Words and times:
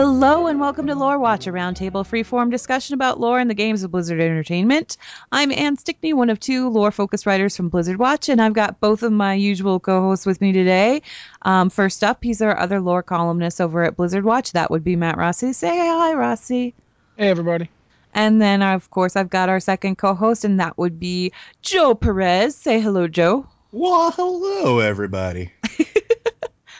Hello 0.00 0.46
and 0.46 0.60
welcome 0.60 0.86
to 0.86 0.94
Lore 0.94 1.18
Watch, 1.18 1.48
a 1.48 1.50
roundtable 1.50 2.06
freeform 2.06 2.52
discussion 2.52 2.94
about 2.94 3.18
lore 3.18 3.40
and 3.40 3.50
the 3.50 3.54
games 3.54 3.82
of 3.82 3.90
Blizzard 3.90 4.20
Entertainment. 4.20 4.96
I'm 5.32 5.50
Anne 5.50 5.76
Stickney, 5.76 6.12
one 6.12 6.30
of 6.30 6.38
two 6.38 6.68
lore-focused 6.68 7.26
writers 7.26 7.56
from 7.56 7.68
Blizzard 7.68 7.98
Watch, 7.98 8.28
and 8.28 8.40
I've 8.40 8.52
got 8.52 8.78
both 8.78 9.02
of 9.02 9.10
my 9.10 9.34
usual 9.34 9.80
co-hosts 9.80 10.24
with 10.24 10.40
me 10.40 10.52
today. 10.52 11.02
Um, 11.42 11.68
first 11.68 12.04
up, 12.04 12.22
he's 12.22 12.40
our 12.40 12.56
other 12.56 12.80
lore 12.80 13.02
columnist 13.02 13.60
over 13.60 13.82
at 13.82 13.96
Blizzard 13.96 14.24
Watch. 14.24 14.52
That 14.52 14.70
would 14.70 14.84
be 14.84 14.94
Matt 14.94 15.16
Rossi. 15.16 15.52
Say 15.52 15.76
hi, 15.76 16.14
Rossi. 16.14 16.74
Hey, 17.16 17.28
everybody. 17.28 17.68
And 18.14 18.40
then, 18.40 18.62
of 18.62 18.88
course, 18.90 19.16
I've 19.16 19.30
got 19.30 19.48
our 19.48 19.58
second 19.58 19.98
co-host, 19.98 20.44
and 20.44 20.60
that 20.60 20.78
would 20.78 21.00
be 21.00 21.32
Joe 21.62 21.96
Perez. 21.96 22.54
Say 22.54 22.78
hello, 22.78 23.08
Joe. 23.08 23.48
Well, 23.72 24.12
hello, 24.12 24.78
everybody. 24.78 25.50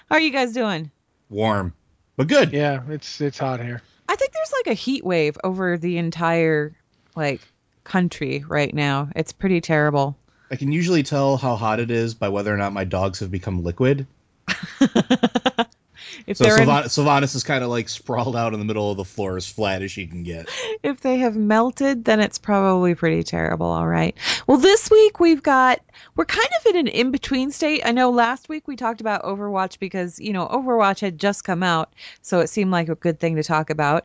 How 0.08 0.14
are 0.14 0.20
you 0.20 0.30
guys 0.30 0.52
doing? 0.52 0.92
Warm, 1.30 1.74
but 2.18 2.26
good. 2.26 2.52
Yeah, 2.52 2.82
it's 2.88 3.20
it's 3.20 3.38
hot 3.38 3.60
here. 3.60 3.80
I 4.08 4.16
think 4.16 4.32
there's 4.32 4.52
like 4.52 4.66
a 4.66 4.74
heat 4.74 5.04
wave 5.04 5.38
over 5.44 5.78
the 5.78 5.98
entire 5.98 6.74
like 7.14 7.40
country 7.84 8.44
right 8.46 8.74
now. 8.74 9.08
It's 9.14 9.32
pretty 9.32 9.60
terrible. 9.60 10.18
I 10.50 10.56
can 10.56 10.72
usually 10.72 11.04
tell 11.04 11.36
how 11.36 11.54
hot 11.54 11.78
it 11.78 11.92
is 11.92 12.14
by 12.14 12.28
whether 12.28 12.52
or 12.52 12.56
not 12.56 12.72
my 12.72 12.84
dogs 12.84 13.20
have 13.20 13.30
become 13.30 13.62
liquid. 13.62 14.06
If 16.26 16.36
So 16.36 16.44
they're 16.44 16.60
in- 16.62 16.68
Sylvanas 16.68 17.34
is 17.34 17.42
kind 17.42 17.62
of 17.64 17.70
like 17.70 17.88
sprawled 17.88 18.36
out 18.36 18.52
in 18.54 18.58
the 18.58 18.64
middle 18.64 18.90
of 18.90 18.96
the 18.96 19.04
floor 19.04 19.36
as 19.36 19.46
flat 19.48 19.82
as 19.82 19.90
she 19.90 20.06
can 20.06 20.22
get. 20.22 20.48
if 20.82 21.00
they 21.00 21.18
have 21.18 21.36
melted, 21.36 22.04
then 22.04 22.20
it's 22.20 22.38
probably 22.38 22.94
pretty 22.94 23.22
terrible. 23.22 23.66
All 23.66 23.86
right. 23.88 24.16
Well, 24.46 24.58
this 24.58 24.90
week 24.90 25.20
we've 25.20 25.42
got 25.42 25.80
we're 26.16 26.24
kind 26.24 26.48
of 26.60 26.66
in 26.66 26.76
an 26.76 26.88
in 26.88 27.10
between 27.10 27.50
state. 27.50 27.82
I 27.84 27.92
know 27.92 28.10
last 28.10 28.48
week 28.48 28.68
we 28.68 28.76
talked 28.76 29.00
about 29.00 29.22
Overwatch 29.24 29.78
because 29.78 30.18
you 30.18 30.32
know 30.32 30.46
Overwatch 30.48 31.00
had 31.00 31.18
just 31.18 31.44
come 31.44 31.62
out, 31.62 31.92
so 32.22 32.40
it 32.40 32.48
seemed 32.48 32.70
like 32.70 32.88
a 32.88 32.94
good 32.94 33.20
thing 33.20 33.36
to 33.36 33.42
talk 33.42 33.70
about. 33.70 34.04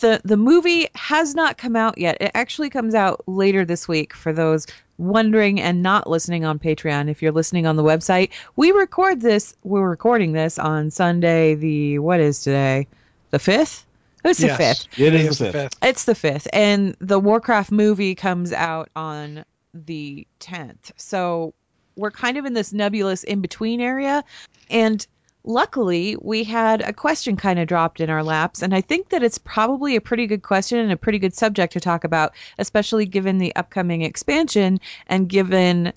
The 0.00 0.20
The 0.24 0.36
movie 0.36 0.88
has 0.94 1.34
not 1.34 1.58
come 1.58 1.76
out 1.76 1.98
yet. 1.98 2.18
It 2.20 2.30
actually 2.34 2.70
comes 2.70 2.94
out 2.94 3.22
later 3.26 3.64
this 3.64 3.88
week 3.88 4.14
for 4.14 4.32
those 4.32 4.66
wondering 4.98 5.60
and 5.60 5.82
not 5.82 6.08
listening 6.08 6.44
on 6.44 6.58
Patreon. 6.58 7.08
If 7.08 7.22
you're 7.22 7.32
listening 7.32 7.66
on 7.66 7.76
the 7.76 7.84
website, 7.84 8.30
we 8.56 8.72
record 8.72 9.20
this. 9.20 9.56
We're 9.62 9.88
recording 9.88 10.32
this 10.32 10.58
on 10.58 10.90
Sunday. 10.90 11.54
The 11.54 11.98
what 12.00 12.20
is 12.20 12.42
today? 12.42 12.86
The 13.30 13.38
fifth. 13.38 13.86
It's 14.24 14.40
the 14.40 14.48
fifth. 14.48 14.88
It 14.98 15.14
Today 15.14 15.38
the 15.38 15.52
fifth. 15.52 15.76
It's 15.82 16.04
the 16.04 16.14
fifth, 16.14 16.48
and 16.52 16.96
the 17.00 17.20
Warcraft 17.20 17.70
movie 17.70 18.14
comes 18.14 18.52
out 18.52 18.90
on 18.96 19.44
the 19.72 20.26
tenth. 20.40 20.92
So 20.96 21.54
we're 21.96 22.10
kind 22.10 22.36
of 22.36 22.44
in 22.44 22.52
this 22.52 22.72
nebulous 22.72 23.22
in 23.22 23.40
between 23.40 23.80
area, 23.80 24.24
and 24.70 25.06
luckily 25.48 26.14
we 26.20 26.44
had 26.44 26.82
a 26.82 26.92
question 26.92 27.36
kind 27.36 27.58
of 27.58 27.66
dropped 27.66 28.00
in 28.00 28.10
our 28.10 28.22
laps, 28.22 28.62
and 28.62 28.74
I 28.74 28.80
think 28.80 29.08
that 29.08 29.22
it's 29.22 29.38
probably 29.38 29.96
a 29.96 30.00
pretty 30.00 30.26
good 30.26 30.42
question 30.42 30.78
and 30.78 30.92
a 30.92 30.96
pretty 30.96 31.18
good 31.18 31.34
subject 31.34 31.72
to 31.72 31.80
talk 31.80 32.04
about, 32.04 32.34
especially 32.58 33.06
given 33.06 33.38
the 33.38 33.56
upcoming 33.56 34.02
expansion 34.02 34.78
and 35.06 35.28
given 35.28 35.92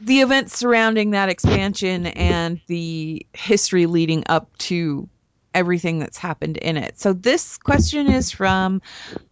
the 0.00 0.20
events 0.20 0.56
surrounding 0.56 1.10
that 1.10 1.28
expansion 1.28 2.06
and 2.06 2.60
the 2.68 3.26
history 3.34 3.84
leading 3.84 4.22
up 4.28 4.56
to 4.58 5.06
everything 5.52 5.98
that's 5.98 6.16
happened 6.16 6.56
in 6.58 6.76
it. 6.76 6.98
So 6.98 7.12
this 7.12 7.58
question 7.58 8.06
is 8.06 8.30
from 8.30 8.80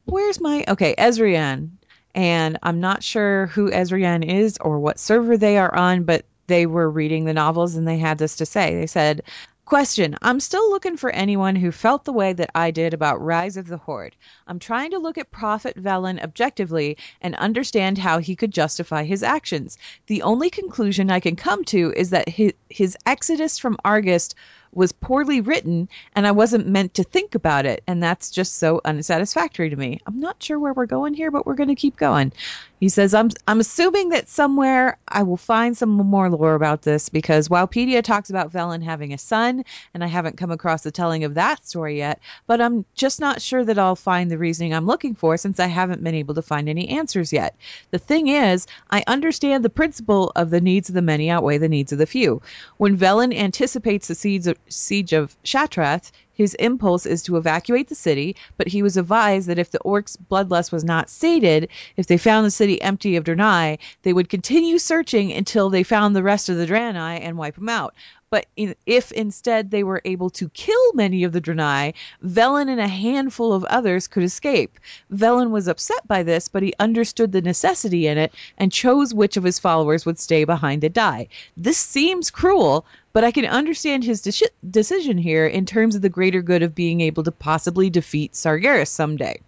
where's 0.04 0.40
my 0.40 0.64
okay, 0.68 0.94
Ezrian. 0.98 1.70
And 2.14 2.58
I'm 2.64 2.80
not 2.80 3.04
sure 3.04 3.46
who 3.46 3.70
Ezrian 3.70 4.24
is 4.24 4.58
or 4.60 4.80
what 4.80 4.98
server 4.98 5.36
they 5.36 5.56
are 5.56 5.72
on, 5.72 6.02
but 6.02 6.24
they 6.48 6.66
were 6.66 6.90
reading 6.90 7.24
the 7.24 7.32
novels 7.32 7.76
and 7.76 7.86
they 7.86 7.98
had 7.98 8.18
this 8.18 8.36
to 8.36 8.46
say. 8.46 8.74
They 8.74 8.86
said, 8.86 9.22
Question 9.68 10.16
I'm 10.22 10.40
still 10.40 10.70
looking 10.70 10.96
for 10.96 11.10
anyone 11.10 11.54
who 11.54 11.70
felt 11.70 12.06
the 12.06 12.12
way 12.12 12.32
that 12.32 12.50
I 12.54 12.70
did 12.70 12.94
about 12.94 13.22
Rise 13.22 13.58
of 13.58 13.68
the 13.68 13.76
Horde. 13.76 14.16
I'm 14.46 14.58
trying 14.58 14.92
to 14.92 14.98
look 14.98 15.18
at 15.18 15.30
Prophet 15.30 15.76
Velen 15.76 16.22
objectively 16.22 16.96
and 17.20 17.34
understand 17.34 17.98
how 17.98 18.18
he 18.18 18.34
could 18.34 18.50
justify 18.50 19.04
his 19.04 19.22
actions. 19.22 19.76
The 20.06 20.22
only 20.22 20.48
conclusion 20.48 21.10
I 21.10 21.20
can 21.20 21.36
come 21.36 21.64
to 21.66 21.92
is 21.94 22.08
that 22.10 22.30
his, 22.30 22.54
his 22.70 22.96
exodus 23.04 23.58
from 23.58 23.76
Argus 23.84 24.30
was 24.72 24.92
poorly 24.92 25.42
written 25.42 25.88
and 26.14 26.26
I 26.26 26.30
wasn't 26.32 26.66
meant 26.66 26.94
to 26.94 27.04
think 27.04 27.34
about 27.34 27.66
it, 27.66 27.82
and 27.86 28.02
that's 28.02 28.30
just 28.30 28.56
so 28.56 28.80
unsatisfactory 28.86 29.68
to 29.68 29.76
me. 29.76 30.00
I'm 30.06 30.20
not 30.20 30.42
sure 30.42 30.58
where 30.58 30.72
we're 30.72 30.86
going 30.86 31.12
here, 31.12 31.30
but 31.30 31.44
we're 31.44 31.54
going 31.54 31.68
to 31.68 31.74
keep 31.74 31.96
going. 31.96 32.32
He 32.80 32.88
says, 32.88 33.12
I'm, 33.12 33.30
I'm 33.48 33.60
assuming 33.60 34.10
that 34.10 34.28
somewhere 34.28 34.98
I 35.08 35.22
will 35.24 35.36
find 35.36 35.76
some 35.76 35.90
more 35.90 36.30
lore 36.30 36.54
about 36.54 36.82
this 36.82 37.08
because 37.08 37.48
Wowpedia 37.48 38.02
talks 38.02 38.30
about 38.30 38.52
Velen 38.52 38.82
having 38.82 39.12
a 39.12 39.18
son, 39.18 39.64
and 39.94 40.04
I 40.04 40.06
haven't 40.06 40.36
come 40.36 40.50
across 40.50 40.82
the 40.82 40.92
telling 40.92 41.24
of 41.24 41.34
that 41.34 41.66
story 41.66 41.98
yet, 41.98 42.20
but 42.46 42.60
I'm 42.60 42.84
just 42.94 43.20
not 43.20 43.42
sure 43.42 43.64
that 43.64 43.78
I'll 43.78 43.96
find 43.96 44.30
the 44.30 44.38
reasoning 44.38 44.72
I'm 44.72 44.86
looking 44.86 45.14
for 45.14 45.36
since 45.36 45.58
I 45.58 45.66
haven't 45.66 46.04
been 46.04 46.14
able 46.14 46.34
to 46.34 46.42
find 46.42 46.68
any 46.68 46.88
answers 46.88 47.32
yet. 47.32 47.56
The 47.90 47.98
thing 47.98 48.28
is, 48.28 48.66
I 48.90 49.02
understand 49.06 49.64
the 49.64 49.70
principle 49.70 50.32
of 50.36 50.50
the 50.50 50.60
needs 50.60 50.88
of 50.88 50.94
the 50.94 51.02
many 51.02 51.30
outweigh 51.30 51.58
the 51.58 51.68
needs 51.68 51.92
of 51.92 51.98
the 51.98 52.06
few. 52.06 52.40
When 52.76 52.96
Velen 52.96 53.36
anticipates 53.36 54.08
the 54.08 54.14
siege 54.14 54.46
of, 54.46 54.58
siege 54.68 55.12
of 55.12 55.36
Shattrath, 55.42 56.12
his 56.38 56.54
impulse 56.54 57.04
is 57.04 57.20
to 57.24 57.36
evacuate 57.36 57.88
the 57.88 57.96
city, 57.96 58.36
but 58.56 58.68
he 58.68 58.80
was 58.80 58.96
advised 58.96 59.48
that 59.48 59.58
if 59.58 59.72
the 59.72 59.80
orcs' 59.80 60.16
bloodlust 60.30 60.70
was 60.70 60.84
not 60.84 61.10
sated, 61.10 61.68
if 61.96 62.06
they 62.06 62.16
found 62.16 62.46
the 62.46 62.50
city 62.52 62.80
empty 62.80 63.16
of 63.16 63.24
Draenei, 63.24 63.76
they 64.04 64.12
would 64.12 64.28
continue 64.28 64.78
searching 64.78 65.32
until 65.32 65.68
they 65.68 65.82
found 65.82 66.14
the 66.14 66.22
rest 66.22 66.48
of 66.48 66.56
the 66.56 66.66
Draenei 66.66 67.18
and 67.20 67.36
wipe 67.36 67.56
them 67.56 67.68
out. 67.68 67.92
But 68.30 68.46
if 68.54 69.10
instead 69.12 69.70
they 69.70 69.82
were 69.82 70.02
able 70.04 70.30
to 70.30 70.50
kill 70.50 70.92
many 70.92 71.24
of 71.24 71.32
the 71.32 71.40
Draenei, 71.40 71.94
Velen 72.22 72.68
and 72.68 72.80
a 72.80 72.86
handful 72.86 73.52
of 73.52 73.64
others 73.64 74.06
could 74.06 74.22
escape. 74.22 74.78
Velen 75.10 75.50
was 75.50 75.66
upset 75.66 76.06
by 76.06 76.22
this, 76.22 76.46
but 76.46 76.62
he 76.62 76.74
understood 76.78 77.32
the 77.32 77.40
necessity 77.40 78.06
in 78.06 78.18
it 78.18 78.32
and 78.58 78.70
chose 78.70 79.12
which 79.14 79.36
of 79.36 79.44
his 79.44 79.58
followers 79.58 80.06
would 80.06 80.18
stay 80.18 80.44
behind 80.44 80.82
to 80.82 80.88
die. 80.88 81.26
This 81.56 81.78
seems 81.78 82.30
cruel, 82.30 82.84
but 83.18 83.24
I 83.24 83.32
can 83.32 83.46
understand 83.46 84.04
his 84.04 84.22
deci- 84.22 84.46
decision 84.70 85.18
here 85.18 85.44
in 85.44 85.66
terms 85.66 85.96
of 85.96 86.02
the 86.02 86.08
greater 86.08 86.40
good 86.40 86.62
of 86.62 86.76
being 86.76 87.00
able 87.00 87.24
to 87.24 87.32
possibly 87.32 87.90
defeat 87.90 88.34
Sargeras 88.34 88.86
someday. 88.86 89.40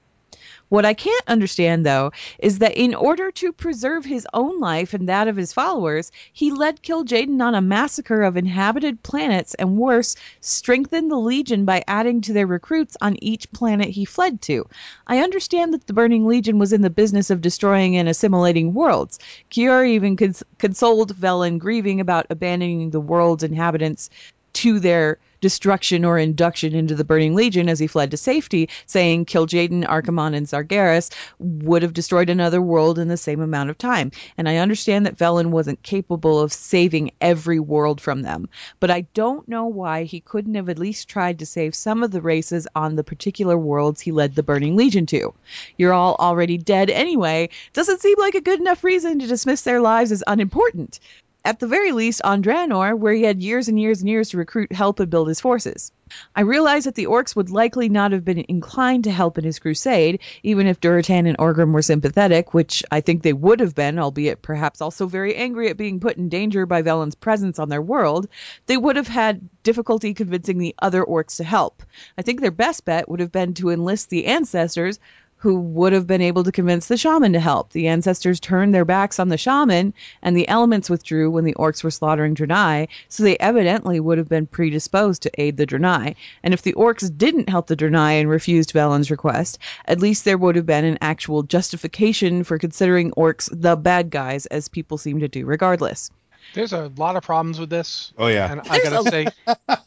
What 0.70 0.86
I 0.86 0.94
can't 0.94 1.25
understand, 1.26 1.84
though, 1.84 2.12
is 2.38 2.60
that 2.60 2.76
in 2.76 2.94
order 2.94 3.32
to 3.32 3.53
preserve 3.53 4.04
his 4.04 4.25
own 4.32 4.60
life 4.60 4.94
and 4.94 5.08
that 5.08 5.26
of 5.26 5.34
his 5.34 5.53
followers, 5.53 6.12
he 6.32 6.53
led 6.53 6.84
Kil'jaeden 6.84 7.42
on 7.42 7.56
a 7.56 7.60
massacre 7.60 8.22
of 8.22 8.36
inhabited 8.36 9.03
planets 9.03 9.54
and 9.54 9.76
worse, 9.76 10.14
strengthened 10.41 11.10
the 11.10 11.16
Legion 11.16 11.64
by 11.64 11.82
adding 11.88 12.20
to 12.20 12.32
their 12.32 12.47
recruits 12.47 12.97
on 13.00 13.16
each 13.20 13.50
planet 13.50 13.88
he 13.88 14.04
fled 14.04 14.41
to. 14.42 14.64
I 15.09 15.19
understand 15.19 15.75
that 15.75 15.88
the 15.88 15.92
Burning 15.92 16.25
Legion 16.25 16.60
was 16.60 16.72
in 16.72 16.82
the 16.82 16.88
business 16.88 17.30
of 17.30 17.41
destroying 17.41 17.97
and 17.97 18.09
assimilating 18.09 18.72
worlds. 18.72 19.19
Kior 19.50 19.84
even 19.88 20.16
cons- 20.16 20.44
consoled 20.59 21.16
Velen, 21.16 21.59
grieving 21.59 21.98
about 21.98 22.26
abandoning 22.30 22.91
the 22.91 23.00
world's 23.00 23.42
inhabitants 23.42 24.09
to 24.53 24.78
their 24.78 25.19
destruction 25.41 26.05
or 26.05 26.19
induction 26.19 26.75
into 26.75 26.95
the 26.95 27.05
Burning 27.05 27.34
Legion 27.34 27.69
as 27.69 27.78
he 27.78 27.87
fled 27.87 28.11
to 28.11 28.17
safety, 28.17 28.69
saying 28.87 29.27
Kil'jaeden, 29.27 29.84
Archimonde, 29.87 30.37
and 30.37 30.47
Sargeras 30.47 31.11
would 31.39 31.83
have 31.83 31.93
destroyed 31.93 32.31
another 32.31 32.61
world 32.61 32.99
in 32.99 33.09
the 33.09 33.17
same 33.17 33.41
amount 33.41 33.71
of 33.71 33.78
time. 33.78 34.11
And 34.37 34.49
I 34.49 34.56
understand 34.56 35.06
that 35.06 35.17
Velen 35.17 35.51
wasn't 35.51 35.83
capable 35.83 36.41
of 36.41 36.53
saving 36.53 37.11
every 37.21 37.61
world 37.61 38.01
from 38.01 38.23
them, 38.23 38.49
but 38.78 38.91
I 38.91 39.03
don't 39.15 39.49
know 39.49 39.67
why 39.67 40.05
he 40.05 40.21
couldn't 40.21 40.55
have 40.55 40.69
at 40.69 40.78
least 40.78 41.09
tried 41.09 41.39
to 41.39 41.47
save 41.47 41.75
some 41.75 42.03
of 42.03 42.11
the 42.11 42.22
races 42.22 42.67
on 42.75 42.97
the 42.97 43.05
particular 43.05 43.57
worlds 43.57 44.01
he 44.01 44.12
led 44.12 44.34
the 44.34 44.43
Burning 44.43 44.77
Legion 44.77 45.07
to. 45.07 45.33
You're 45.77 45.93
all 45.93 46.17
already 46.17 46.59
dead 46.59 46.91
anyway. 46.91 47.49
Doesn't 47.72 48.01
seem 48.01 48.17
like 48.19 48.34
a 48.34 48.41
good 48.41 48.60
enough 48.60 48.84
reason 48.84 49.19
to 49.19 49.27
dismiss 49.27 49.63
their 49.63 49.81
lives 49.81 50.13
as 50.13 50.22
unimportant 50.27 51.01
at 51.45 51.59
the 51.59 51.66
very 51.66 51.92
least 51.92 52.21
on 52.22 52.42
Draenor, 52.42 52.98
where 52.98 53.15
he 53.15 53.22
had 53.22 53.42
years 53.42 53.69
and 53.69 53.81
years 53.81 54.01
and 54.01 54.09
years 54.09 54.31
to 54.31 54.37
recruit 54.37 54.72
help 54.72 55.01
and 55.01 55.10
build 55.10 55.28
his 55.28 55.41
forces. 55.41 55.91
I 56.34 56.42
realize 56.42 56.84
that 56.84 56.97
the 56.97 57.07
orcs 57.07 57.37
would 57.37 57.51
likely 57.51 57.89
not 57.89 58.13
have 58.13 58.25
been 58.25 58.45
inclined 58.48 59.04
to 59.04 59.13
help 59.13 59.39
in 59.39 59.45
his 59.45 59.59
crusade, 59.59 60.21
even 60.42 60.66
if 60.66 60.81
Durotan 60.81 61.27
and 61.27 61.39
Orgrim 61.39 61.72
were 61.72 61.83
sympathetic, 61.83 62.53
which 62.53 62.83
I 62.91 63.01
think 63.01 63.22
they 63.22 63.33
would 63.33 63.60
have 63.60 63.75
been, 63.75 63.98
albeit 63.98 64.42
perhaps 64.42 64.81
also 64.81 65.07
very 65.07 65.34
angry 65.37 65.71
at 65.71 65.77
being 65.77 66.01
put 66.01 66.16
in 66.16 66.28
danger 66.28 66.66
by 66.66 66.83
Velen's 66.83 67.15
presence 67.15 67.59
on 67.59 67.69
their 67.69 67.83
world. 67.83 68.28
They 68.66 68.77
would 68.77 68.97
have 68.97 69.09
had 69.09 69.48
difficulty 69.63 70.15
convincing 70.15 70.59
the 70.59 70.75
other 70.81 71.04
orcs 71.04 71.36
to 71.36 71.45
help. 71.45 71.83
I 72.19 72.22
think 72.22 72.41
their 72.41 72.51
best 72.51 72.84
bet 72.84 73.09
would 73.09 73.21
have 73.21 73.33
been 73.33 73.54
to 73.54 73.71
enlist 73.71 74.10
the 74.10 74.27
ancestors 74.27 74.98
who 75.41 75.59
would 75.59 75.95
have 75.95 76.07
been 76.07 76.21
able 76.21 76.45
to 76.45 76.53
convince 76.53 76.87
the 76.89 76.98
shaman 76.98 77.33
to 77.33 77.41
help. 77.41 77.71
The 77.72 77.89
ancestors 77.89 78.39
turned 78.39 78.75
their 78.75 78.84
backs 78.84 79.19
on 79.19 79.31
the 79.31 79.39
shaman, 79.39 79.95
and 80.21 80.37
the 80.37 80.47
elements 80.48 80.91
withdrew 80.91 81.31
when 81.31 81.45
the 81.45 81.54
orcs 81.54 81.83
were 81.83 81.91
slaughtering 81.91 82.34
Draenei, 82.34 82.89
so 83.09 83.22
they 83.22 83.39
evidently 83.39 84.01
would 84.01 84.19
have 84.19 84.28
been 84.28 84.47
predisposed 84.47 85.22
to 85.22 85.41
aid 85.41 85.57
the 85.57 85.66
Draenei. 85.66 86.15
And 86.42 86.53
if 86.53 86.60
the 86.60 86.75
orcs 86.75 87.10
didn't 87.16 87.48
help 87.48 87.69
the 87.69 87.77
Draenei 87.77 88.21
and 88.21 88.28
refused 88.28 88.72
Velen's 88.72 89.10
request, 89.10 89.59
at 89.87 90.01
least 90.01 90.27
there 90.27 90.37
would 90.37 90.57
have 90.57 90.66
been 90.66 90.84
an 90.84 90.98
actual 91.01 91.43
justification 91.43 92.45
for 92.45 92.59
considering 92.59 93.10
orcs 93.13 93.48
the 93.51 93.77
bad 93.77 94.10
guys, 94.10 94.45
as 94.47 94.69
people 94.69 94.98
seem 94.98 95.21
to 95.21 95.28
do 95.28 95.47
regardless. 95.47 96.10
There's 96.53 96.72
a 96.75 96.91
lot 96.97 97.16
of 97.16 97.22
problems 97.22 97.60
with 97.60 97.71
this, 97.71 98.13
Oh 98.19 98.27
yeah. 98.27 98.51
and 98.51 98.60
I 98.69 98.83
gotta 98.83 99.09
say, 99.09 99.27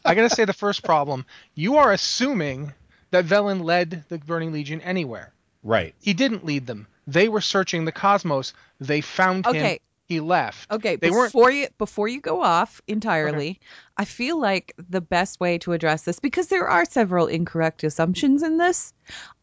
I 0.05 0.15
gotta 0.15 0.29
say 0.29 0.45
the 0.45 0.53
first 0.53 0.83
problem. 0.83 1.25
You 1.55 1.75
are 1.75 1.91
assuming 1.91 2.73
that 3.11 3.25
Velen 3.25 3.63
led 3.63 4.05
the 4.09 4.17
Burning 4.17 4.51
Legion 4.51 4.81
anywhere. 4.81 5.32
Right. 5.63 5.95
He 6.01 6.13
didn't 6.13 6.45
lead 6.45 6.67
them. 6.67 6.87
They 7.07 7.27
were 7.29 7.41
searching 7.41 7.85
the 7.85 7.91
cosmos. 7.91 8.53
They 8.79 9.01
found 9.01 9.45
him. 9.45 9.55
Okay. 9.55 9.79
He 10.05 10.19
left. 10.19 10.69
Okay, 10.69 10.97
They 10.97 11.09
weren't- 11.09 11.31
before 11.31 11.49
you 11.49 11.67
before 11.77 12.07
you 12.09 12.19
go 12.19 12.41
off 12.43 12.81
entirely, 12.87 13.59
I 13.97 14.03
feel 14.05 14.37
like 14.39 14.73
the 14.89 14.99
best 15.01 15.39
way 15.39 15.57
to 15.59 15.71
address 15.71 16.03
this 16.03 16.19
because 16.19 16.47
there 16.47 16.67
are 16.67 16.83
several 16.85 17.25
incorrect 17.27 17.83
assumptions 17.85 18.43
in 18.43 18.57
this. 18.57 18.93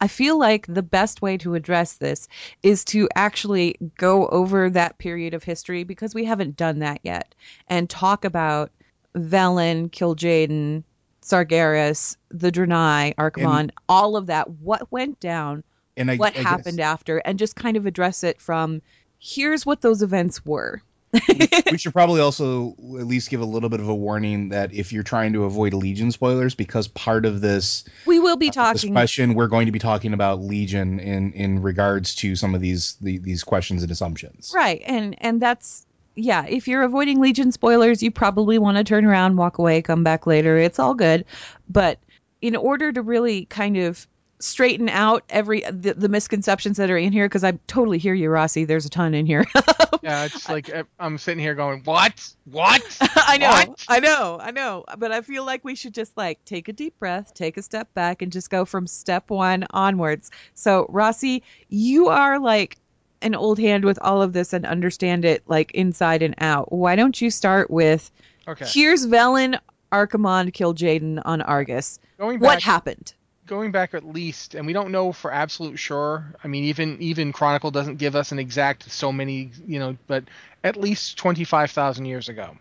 I 0.02 0.06
feel 0.06 0.38
like 0.38 0.66
the 0.68 0.82
best 0.82 1.22
way 1.22 1.38
to 1.38 1.54
address 1.54 1.94
this 1.94 2.28
is 2.62 2.84
to 2.86 3.08
actually 3.16 3.76
go 3.96 4.28
over 4.28 4.68
that 4.70 4.98
period 4.98 5.32
of 5.32 5.42
history 5.42 5.82
because 5.82 6.14
we 6.14 6.26
haven't 6.26 6.56
done 6.56 6.80
that 6.80 7.00
yet 7.02 7.34
and 7.66 7.88
talk 7.88 8.24
about 8.26 8.70
Velen, 9.16 9.90
Kil'jaeden, 9.90 10.84
Sargeras, 11.22 12.16
the 12.30 12.52
Draenei, 12.52 13.14
Archimonde, 13.16 13.70
all 13.88 14.14
of 14.16 14.26
that, 14.26 14.48
what 14.50 14.92
went 14.92 15.18
down, 15.20 15.64
And 16.00 16.10
I, 16.10 16.16
what 16.16 16.32
I 16.32 16.36
guess- 16.36 16.44
happened 16.44 16.80
after, 16.80 17.18
and 17.18 17.38
just 17.38 17.56
kind 17.56 17.76
of 17.76 17.86
address 17.86 18.24
it 18.24 18.40
from 18.40 18.82
here's 19.18 19.66
what 19.66 19.82
those 19.82 20.02
events 20.02 20.44
were. 20.44 20.82
we 21.70 21.76
should 21.76 21.92
probably 21.92 22.20
also 22.20 22.68
at 22.98 23.06
least 23.06 23.30
give 23.30 23.40
a 23.40 23.44
little 23.44 23.68
bit 23.68 23.80
of 23.80 23.88
a 23.88 23.94
warning 23.94 24.50
that 24.50 24.72
if 24.72 24.92
you're 24.92 25.02
trying 25.02 25.32
to 25.32 25.42
avoid 25.42 25.74
Legion 25.74 26.12
spoilers, 26.12 26.54
because 26.54 26.86
part 26.86 27.26
of 27.26 27.40
this, 27.40 27.84
We 28.06 28.20
will 28.20 28.36
be 28.36 28.46
uh, 28.46 28.72
this 28.72 28.82
talking 28.82 28.92
question, 28.92 29.34
we're 29.34 29.48
going 29.48 29.66
to 29.66 29.72
be 29.72 29.80
talking 29.80 30.14
about 30.14 30.40
Legion 30.40 31.00
in 31.00 31.32
in 31.32 31.62
regards 31.62 32.14
to 32.16 32.36
some 32.36 32.54
of 32.54 32.60
these 32.60 32.94
the, 33.00 33.18
these 33.18 33.42
questions 33.42 33.82
and 33.82 33.90
assumptions. 33.90 34.52
right, 34.54 34.82
and 34.86 35.16
and 35.20 35.42
that's 35.42 35.84
yeah. 36.14 36.46
If 36.46 36.68
you're 36.68 36.84
avoiding 36.84 37.20
Legion 37.20 37.50
spoilers, 37.50 38.04
you 38.04 38.12
probably 38.12 38.58
want 38.58 38.76
to 38.76 38.84
turn 38.84 39.04
around, 39.04 39.36
walk 39.36 39.58
away, 39.58 39.82
come 39.82 40.04
back 40.04 40.28
later. 40.28 40.58
It's 40.58 40.78
all 40.78 40.94
good, 40.94 41.24
but 41.68 41.98
in 42.40 42.54
order 42.54 42.92
to 42.92 43.02
really 43.02 43.46
kind 43.46 43.76
of 43.76 44.06
straighten 44.40 44.88
out 44.88 45.22
every 45.28 45.60
the, 45.70 45.94
the 45.94 46.08
misconceptions 46.08 46.76
that 46.78 46.90
are 46.90 46.96
in 46.98 47.12
here, 47.12 47.26
because 47.28 47.44
I 47.44 47.52
totally 47.66 47.98
hear 47.98 48.14
you, 48.14 48.30
Rossi. 48.30 48.64
There's 48.64 48.86
a 48.86 48.90
ton 48.90 49.14
in 49.14 49.26
here. 49.26 49.46
Yeah, 50.02 50.24
it's 50.24 50.48
like 50.48 50.74
uh, 50.74 50.84
I'm 50.98 51.18
sitting 51.18 51.42
here 51.44 51.54
going, 51.54 51.82
what? 51.84 52.26
What? 52.46 52.82
I 53.16 53.36
know, 53.36 53.50
What? 53.50 53.84
I 53.86 54.00
know, 54.00 54.38
I 54.40 54.50
know. 54.50 54.82
But 54.96 55.12
I 55.12 55.20
feel 55.20 55.44
like 55.44 55.62
we 55.62 55.74
should 55.74 55.92
just 55.92 56.16
like 56.16 56.42
take 56.46 56.68
a 56.68 56.72
deep 56.72 56.98
breath, 56.98 57.34
take 57.34 57.58
a 57.58 57.62
step 57.62 57.92
back, 57.92 58.22
and 58.22 58.32
just 58.32 58.48
go 58.48 58.64
from 58.64 58.86
step 58.86 59.28
one 59.28 59.66
onwards. 59.72 60.30
So, 60.54 60.86
Rossi, 60.88 61.42
you 61.68 62.08
are 62.08 62.38
like 62.40 62.78
an 63.20 63.34
old 63.34 63.58
hand 63.58 63.84
with 63.84 63.98
all 64.00 64.22
of 64.22 64.32
this 64.32 64.54
and 64.54 64.64
understand 64.64 65.26
it 65.26 65.42
like 65.46 65.70
inside 65.72 66.22
and 66.22 66.34
out. 66.38 66.72
Why 66.72 66.96
don't 66.96 67.20
you 67.20 67.30
start 67.30 67.70
with 67.70 68.10
Okay. 68.48 68.64
here's 68.66 69.06
Velen, 69.06 69.60
Archimonde, 69.92 70.54
Kil'jaeden 70.54 71.20
on 71.26 71.42
Argus. 71.42 71.98
Going 72.18 72.38
back, 72.38 72.46
What 72.46 72.62
happened? 72.62 73.12
Going 73.50 73.72
back 73.72 73.94
at 73.94 74.06
least, 74.06 74.54
and 74.54 74.64
we 74.64 74.72
don't 74.72 74.92
know 74.92 75.12
for 75.12 75.32
absolute 75.32 75.76
sure. 75.76 76.24
I 76.42 76.48
mean, 76.48 76.64
even 76.64 76.96
even 77.02 77.32
Chronicle 77.32 77.72
doesn't 77.72 77.96
give 77.96 78.14
us 78.14 78.30
an 78.32 78.38
exact 78.38 78.90
so 78.90 79.12
many, 79.12 79.50
you 79.66 79.80
know, 79.80 79.96
but 80.06 80.24
at 80.64 80.76
least 80.76 81.18
twenty 81.18 81.44
five 81.44 81.70
thousand 81.72 82.06
years 82.06 82.28
ago. 82.28 82.56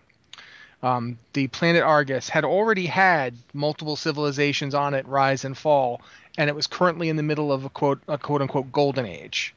Um, 0.81 1.19
the 1.33 1.47
planet 1.47 1.83
Argus 1.83 2.27
had 2.27 2.43
already 2.43 2.87
had 2.87 3.35
multiple 3.53 3.95
civilizations 3.95 4.73
on 4.73 4.93
it 4.93 5.07
rise 5.07 5.45
and 5.45 5.55
fall, 5.57 6.01
and 6.37 6.49
it 6.49 6.55
was 6.55 6.67
currently 6.67 7.09
in 7.09 7.17
the 7.17 7.23
middle 7.23 7.51
of 7.51 7.65
a 7.65 7.69
quote 7.69 8.01
a 8.07 8.17
quote 8.17 8.41
unquote 8.41 8.71
golden 8.71 9.05
age, 9.05 9.53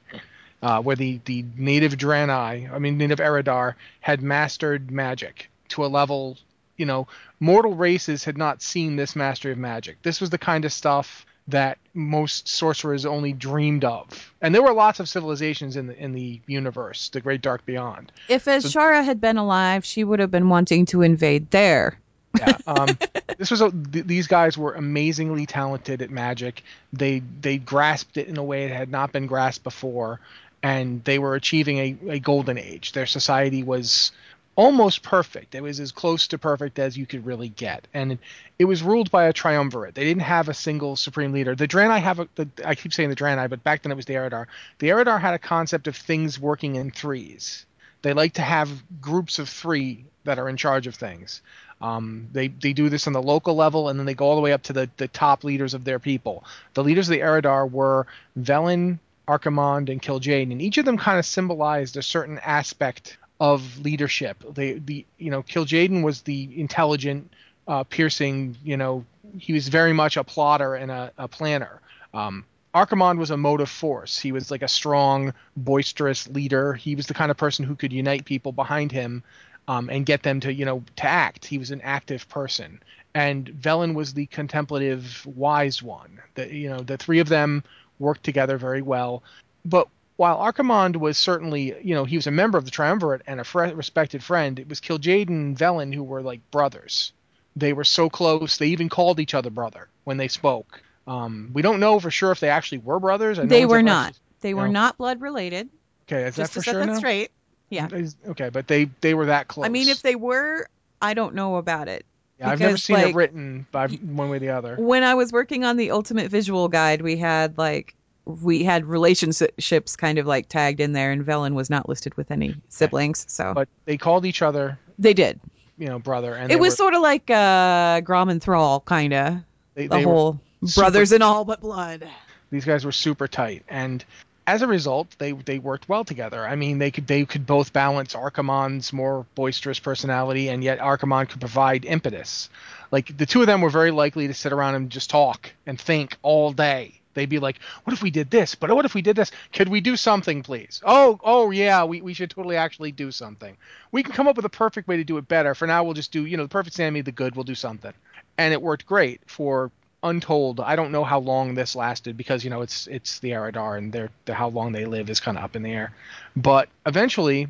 uh, 0.63 0.83
where 0.83 0.97
the 0.97 1.19
the 1.25 1.47
native 1.57 1.95
Draenei, 1.95 2.71
I 2.71 2.79
mean 2.79 2.99
native 2.99 3.21
Eridar, 3.21 3.75
had 4.01 4.21
mastered 4.23 4.91
magic 4.91 5.49
to 5.71 5.85
a 5.85 5.87
level, 5.87 6.37
you 6.77 6.87
know, 6.87 7.07
mortal 7.41 7.75
races 7.75 8.25
had 8.25 8.37
not 8.39 8.63
seen 8.63 8.97
this 8.97 9.15
mastery 9.17 9.53
of 9.53 9.59
magic. 9.59 10.03
This 10.03 10.21
was 10.21 10.31
the 10.31 10.39
kind 10.39 10.65
of 10.65 10.73
stuff 10.73 11.27
that 11.49 11.79
most 11.93 12.47
sorcerers 12.49 13.05
only 13.05 13.33
dreamed 13.33 13.85
of, 13.85 14.33
and 14.41 14.55
there 14.55 14.63
were 14.63 14.73
lots 14.73 15.01
of 15.01 15.09
civilizations 15.09 15.77
in 15.77 15.89
the 15.89 15.99
in 15.99 16.13
the 16.13 16.41
universe, 16.47 17.09
the 17.09 17.21
Great 17.21 17.43
Dark 17.43 17.67
Beyond. 17.67 18.13
If 18.29 18.45
So- 18.45 18.53
Azshara 18.59 19.05
had 19.05 19.21
been 19.21 19.37
alive, 19.39 19.85
she 19.85 20.05
would 20.05 20.21
have 20.21 20.31
been 20.31 20.49
wanting 20.49 20.87
to 20.87 21.03
invade 21.03 21.51
there. 21.51 21.99
yeah. 22.39 22.57
Um, 22.67 22.97
this 23.39 23.51
was 23.51 23.61
a, 23.61 23.71
th- 23.71 24.07
these 24.07 24.27
guys 24.29 24.57
were 24.57 24.73
amazingly 24.75 25.45
talented 25.45 26.01
at 26.01 26.11
magic. 26.11 26.63
They 26.93 27.23
they 27.41 27.59
grasped 27.59 28.17
it 28.17 28.29
in 28.29 28.39
a 28.39 28.45
way 28.45 28.65
it 28.65 28.71
had 28.71 28.89
not 28.91 29.13
been 29.13 29.27
grasped 29.27 29.65
before, 29.65 30.21
and 30.63 31.03
they 31.05 31.19
were 31.19 31.35
achieving 31.35 31.79
a, 31.79 31.97
a 32.13 32.19
golden 32.21 32.57
age. 32.57 32.93
Their 32.93 33.07
society 33.07 33.63
was 33.65 34.13
almost 34.57 35.03
perfect. 35.03 35.55
It 35.55 35.63
was 35.63 35.81
as 35.81 35.93
close 35.93 36.27
to 36.29 36.39
perfect 36.39 36.79
as 36.79 36.97
you 36.97 37.07
could 37.07 37.25
really 37.25 37.49
get, 37.49 37.87
and 37.95 38.19
it, 38.59 38.65
was 38.65 38.83
ruled 38.83 39.11
by 39.11 39.25
a 39.25 39.33
triumvirate. 39.33 39.95
They 39.95 40.05
didn't 40.05 40.23
have 40.23 40.49
a 40.49 40.55
single 40.55 40.97
supreme 40.97 41.33
leader. 41.33 41.55
The 41.55 41.69
Draenei 41.69 42.01
have 42.01 42.21
a. 42.21 42.29
The, 42.35 42.49
I 42.65 42.75
keep 42.75 42.93
saying 42.93 43.11
the 43.11 43.17
Draenei, 43.17 43.49
but 43.49 43.65
back 43.65 43.83
then 43.83 43.93
it 43.93 43.97
was 43.97 44.07
the 44.07 44.15
Eridar. 44.15 44.47
The 44.79 44.89
Eridar 44.89 45.21
had 45.21 45.35
a 45.35 45.39
concept 45.39 45.87
of 45.87 45.97
things 45.97 46.39
working 46.39 46.77
in 46.77 46.91
threes. 46.91 47.67
They 48.03 48.13
like 48.13 48.35
to 48.35 48.43
have 48.43 48.83
groups 49.01 49.39
of 49.39 49.49
three 49.49 50.05
that 50.25 50.39
are 50.39 50.49
in 50.49 50.57
charge 50.57 50.87
of 50.87 50.95
things. 50.95 51.41
Um, 51.81 52.29
they 52.33 52.49
they 52.49 52.73
do 52.73 52.89
this 52.89 53.07
on 53.07 53.13
the 53.13 53.23
local 53.23 53.55
level, 53.55 53.89
and 53.89 53.99
then 53.99 54.07
they 54.07 54.15
go 54.15 54.27
all 54.27 54.37
the 54.37 54.43
way 54.43 54.53
up 54.53 54.63
to 54.65 54.73
the, 54.73 54.91
the 54.97 55.09
top 55.09 55.45
leaders 55.45 55.75
of 55.75 55.85
their 55.85 55.99
people. 55.99 56.45
The 56.75 56.85
leaders 56.85 57.09
of 57.09 57.13
the 57.13 57.21
Eridar 57.21 57.71
were 57.71 58.07
Velen, 58.39 58.99
Archimonde, 59.27 59.89
and 59.89 60.01
Kil'jaeden, 60.01 60.53
and 60.53 60.63
each 60.63 60.79
of 60.79 60.85
them 60.85 60.99
kind 60.99 61.19
of 61.19 61.27
symbolized 61.27 61.97
a 61.97 62.03
certain 62.03 62.39
aspect 62.39 63.19
of 63.43 63.81
leadership. 63.81 64.45
They 64.55 64.75
the 64.75 65.05
you 65.19 65.33
know 65.33 65.43
Kil'jaeden 65.43 66.05
was 66.05 66.23
the 66.23 66.49
intelligent, 66.59 67.29
uh, 67.67 67.83
piercing. 67.83 68.57
You 68.63 68.77
know 68.77 69.05
he 69.37 69.53
was 69.53 69.67
very 69.67 69.93
much 69.93 70.17
a 70.17 70.23
plotter 70.23 70.77
and 70.77 70.93
a, 70.93 71.13
a 71.19 71.27
planner. 71.27 71.81
Um, 72.15 72.45
Archimonde 72.73 73.19
was 73.19 73.33
a 73.33 73.37
motive 73.37 73.69
force. 73.69 74.17
He 74.17 74.31
was 74.31 74.51
like 74.53 74.63
a 74.63 74.69
strong, 74.69 75.35
boisterous 75.57 76.29
leader. 76.29 76.73
He 76.75 76.95
was 76.95 77.09
the 77.09 77.15
kind 77.15 77.33
of 77.33 77.37
person 77.37 77.65
who 77.65 77.75
could 77.75 77.93
unite 77.93 78.25
people 78.25 78.53
behind 78.53 78.93
him 78.93 79.25
um, 79.67 79.91
and 79.91 80.07
get 80.07 80.23
them 80.23 80.39
to, 80.41 80.53
you 80.53 80.65
know, 80.65 80.83
to 80.97 81.05
act. 81.05 81.45
He 81.45 81.59
was 81.59 81.71
an 81.71 81.81
active 81.83 82.29
person. 82.29 82.81
And 83.15 83.47
Velen 83.49 83.95
was 83.95 84.15
the 84.15 84.27
contemplative, 84.27 85.27
wise 85.27 85.83
one. 85.83 86.21
The, 86.35 86.55
you 86.55 86.69
know, 86.71 86.81
the 86.81 86.97
three 86.97 87.19
of 87.19 87.29
them 87.29 87.63
worked 87.99 88.23
together 88.23 88.57
very 88.57 88.83
well. 88.83 89.23
But 89.65 89.89
while 90.23 90.39
Archimonde 90.39 90.99
was 90.99 91.19
certainly, 91.19 91.75
you 91.83 91.97
know, 91.97 92.05
he 92.05 92.15
was 92.15 92.29
a 92.29 92.31
member 92.31 92.57
of 92.57 92.65
the 92.65 92.71
Triumvirate 92.71 93.23
and 93.27 93.41
a 93.41 93.75
respected 93.75 94.23
friend, 94.23 94.57
it 94.61 94.69
was 94.69 94.81
Kil'jaeden 94.81 95.29
and 95.31 95.59
Velen 95.59 95.93
who 95.93 96.05
were 96.05 96.23
like 96.23 96.49
brothers. 96.53 97.13
They 97.57 97.73
were 97.73 97.83
so 97.83 98.09
close. 98.09 98.57
They 98.57 98.69
even 98.69 98.89
called 98.89 99.19
each 99.19 99.35
other 99.35 99.51
brother 99.51 99.89
when 100.05 100.19
they 100.19 100.29
spoke. 100.29 100.81
Um, 101.09 101.51
we 101.53 101.61
don't 101.61 101.81
know 101.81 101.99
for 101.99 102.13
sure 102.13 102.31
if 102.31 102.39
they 102.39 102.51
actually 102.51 102.79
were 102.79 103.01
brothers. 103.01 103.37
they 103.37 103.67
were 103.67 103.83
not. 103.83 104.11
actually- 104.11 104.21
They 104.43 104.55
were 104.55 104.67
No. 104.69 104.73
not 104.73 104.97
blood 104.97 105.21
related. 105.21 105.69
Okay, 106.07 106.23
is 106.23 106.37
that 106.37 106.51
for 106.51 106.61
to 106.61 106.63
set 106.63 106.71
sure 106.71 106.81
that 106.87 106.93
now? 106.93 106.99
straight. 106.99 107.33
Yeah. 107.71 107.89
Okay, 108.29 108.49
but 108.51 108.69
they 108.69 108.91
they 109.01 109.15
were 109.15 109.27
that 109.27 109.49
close. 109.49 109.67
I 109.67 109.71
mean, 109.71 109.89
if 109.89 110.03
they 110.03 110.15
were, 110.15 110.69
I 111.01 111.15
don't 111.15 111.35
know 111.35 111.57
about 111.57 111.89
it. 111.89 112.07
yeah, 112.39 112.49
I've 112.49 112.61
never 112.61 112.77
seen 112.77 112.95
like- 112.95 113.09
it 113.09 113.15
written 113.17 113.67
by 113.73 113.89
one 113.89 114.29
way 114.31 114.37
or 114.37 114.41
the 114.41 114.51
other. 114.51 114.77
When 114.79 115.03
I 115.03 115.15
was 115.15 115.33
working 115.33 115.65
on 115.65 115.77
the 115.79 115.91
Ultimate 115.91 116.31
Visual 116.31 116.69
Guide, 116.69 117.03
we 117.03 117.17
had 117.17 117.59
like 117.59 117.97
we 118.25 118.63
had 118.63 118.85
relationships 118.85 119.97
kind 119.97 120.19
of 120.19 120.27
like 120.27 120.49
tagged 120.49 120.81
in 120.81 120.93
there, 120.93 121.11
and 121.13 121.25
Velen 121.25 121.55
was 121.55 121.69
not 121.71 121.89
listed 121.89 122.17
with 122.17 122.31
any 122.31 122.55
siblings, 122.69 123.25
so 123.29 123.53
But 123.55 123.69
they 123.85 123.97
called 123.97 124.25
each 124.25 124.43
other, 124.43 124.79
they 124.99 125.13
did. 125.15 125.41
you 125.79 125.89
know, 125.89 125.99
brother, 125.99 126.35
and 126.35 126.51
it 126.53 126.61
was 126.61 126.73
were, 126.73 126.77
sort 126.77 126.95
of 126.95 127.03
like 127.03 127.31
uh, 127.31 128.01
Grom 128.01 128.29
and 128.29 128.43
Thrall, 128.43 128.81
kind 128.81 129.13
of 129.13 129.35
the 129.75 129.89
they 129.89 130.03
whole 130.03 130.41
super- 130.65 130.83
brothers 130.83 131.13
in 131.13 131.23
all 131.23 131.45
but 131.45 131.61
blood. 131.61 132.09
these 132.51 132.65
guys 132.65 132.85
were 132.85 132.93
super 132.93 133.27
tight, 133.27 133.65
and 133.69 134.05
as 134.47 134.61
a 134.63 134.67
result, 134.67 135.09
they 135.19 135.33
they 135.33 135.59
worked 135.59 135.89
well 135.89 136.05
together. 136.05 136.47
I 136.47 136.57
mean, 136.57 136.79
they 136.79 136.91
could 136.91 137.07
they 137.07 137.25
could 137.25 137.47
both 137.47 137.73
balance 137.73 138.15
Archimonde's 138.15 138.93
more 138.93 139.25
boisterous 139.35 139.79
personality, 139.79 140.49
and 140.49 140.63
yet 140.65 140.79
Archimonde 140.81 141.29
could 141.31 141.41
provide 141.41 141.85
impetus. 141.85 142.51
Like 142.91 143.17
the 143.17 143.27
two 143.27 143.41
of 143.41 143.47
them 143.47 143.61
were 143.61 143.71
very 143.71 143.91
likely 143.91 144.27
to 144.27 144.35
sit 144.35 144.53
around 144.53 144.75
and 144.75 144.91
just 144.91 145.11
talk 145.11 145.53
and 145.67 145.81
think 145.81 146.17
all 146.23 146.53
day. 146.53 147.01
They'd 147.15 147.29
be 147.29 147.39
like, 147.39 147.59
"What 147.85 147.93
if 147.93 148.03
we 148.03 148.11
did 148.11 148.31
this? 148.31 148.55
But 148.55 148.71
what 148.71 148.85
if 148.85 148.95
we 148.95 149.03
did 149.03 149.17
this? 149.17 149.31
Could 149.53 149.69
we 149.69 149.81
do 149.81 149.97
something, 149.97 150.43
please? 150.43 150.81
Oh, 150.85 151.21
oh 151.23 151.51
yeah, 151.51 151.85
we, 151.85 152.01
we 152.01 152.15
should 152.15 152.31
totally 152.31 152.57
actually 152.57 152.93
do 152.93 153.11
something. 153.11 153.57
We 153.91 154.03
can 154.03 154.13
come 154.13 154.29
up 154.29 154.37
with 154.37 154.45
a 154.45 154.51
perfect 154.51 154.89
way 154.89 154.97
to 154.97 155.05
do 155.05 155.19
it 155.19 155.29
better. 155.29 155.55
For 155.55 155.67
now, 155.67 155.85
we'll 155.85 155.95
just 155.95 156.13
do 156.13 156.27
you 156.27 156.37
know 156.37 156.45
the 156.45 156.49
perfect 156.49 156.77
Sammy, 156.77 157.01
the 157.01 157.13
good. 157.13 157.37
We'll 157.37 157.45
do 157.45 157.55
something." 157.55 157.93
And 158.39 158.53
it 158.53 158.63
worked 158.63 158.87
great 158.87 159.21
for 159.27 159.71
untold. 160.03 160.61
I 160.61 160.77
don't 160.77 160.93
know 160.93 161.05
how 161.05 161.21
long 161.21 161.55
this 161.55 161.77
lasted 161.77 162.17
because 162.17 162.45
you 162.45 162.51
know 162.51 162.63
it's 162.63 162.87
it's 162.87 163.19
the 163.21 163.31
Eridar 163.31 163.79
and 163.79 163.93
they're, 163.93 164.11
the 164.25 164.35
how 164.35 164.49
long 164.49 164.73
they 164.73 164.85
live 164.85 165.11
is 165.11 165.21
kind 165.21 165.39
of 165.39 165.45
up 165.45 165.57
in 165.57 165.63
the 165.63 165.73
air. 165.73 165.93
But 166.37 166.69
eventually, 166.87 167.49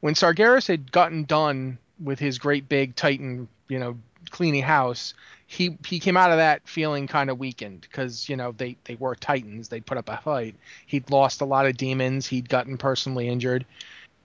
when 0.00 0.14
Sargeras 0.14 0.68
had 0.68 0.92
gotten 0.92 1.24
done 1.24 1.78
with 2.02 2.18
his 2.18 2.38
great 2.38 2.68
big 2.68 2.96
Titan, 2.96 3.48
you 3.68 3.78
know, 3.78 3.96
cleaning 4.30 4.62
house, 4.62 5.14
he 5.46 5.78
he 5.86 6.00
came 6.00 6.16
out 6.16 6.30
of 6.30 6.38
that 6.38 6.66
feeling 6.68 7.06
kind 7.06 7.30
of 7.30 7.38
weakened 7.38 7.82
because 7.82 8.28
you 8.28 8.36
know 8.36 8.52
they 8.52 8.76
they 8.84 8.96
were 8.96 9.14
Titans. 9.14 9.68
They'd 9.68 9.86
put 9.86 9.98
up 9.98 10.08
a 10.08 10.16
fight. 10.18 10.56
He'd 10.86 11.10
lost 11.10 11.40
a 11.40 11.44
lot 11.44 11.66
of 11.66 11.76
demons. 11.76 12.26
He'd 12.26 12.48
gotten 12.48 12.78
personally 12.78 13.28
injured, 13.28 13.64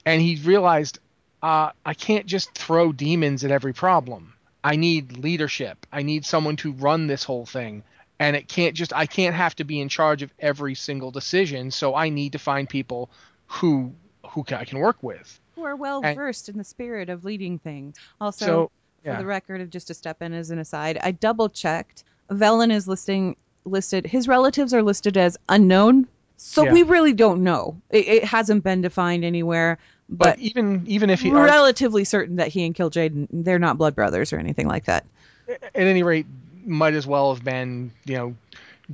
and 0.05 0.21
he 0.21 0.37
realized 0.37 0.99
uh, 1.41 1.71
I 1.85 1.93
can't 1.93 2.25
just 2.25 2.53
throw 2.53 2.91
demons 2.91 3.43
at 3.43 3.51
every 3.51 3.73
problem. 3.73 4.33
I 4.63 4.75
need 4.75 5.17
leadership. 5.17 5.85
I 5.91 6.03
need 6.03 6.25
someone 6.25 6.57
to 6.57 6.73
run 6.73 7.07
this 7.07 7.23
whole 7.23 7.45
thing. 7.45 7.83
And 8.19 8.35
it 8.35 8.49
can't 8.49 8.75
just, 8.75 8.93
I 8.93 9.05
can't 9.05 9.33
have 9.33 9.55
to 9.55 9.63
be 9.63 9.79
in 9.79 9.87
charge 9.87 10.21
of 10.21 10.33
every 10.39 10.75
single 10.75 11.11
decision. 11.11 11.71
So 11.71 11.95
I 11.95 12.09
need 12.09 12.33
to 12.33 12.39
find 12.39 12.67
people 12.67 13.09
who 13.47 13.93
who 14.31 14.43
I 14.51 14.65
can 14.65 14.79
work 14.79 15.01
with. 15.01 15.39
Who 15.55 15.63
are 15.63 15.75
well 15.75 16.01
versed 16.01 16.49
in 16.49 16.57
the 16.57 16.63
spirit 16.63 17.09
of 17.09 17.25
leading 17.25 17.57
things. 17.57 17.95
Also, 18.21 18.45
So, 18.45 18.71
for 19.03 19.09
yeah. 19.09 19.19
the 19.19 19.25
record, 19.25 19.71
just 19.71 19.87
to 19.87 19.93
step 19.93 20.21
in 20.21 20.33
as 20.33 20.51
an 20.51 20.59
aside, 20.59 20.99
I 21.01 21.11
double 21.11 21.49
checked. 21.49 22.03
Velen 22.29 22.71
is 22.71 22.87
listing 22.87 23.35
listed. 23.65 24.05
His 24.05 24.27
relatives 24.27 24.73
are 24.73 24.83
listed 24.83 25.17
as 25.17 25.37
unknown, 25.49 26.07
so 26.37 26.63
Yeah. 26.63 26.73
we 26.73 26.83
really 26.83 27.13
don't 27.13 27.43
know. 27.43 27.79
It, 27.89 28.07
it 28.07 28.23
hasn't 28.23 28.63
been 28.63 28.81
defined 28.81 29.25
anywhere, 29.25 29.77
but, 30.09 30.35
but, 30.35 30.39
even 30.39 30.83
even 30.87 31.09
if 31.09 31.21
he, 31.21 31.31
relatively 31.31 32.03
certain 32.03 32.37
that 32.37 32.47
he 32.47 32.65
and 32.65 32.73
Kil'jaeden 32.75 33.27
they're 33.31 33.59
not 33.59 33.77
blood 33.77 33.95
brothers 33.95 34.33
or 34.33 34.37
anything 34.37 34.67
like 34.67 34.85
that. 34.85 35.05
at 35.49 35.59
any 35.73 36.03
rate, 36.03 36.25
might 36.65 36.93
as 36.93 37.05
well 37.05 37.33
have 37.33 37.43
been, 37.43 37.91
you 38.05 38.15
know, 38.15 38.35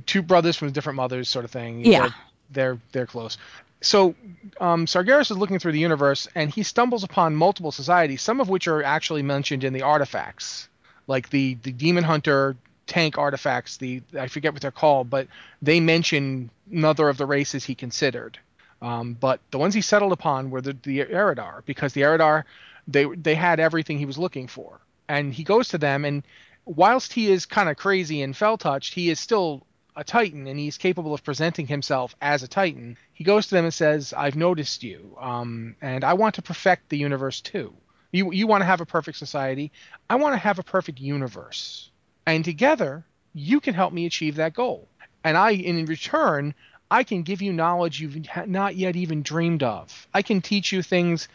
two 0.06 0.22
brothers 0.22 0.56
from 0.56 0.72
different 0.72 0.96
mothers, 0.96 1.28
sort 1.28 1.44
of 1.44 1.50
thing. 1.50 1.84
Yeah. 1.84 2.00
They're 2.00 2.14
they're, 2.50 2.78
they're 2.92 3.06
close. 3.06 3.38
So 3.86 4.14
um, 4.60 4.86
Sargeras 4.86 5.30
is 5.30 5.38
looking 5.38 5.58
through 5.58 5.72
the 5.72 5.78
universe, 5.78 6.28
and 6.34 6.50
he 6.50 6.62
stumbles 6.62 7.04
upon 7.04 7.36
multiple 7.36 7.72
societies, 7.72 8.20
some 8.20 8.40
of 8.40 8.48
which 8.48 8.66
are 8.66 8.82
actually 8.82 9.22
mentioned 9.22 9.64
in 9.64 9.72
the 9.72 9.82
artifacts, 9.82 10.68
like 11.06 11.30
the 11.30 11.54
the 11.62 11.72
demon 11.72 12.04
hunter 12.04 12.56
tank 12.86 13.16
artifacts. 13.16 13.76
The 13.76 14.02
I 14.18 14.28
forget 14.28 14.52
what 14.52 14.62
they're 14.62 14.70
called, 14.70 15.08
but 15.08 15.28
they 15.62 15.80
mention 15.80 16.50
another 16.70 17.08
of 17.08 17.16
the 17.16 17.26
races 17.26 17.64
he 17.64 17.74
considered. 17.74 18.38
Um, 18.82 19.14
but 19.14 19.40
the 19.50 19.58
ones 19.58 19.74
he 19.74 19.80
settled 19.80 20.12
upon 20.12 20.50
were 20.50 20.60
the, 20.60 20.76
the 20.82 21.00
Eridar, 21.00 21.62
because 21.64 21.92
the 21.92 22.02
Eridar, 22.02 22.44
they 22.88 23.04
they 23.04 23.34
had 23.34 23.60
everything 23.60 23.98
he 23.98 24.06
was 24.06 24.18
looking 24.18 24.48
for, 24.48 24.80
and 25.08 25.32
he 25.32 25.44
goes 25.44 25.68
to 25.68 25.78
them, 25.78 26.04
and 26.04 26.24
whilst 26.64 27.12
he 27.12 27.30
is 27.30 27.46
kind 27.46 27.68
of 27.68 27.76
crazy 27.76 28.22
and 28.22 28.36
fel 28.36 28.58
touched, 28.58 28.94
he 28.94 29.10
is 29.10 29.20
still 29.20 29.65
a 29.96 30.04
Titan, 30.04 30.46
and 30.46 30.58
he's 30.58 30.76
capable 30.76 31.14
of 31.14 31.24
presenting 31.24 31.66
himself 31.66 32.14
as 32.20 32.42
a 32.42 32.48
Titan. 32.48 32.98
He 33.14 33.24
goes 33.24 33.46
to 33.46 33.54
them 33.54 33.64
and 33.64 33.74
says, 33.74 34.12
"I've 34.12 34.36
noticed 34.36 34.82
you, 34.82 35.16
um, 35.18 35.74
and 35.80 36.04
I 36.04 36.12
want 36.12 36.34
to 36.34 36.42
perfect 36.42 36.90
the 36.90 36.98
universe 36.98 37.40
too. 37.40 37.72
You 38.12 38.30
you 38.32 38.46
want 38.46 38.60
to 38.60 38.66
have 38.66 38.82
a 38.82 38.86
perfect 38.86 39.16
society, 39.16 39.72
I 40.08 40.16
want 40.16 40.34
to 40.34 40.38
have 40.38 40.58
a 40.58 40.62
perfect 40.62 41.00
universe, 41.00 41.90
and 42.26 42.44
together 42.44 43.04
you 43.34 43.58
can 43.60 43.74
help 43.74 43.92
me 43.92 44.06
achieve 44.06 44.36
that 44.36 44.54
goal. 44.54 44.88
And 45.24 45.36
I, 45.36 45.50
in 45.50 45.86
return, 45.86 46.54
I 46.90 47.02
can 47.02 47.22
give 47.22 47.42
you 47.42 47.52
knowledge 47.52 48.00
you've 48.00 48.18
not 48.46 48.76
yet 48.76 48.96
even 48.96 49.22
dreamed 49.22 49.62
of. 49.62 50.06
I 50.14 50.22
can 50.22 50.40
teach 50.40 50.72
you 50.72 50.82
things 50.82 51.28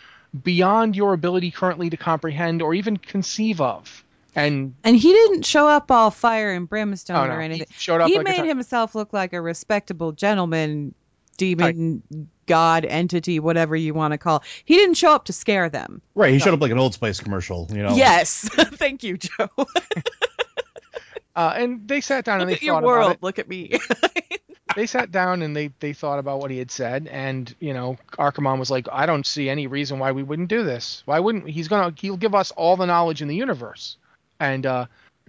beyond 0.44 0.96
your 0.96 1.14
ability 1.14 1.52
currently 1.52 1.90
to 1.90 1.98
comprehend 1.98 2.62
or 2.62 2.74
even 2.74 2.98
conceive 2.98 3.60
of." 3.60 4.04
And 4.36 4.76
And 4.84 4.96
he 4.96 5.12
didn't 5.12 5.46
show 5.46 5.68
up 5.68 5.92
all 5.92 6.10
fire 6.12 6.52
and 6.54 6.68
brimstone 6.70 7.18
oh 7.18 7.26
no, 7.28 7.34
or 7.34 7.40
he 7.40 7.46
anything. 7.46 7.68
showed 7.72 8.02
up 8.02 8.08
He 8.08 8.18
like 8.18 8.26
a 8.28 8.30
made 8.30 8.42
Ti- 8.44 8.48
himself 8.48 8.96
look 8.96 9.12
like 9.14 9.34
a 9.34 9.42
respectable 9.42 10.12
gentleman, 10.14 10.94
demon, 11.38 12.02
god, 12.46 12.86
entity, 12.86 13.40
whatever 13.40 13.76
you 13.76 13.94
want 13.94 14.14
to 14.14 14.18
call. 14.18 14.44
He 14.64 14.76
didn't 14.76 14.96
show 14.96 15.14
up 15.14 15.26
to 15.26 15.34
scare 15.34 15.68
them. 15.70 16.02
Right, 16.16 16.32
he 16.32 16.40
showed 16.40 16.54
up 16.54 16.62
like 16.62 16.72
an 16.72 16.80
Old 16.80 16.94
Spice 16.94 17.20
commercial, 17.20 17.68
you 17.72 17.84
know. 17.84 17.96
Yes, 17.96 18.48
thank 18.54 19.04
you, 19.04 19.18
Joe. 19.18 19.50
Uh, 21.34 21.54
and 21.56 21.88
they 21.88 22.02
sat 22.02 22.26
down 22.26 22.42
and 22.42 22.50
they 22.50 22.56
at 22.56 22.62
your 22.62 22.76
thought 22.76 22.84
world. 22.84 23.06
about 23.06 23.16
it. 23.16 23.24
Look 23.24 23.40
at 23.40 23.48
me. 23.48 23.80
They 24.76 24.86
sat 24.86 25.12
down 25.12 25.42
and 25.42 25.54
they 25.54 25.72
they 25.82 25.92
thought 25.92 26.18
about 26.20 26.40
what 26.40 26.50
he 26.50 26.58
had 26.58 26.72
said, 26.72 27.08
and 27.12 27.54
you 27.60 27.74
know, 27.74 27.98
Archimonde 28.18 28.58
was 28.60 28.72
like, 28.72 28.88
"I 28.90 29.06
don't 29.06 29.26
see 29.26 29.50
any 29.50 29.68
reason 29.68 30.00
why 30.00 30.14
we 30.14 30.24
wouldn't 30.24 30.48
do 30.48 30.64
this. 30.64 31.04
Why 31.06 31.20
wouldn't 31.20 31.50
he's 31.50 31.68
gonna 31.68 31.94
he'll 32.00 32.16
give 32.16 32.34
us 32.34 32.52
all 32.52 32.78
the 32.78 32.86
knowledge 32.86 33.22
in 33.22 33.28
the 33.28 33.36
universe?" 33.36 33.98
And 34.42 34.66
uh, 34.66 34.88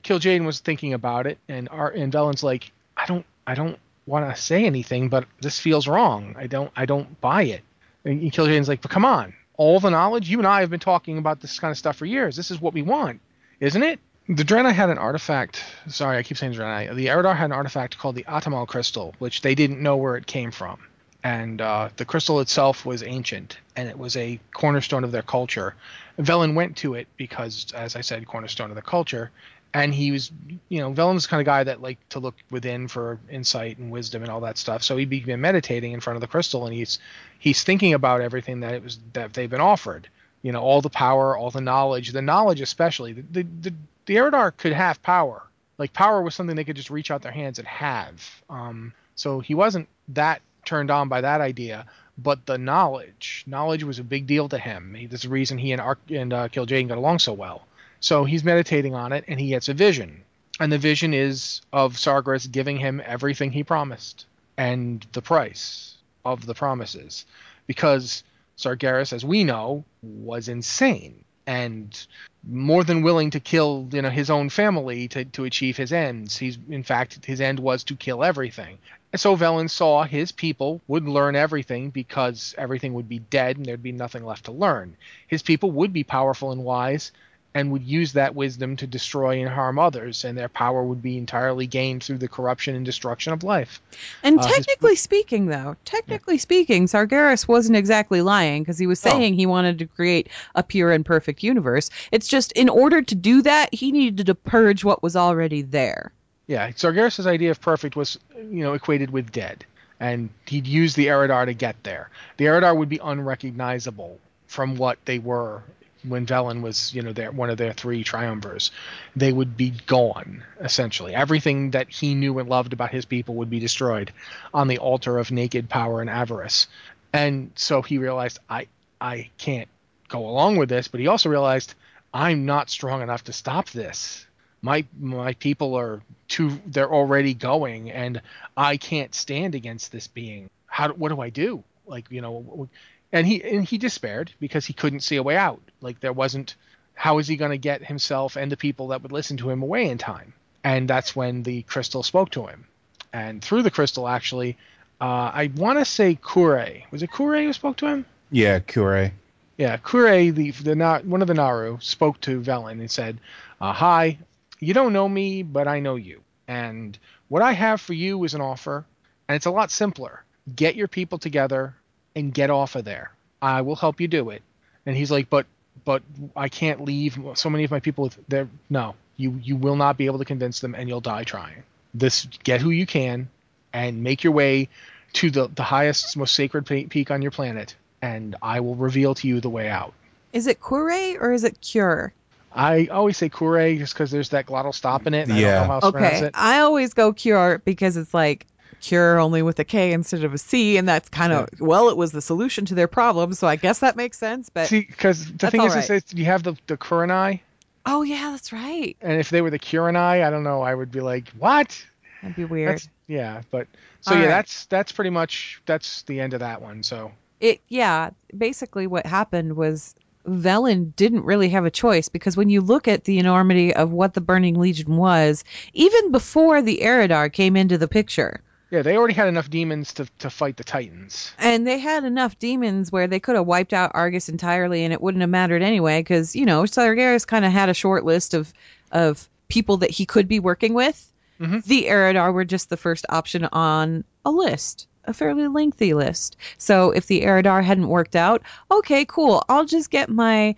was 0.09 0.61
thinking 0.61 0.95
about 0.95 1.27
it, 1.27 1.39
and 1.47 1.69
Ar- 1.69 1.91
and 1.91 2.11
Velen's 2.11 2.43
like, 2.43 2.73
"I 2.97 3.05
don't 3.05 3.27
I 3.47 3.55
don't 3.55 3.79
want 4.07 4.35
to 4.35 4.41
say 4.41 4.65
anything, 4.65 5.11
but 5.11 5.27
this 5.43 5.61
feels 5.61 5.87
wrong. 5.87 6.35
I 6.39 6.47
don't 6.47 6.73
I 6.75 6.87
don't 6.87 7.21
buy 7.21 7.43
it." 7.43 7.63
And 8.07 8.23
Kil'jaeden's 8.33 8.69
like, 8.69 8.81
"But 8.81 8.91
come 8.91 9.05
on, 9.05 9.35
all 9.59 9.81
the 9.81 9.91
knowledge. 9.91 10.31
You 10.31 10.39
and 10.39 10.47
I 10.47 10.61
have 10.61 10.71
been 10.71 10.81
talking 10.81 11.19
about 11.19 11.41
this 11.41 11.59
kind 11.59 11.71
of 11.71 11.77
stuff 11.77 11.97
for 11.97 12.07
years. 12.07 12.37
This 12.37 12.51
is 12.51 12.59
what 12.59 12.73
we 12.73 12.81
want, 12.81 13.21
isn't 13.61 13.83
it?" 13.83 14.01
The 14.29 14.45
Draenei 14.45 14.73
had 14.73 14.89
an 14.89 14.97
artifact. 14.97 15.63
Sorry, 15.89 16.17
I 16.17 16.23
keep 16.23 16.39
saying 16.39 16.55
Draenei. 16.55 16.95
The 16.95 17.09
Eridar 17.09 17.37
had 17.37 17.47
an 17.47 17.53
artifact 17.53 17.99
called 17.99 18.15
the 18.15 18.25
Atamal 18.25 18.67
Crystal, 18.67 19.15
which 19.19 19.43
they 19.43 19.55
didn't 19.55 19.83
know 19.83 19.97
where 19.97 20.17
it 20.17 20.27
came 20.27 20.53
from. 20.53 20.79
And 21.23 21.61
uh, 21.61 21.91
the 21.97 22.05
crystal 22.05 22.41
itself 22.41 22.87
was 22.87 23.03
ancient, 23.03 23.59
and 23.77 23.89
it 23.89 23.99
was 23.99 24.17
a 24.17 24.41
cornerstone 24.55 25.05
of 25.05 25.13
their 25.13 25.23
culture. 25.23 25.75
Velen 26.19 26.55
went 26.55 26.77
to 26.79 26.95
it 26.95 27.09
because, 27.17 27.73
as 27.75 27.97
I 27.97 28.01
said, 28.01 28.27
cornerstone 28.27 28.71
of 28.71 28.77
the 28.77 28.83
culture. 28.83 29.31
And 29.75 29.95
he 29.95 30.13
was, 30.13 30.31
you 30.69 30.81
know, 30.81 30.93
Velen's 30.93 31.27
kind 31.27 31.41
of 31.41 31.47
guy 31.47 31.65
that 31.65 31.81
liked 31.81 32.11
to 32.11 32.21
look 32.21 32.35
within 32.51 32.89
for 32.89 33.19
insight 33.31 33.79
and 33.79 33.91
wisdom 33.91 34.23
and 34.23 34.31
all 34.31 34.41
that 34.41 34.59
stuff. 34.59 34.83
So 34.83 34.99
he 34.99 35.07
began 35.07 35.41
meditating 35.41 35.93
in 35.93 36.01
front 36.01 36.17
of 36.17 36.21
the 36.21 36.27
crystal, 36.27 36.67
and 36.67 36.75
he's 36.75 36.99
he's 37.39 37.65
thinking 37.65 37.95
about 37.95 38.21
everything 38.21 38.61
that 38.61 38.75
it 38.75 38.85
was 38.85 38.99
that 39.15 39.33
they've 39.33 39.49
been 39.49 39.63
offered 39.63 40.09
you 40.43 40.53
know 40.53 40.61
all 40.61 40.83
the 40.83 40.91
power 40.91 41.37
all 41.37 41.51
the 41.51 41.61
knowledge 41.61 42.13
the 42.13 42.23
knowledge 42.23 42.61
especially 42.61 43.13
the 43.13 43.23
the, 43.31 43.43
the, 43.43 43.75
the 44.07 44.17
Eridar 44.17 44.55
could 44.57 44.73
have 44.73 45.01
power 45.03 45.43
like 45.79 45.93
power 45.93 46.23
was 46.23 46.35
something 46.35 46.55
they 46.55 46.65
could 46.65 46.77
just 46.77 46.91
reach 46.91 47.11
out 47.11 47.23
their 47.23 47.33
hands 47.33 47.59
and 47.59 47.67
have 47.67 48.43
um, 48.51 48.93
so 49.15 49.41
he 49.41 49.55
wasn't 49.55 49.89
that 50.09 50.43
turned 50.65 50.91
on 50.91 51.09
by 51.09 51.21
that 51.21 51.41
idea 51.41 51.87
but 52.19 52.47
the 52.47 52.59
knowledge 52.59 53.45
knowledge 53.47 53.85
was 53.85 53.99
a 53.99 54.05
big 54.05 54.27
deal 54.27 54.49
to 54.49 54.59
him. 54.59 54.95
He, 54.95 55.07
there's 55.07 55.25
a 55.25 55.29
reason 55.31 55.59
he 55.59 55.73
and 55.73 55.81
Ark 55.81 56.01
and 56.11 56.33
uh, 56.33 56.49
got 56.49 56.71
along 56.71 57.19
so 57.21 57.33
well. 57.33 57.67
So 58.01 58.25
he's 58.25 58.45
meditating 58.45 58.95
on 58.95 59.13
it 59.13 59.25
and 59.29 59.39
he 59.41 59.49
gets 59.49 59.69
a 59.69 59.75
vision. 59.75 60.25
And 60.61 60.71
the 60.71 60.79
vision 60.79 61.15
is 61.15 61.63
of 61.73 61.95
Sargeras 61.95 62.51
giving 62.51 62.77
him 62.77 63.03
everything 63.05 63.53
he 63.53 63.65
promised 63.65 64.27
and 64.57 65.07
the 65.13 65.23
price 65.23 65.97
of 66.25 66.47
the 66.47 66.55
promises. 66.55 67.25
Because 67.67 68.23
Sargeras, 68.57 69.13
as 69.13 69.25
we 69.25 69.45
know, 69.45 69.85
was 70.03 70.49
insane 70.49 71.25
and 71.47 72.07
more 72.49 72.85
than 72.85 73.03
willing 73.03 73.31
to 73.31 73.41
kill 73.41 73.89
you 73.93 74.03
know 74.03 74.11
his 74.11 74.31
own 74.31 74.49
family 74.49 75.09
to, 75.09 75.25
to 75.25 75.45
achieve 75.45 75.77
his 75.77 75.93
ends. 75.93 76.37
He's 76.37 76.59
in 76.69 76.83
fact 76.83 77.25
his 77.25 77.41
end 77.41 77.59
was 77.59 77.85
to 77.85 77.97
kill 77.97 78.25
everything. 78.25 78.79
And 79.13 79.21
so 79.21 79.37
Velen 79.37 79.69
saw 79.69 80.05
his 80.05 80.33
people 80.33 80.81
would 80.89 81.07
learn 81.07 81.37
everything 81.37 81.91
because 81.91 82.55
everything 82.57 82.95
would 82.95 83.09
be 83.09 83.19
dead 83.19 83.57
and 83.57 83.67
there'd 83.67 83.83
be 83.83 83.93
nothing 83.93 84.25
left 84.25 84.47
to 84.47 84.53
learn. 84.53 84.97
His 85.27 85.43
people 85.43 85.71
would 85.73 85.93
be 85.93 86.05
powerful 86.05 86.51
and 86.51 86.65
wise 86.65 87.13
and 87.55 87.71
would 87.71 87.83
use 87.83 88.15
that 88.15 88.35
wisdom 88.35 88.77
to 88.77 88.87
destroy 88.87 89.41
and 89.41 89.49
harm 89.51 89.79
others, 89.79 90.25
and 90.25 90.39
their 90.39 90.49
power 90.49 90.83
would 90.83 91.03
be 91.03 91.19
entirely 91.19 91.67
gained 91.67 92.03
through 92.03 92.17
the 92.19 92.29
corruption 92.29 92.75
and 92.75 92.85
destruction 92.87 93.33
of 93.33 93.43
life. 93.45 93.81
And 94.23 94.39
Uh, 94.39 94.47
his- 94.47 94.57
technically 94.57 94.97
speaking, 94.97 95.47
though, 95.47 95.77
technically 95.85 96.39
speaking, 96.39 96.87
Sargeras 96.87 97.47
wasn't 97.47 97.77
exactly 97.77 98.23
lying 98.23 98.63
because 98.63 98.79
he 98.79 98.87
was 98.87 99.05
Oh. 99.05 99.11
saying 99.11 99.35
he 99.35 99.45
wanted 99.45 99.79
to 99.81 99.87
create 99.87 100.29
a 100.55 100.63
pure 100.63 100.93
and 100.93 101.05
perfect 101.05 101.43
universe. 101.43 101.91
It's 102.11 102.27
just 102.27 102.53
in 102.53 102.69
order 102.71 103.03
to 103.03 103.15
do 103.15 103.43
that, 103.43 103.75
he 103.75 103.93
needed 103.93 104.25
to 104.27 104.35
purge 104.35 104.83
what 104.83 105.03
was 105.03 105.15
already 105.15 105.61
there. 105.61 106.11
Yeah, 106.47 106.71
Sargeras' 106.71 107.27
idea 107.27 107.51
of 107.51 107.61
perfect 107.61 107.97
was, 107.97 108.19
you 108.37 108.63
know, 108.65 108.73
equated 108.73 109.11
with 109.11 109.31
dead, 109.31 109.65
and 110.01 110.31
he'd 110.47 110.67
use 110.67 110.95
the 110.95 111.07
Eridar 111.09 111.45
to 111.47 111.55
get 111.55 111.77
there. 111.85 112.09
The 112.39 112.47
Eridar 112.47 112.75
would 112.77 112.89
be 112.89 112.99
unrecognizable 113.03 114.19
from 114.47 114.77
what 114.77 114.99
they 115.05 115.19
were 115.19 115.63
when 116.07 116.27
Velen 116.27 116.63
was, 116.63 116.95
you 116.95 117.03
know, 117.03 117.13
their, 117.13 117.31
one 117.31 117.51
of 117.51 117.59
their 117.59 117.73
three 117.73 118.05
triumvirs. 118.05 118.71
They 119.17 119.33
would 119.33 119.57
be 119.57 119.71
gone, 119.87 120.45
essentially. 120.61 121.15
Everything 121.15 121.71
that 121.73 121.91
he 121.91 122.15
knew 122.15 122.39
and 122.39 122.49
loved 122.49 122.73
about 122.73 122.91
his 122.91 123.05
people 123.05 123.37
would 123.37 123.51
be 123.51 123.61
destroyed 123.61 124.13
on 124.53 124.69
the 124.69 124.79
altar 124.79 125.19
of 125.19 125.31
naked 125.31 125.69
power 125.69 126.01
and 126.01 126.11
avarice. 126.11 126.67
And 127.13 127.53
so 127.55 127.83
he 127.83 127.99
realized, 127.99 128.39
I, 128.49 128.67
I 129.01 129.31
can't 129.39 129.69
go 130.09 130.29
along 130.29 130.57
with 130.57 130.69
this, 130.69 130.89
but 130.89 131.01
he 131.01 131.07
also 131.07 131.29
realized, 131.29 131.75
I'm 132.13 132.47
not 132.47 132.71
strong 132.71 133.03
enough 133.03 133.25
to 133.25 133.33
stop 133.33 133.71
this 133.71 134.27
my 134.63 134.85
my 134.99 135.35
people 135.35 135.75
are 135.75 136.01
too 136.29 136.61
they're 136.67 136.93
already 136.93 137.35
going 137.35 137.91
and 137.91 138.23
i 138.57 138.77
can't 138.77 139.15
stand 139.15 139.55
against 139.55 139.93
this 139.93 140.07
being 140.07 140.49
how 140.67 140.89
what 140.93 141.09
do 141.11 141.21
i 141.21 141.29
do 141.29 141.63
like 141.87 142.07
you 142.11 142.21
know 142.21 142.69
and 143.13 143.27
he 143.27 143.43
and 143.43 143.65
he 143.65 143.79
despaired 143.79 144.33
because 144.41 144.67
he 144.67 144.73
couldn't 144.73 145.01
see 145.01 145.17
a 145.17 145.23
way 145.23 145.37
out. 145.37 145.61
Like 145.81 146.01
there 146.01 146.13
wasn't 146.13 146.55
how 146.95 147.19
is 147.19 147.29
he 147.29 147.37
going 147.37 147.51
to 147.51 147.59
get 147.59 147.85
himself 147.85 148.37
and 148.37 148.51
the 148.53 148.57
people 148.57 148.89
that 148.89 149.03
would 149.03 149.13
listen 149.13 149.37
to 149.39 149.51
him 149.51 149.63
away 149.63 149.89
in 149.89 149.99
time? 149.99 150.35
And 150.65 150.89
that's 150.89 151.17
when 151.17 151.43
the 151.43 151.63
crystal 151.63 152.03
spoke 152.03 152.31
to 152.31 152.47
him. 152.47 152.67
And 153.13 153.43
through 153.43 153.63
the 153.63 153.71
crystal 153.71 154.09
actually 154.09 154.57
uh, 155.01 155.31
i 155.35 155.51
want 155.57 155.79
to 155.81 155.85
say 155.85 156.17
kure. 156.33 156.67
Was 156.93 157.03
it 157.03 157.11
kure 157.13 157.43
who 157.43 157.53
spoke 157.53 157.77
to 157.79 157.87
him? 157.87 158.07
Yeah, 158.31 158.61
Kure. 158.61 159.11
yeah, 159.59 159.77
Kure, 159.77 160.31
the 160.31 160.53
the 160.53 161.03
one 161.05 161.21
of 161.23 161.29
the 161.29 161.35
Naaru, 161.35 161.79
spoke 161.81 162.21
to 162.23 162.41
Velen 162.41 162.81
and 162.81 162.91
said, 162.91 163.19
uh, 163.61 163.73
"Hi, 163.73 164.17
you 164.61 164.73
don't 164.73 164.93
know 164.93 165.09
me, 165.09 165.43
but 165.43 165.67
I 165.67 165.81
know 165.81 165.97
you, 165.97 166.23
and 166.47 166.97
what 167.29 167.43
I 167.43 167.53
have 167.53 167.81
for 167.81 167.95
you 167.95 168.23
is 168.25 168.35
an 168.35 168.41
offer, 168.41 168.87
and 169.29 169.37
it's 169.37 169.47
a 169.47 169.51
lot 169.51 169.71
simpler. 169.71 170.25
Get 170.55 170.77
your 170.77 170.89
people 170.89 171.19
together 171.19 171.75
and 172.15 172.33
get 172.33 172.51
off 172.51 172.77
of 172.77 172.85
there. 172.85 173.13
I 173.41 173.63
will 173.63 173.77
help 173.77 174.01
you 174.01 174.09
do 174.09 174.31
it." 174.31 174.43
And 174.87 174.97
he's 174.97 175.11
like, 175.11 175.31
"But 175.31 175.47
but 175.85 176.03
I 176.37 176.49
can't 176.49 176.85
leave 176.85 177.19
so 177.35 177.51
many 177.51 177.65
of 177.65 177.71
my 177.71 177.81
people. 177.81 178.05
With 178.05 178.19
there, 178.29 178.49
no, 178.71 178.95
you 179.17 179.39
you 179.43 179.57
will 179.57 179.77
not 179.77 179.97
be 179.97 180.07
able 180.07 180.19
to 180.19 180.25
convince 180.25 180.61
them, 180.61 180.75
and 180.75 180.89
you'll 180.89 181.01
die 181.01 181.25
trying. 181.25 181.63
This 181.95 182.27
get 182.45 182.61
who 182.61 182.71
you 182.71 182.87
can, 182.87 183.29
and 183.73 184.03
make 184.03 184.25
your 184.25 184.33
way 184.33 184.69
to 185.15 185.31
the 185.31 185.49
the 185.49 185.63
highest, 185.63 186.17
most 186.17 186.35
sacred 186.35 186.67
peak 186.67 187.11
on 187.11 187.23
your 187.23 187.31
planet, 187.31 187.75
and 188.01 188.37
I 188.43 188.61
will 188.61 188.75
reveal 188.75 189.15
to 189.17 189.29
you 189.29 189.41
the 189.41 189.51
way 189.51 189.69
out. 189.69 189.93
Is 190.33 190.47
it 190.47 190.59
Kure 190.67 191.19
or 191.21 191.33
is 191.33 191.45
it 191.45 191.61
Cure? 191.61 192.13
I 192.55 192.87
always 192.87 193.17
say 193.17 193.29
Kure 193.29 193.77
just 193.77 193.95
because 193.95 194.11
there's 194.11 194.31
that 194.31 194.47
glottal 194.47 194.75
stop 194.75 195.07
in 195.07 195.15
it. 195.15 195.29
And 195.29 195.39
Yeah. 195.39 195.49
I 195.49 195.53
don't 195.55 195.63
know 195.63 195.69
how 195.69 195.75
else 195.75 195.85
Okay, 195.85 196.27
it. 196.27 196.31
I 196.35 196.59
always 196.61 196.95
go 196.95 197.13
Cure 197.13 197.63
because 197.65 197.97
it's 197.97 198.13
like 198.13 198.47
Cure 198.83 199.19
only 199.19 199.43
with 199.43 199.59
a 199.59 199.65
K 199.65 199.93
instead 199.93 200.25
of 200.25 200.35
a 200.35 200.39
C, 200.39 200.77
and 200.77 200.89
that's 200.89 201.09
kind 201.09 201.33
of 201.33 201.49
well, 201.61 201.89
it 201.89 201.97
was 201.97 202.13
the 202.13 202.21
solution 202.21 202.65
to 202.67 202.75
their 202.75 202.89
problem, 202.89 203.33
so 203.33 203.47
I 203.47 203.57
guess 203.57 203.79
that 203.79 203.97
makes 203.97 204.19
sense. 204.19 204.51
But 204.51 204.69
See, 204.69 204.81
because 204.81 205.33
the 205.33 205.51
thing 205.51 205.63
is, 205.63 205.75
is 205.75 205.89
right. 205.89 206.05
that 206.05 206.19
you 206.19 206.25
have 206.27 206.43
the 206.43 206.57
the 206.67 206.77
Kurenai, 206.77 207.41
oh 207.87 208.03
yeah, 208.03 208.31
that's 208.33 208.53
right. 208.53 208.97
and 209.01 209.19
if 209.19 209.31
they 209.31 209.41
were 209.41 209.51
the 209.51 209.59
Kurenai, 209.59 210.25
I 210.25 210.31
don't 210.31 210.43
know, 210.43 210.63
I 210.63 210.75
would 210.75 210.91
be 210.91 211.01
like, 211.01 211.29
what? 211.39 211.83
That'd 212.21 212.37
be 212.37 212.45
weird. 212.45 212.73
That's, 212.77 212.89
yeah, 213.07 213.43
but 213.51 213.67
so 214.01 214.13
All 214.13 214.19
yeah, 214.19 214.25
right. 214.25 214.31
that's 214.31 214.67
that's 214.67 214.93
pretty 214.93 215.11
much 215.11 215.63
that's 215.67 216.03
the 216.03 216.21
end 216.21 216.35
of 216.35 216.41
that 216.41 216.61
one. 216.61 216.83
So 216.83 217.13
it 217.41 217.61
yeah 217.69 218.11
basically 218.37 218.87
what 218.87 219.07
happened 219.07 219.57
was 219.57 219.95
Velen 220.27 220.95
didn't 220.97 221.25
really 221.25 221.49
have 221.49 221.65
a 221.65 221.71
choice 221.71 222.09
because 222.09 222.37
when 222.37 222.49
you 222.49 222.61
look 222.61 222.87
at 222.87 223.05
the 223.05 223.19
enormity 223.19 223.75
of 223.75 223.91
what 223.93 224.15
the 224.15 224.21
Burning 224.21 224.59
Legion 224.59 224.97
was, 224.97 225.45
even 225.73 226.13
before 226.13 226.63
the 226.63 226.81
Eridar 226.83 227.33
came 227.33 227.57
into 227.57 227.77
the 227.79 227.89
picture, 227.89 228.41
yeah, 228.73 228.83
they 228.83 228.97
already 228.97 229.15
had 229.15 229.29
enough 229.29 229.49
demons 229.51 229.93
to 229.95 230.07
to 230.19 230.31
fight 230.31 230.57
the 230.57 230.65
Titans. 230.65 231.33
and 231.39 231.67
they 231.67 231.79
had 231.79 232.05
enough 232.05 232.37
demons 232.39 232.91
where 232.91 233.07
they 233.07 233.21
could 233.21 233.37
have 233.37 233.47
wiped 233.47 233.73
out 233.73 233.93
Argus 233.95 234.29
entirely 234.29 234.83
and 234.83 234.93
it 234.93 235.01
wouldn't 235.03 235.21
have 235.21 235.31
mattered 235.31 235.63
anyway 235.63 236.01
because 236.01 236.35
you 236.35 236.45
know 236.47 236.63
Sargeras 236.65 237.27
kind 237.27 237.45
of 237.45 237.53
had 237.53 237.69
a 237.69 237.75
short 237.75 238.05
list 238.05 238.35
of 238.35 238.53
of 238.91 239.29
people 239.49 239.77
that 239.77 239.91
he 239.91 240.07
could 240.07 240.27
be 240.27 240.41
working 240.41 240.75
with. 240.75 241.13
Mhm. 241.41 241.63
The 241.65 241.85
Eridar 241.85 242.33
were 242.33 242.45
just 242.45 242.71
the 242.71 242.77
first 242.77 243.05
option 243.11 243.45
on 243.53 244.05
a 244.25 244.31
list, 244.31 244.87
a 245.05 245.13
fairly 245.13 245.49
lengthy 245.49 245.93
list. 245.93 246.37
So 246.57 246.91
if 246.93 247.07
the 247.07 247.23
Eridar 247.23 247.63
hadn't 247.63 247.89
worked 247.89 248.17
out, 248.17 248.43
okay, 248.71 249.05
cool. 249.05 249.45
I'll 249.49 249.65
just 249.67 249.91
get 249.91 250.09
my 250.09 250.55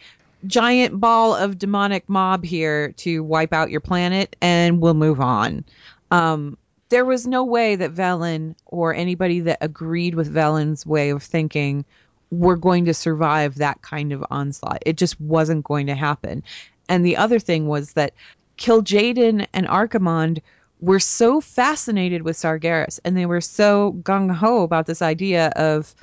giant 0.47 1.01
ball 1.01 1.35
of 1.35 1.59
demonic 1.59 2.09
mob 2.09 2.45
here 2.45 2.93
to 2.99 3.25
wipe 3.25 3.53
out 3.53 3.71
your 3.71 3.81
planet 3.81 4.37
and 4.43 4.81
we'll 4.81 4.95
move 4.95 5.21
on. 5.21 5.65
Um, 6.11 6.57
there 6.89 7.05
was 7.05 7.27
no 7.27 7.45
way 7.45 7.77
that 7.77 7.95
Velen 7.95 8.55
or 8.67 8.95
anybody 8.95 9.41
that 9.41 9.59
agreed 9.61 10.15
with 10.15 10.33
Velen's 10.33 10.87
way 10.87 11.11
of 11.11 11.23
thinking 11.23 11.85
were 12.31 12.57
going 12.57 12.85
to 12.85 12.95
survive 12.95 13.57
that 13.57 13.83
kind 13.83 14.13
of 14.13 14.25
onslaught. 14.31 14.83
It 14.85 14.97
just 14.97 15.21
wasn't 15.21 15.65
going 15.65 15.87
to 15.87 15.95
happen. 15.95 16.43
And 16.89 17.05
the 17.05 17.17
other 17.17 17.39
thing 17.39 17.67
was 17.67 17.93
that 17.95 18.13
Kil'jaeden 18.59 19.47
and 19.53 19.67
Archimonde 19.67 20.41
were 20.81 21.01
so 21.01 21.41
fascinated 21.41 22.23
with 22.23 22.37
Sargeras 22.37 23.01
and 23.05 23.17
they 23.17 23.27
were 23.27 23.41
so 23.41 23.93
gung 24.03 24.31
ho 24.31 24.63
about 24.63 24.87
this 24.87 25.03
idea 25.03 25.49
of 25.57 25.95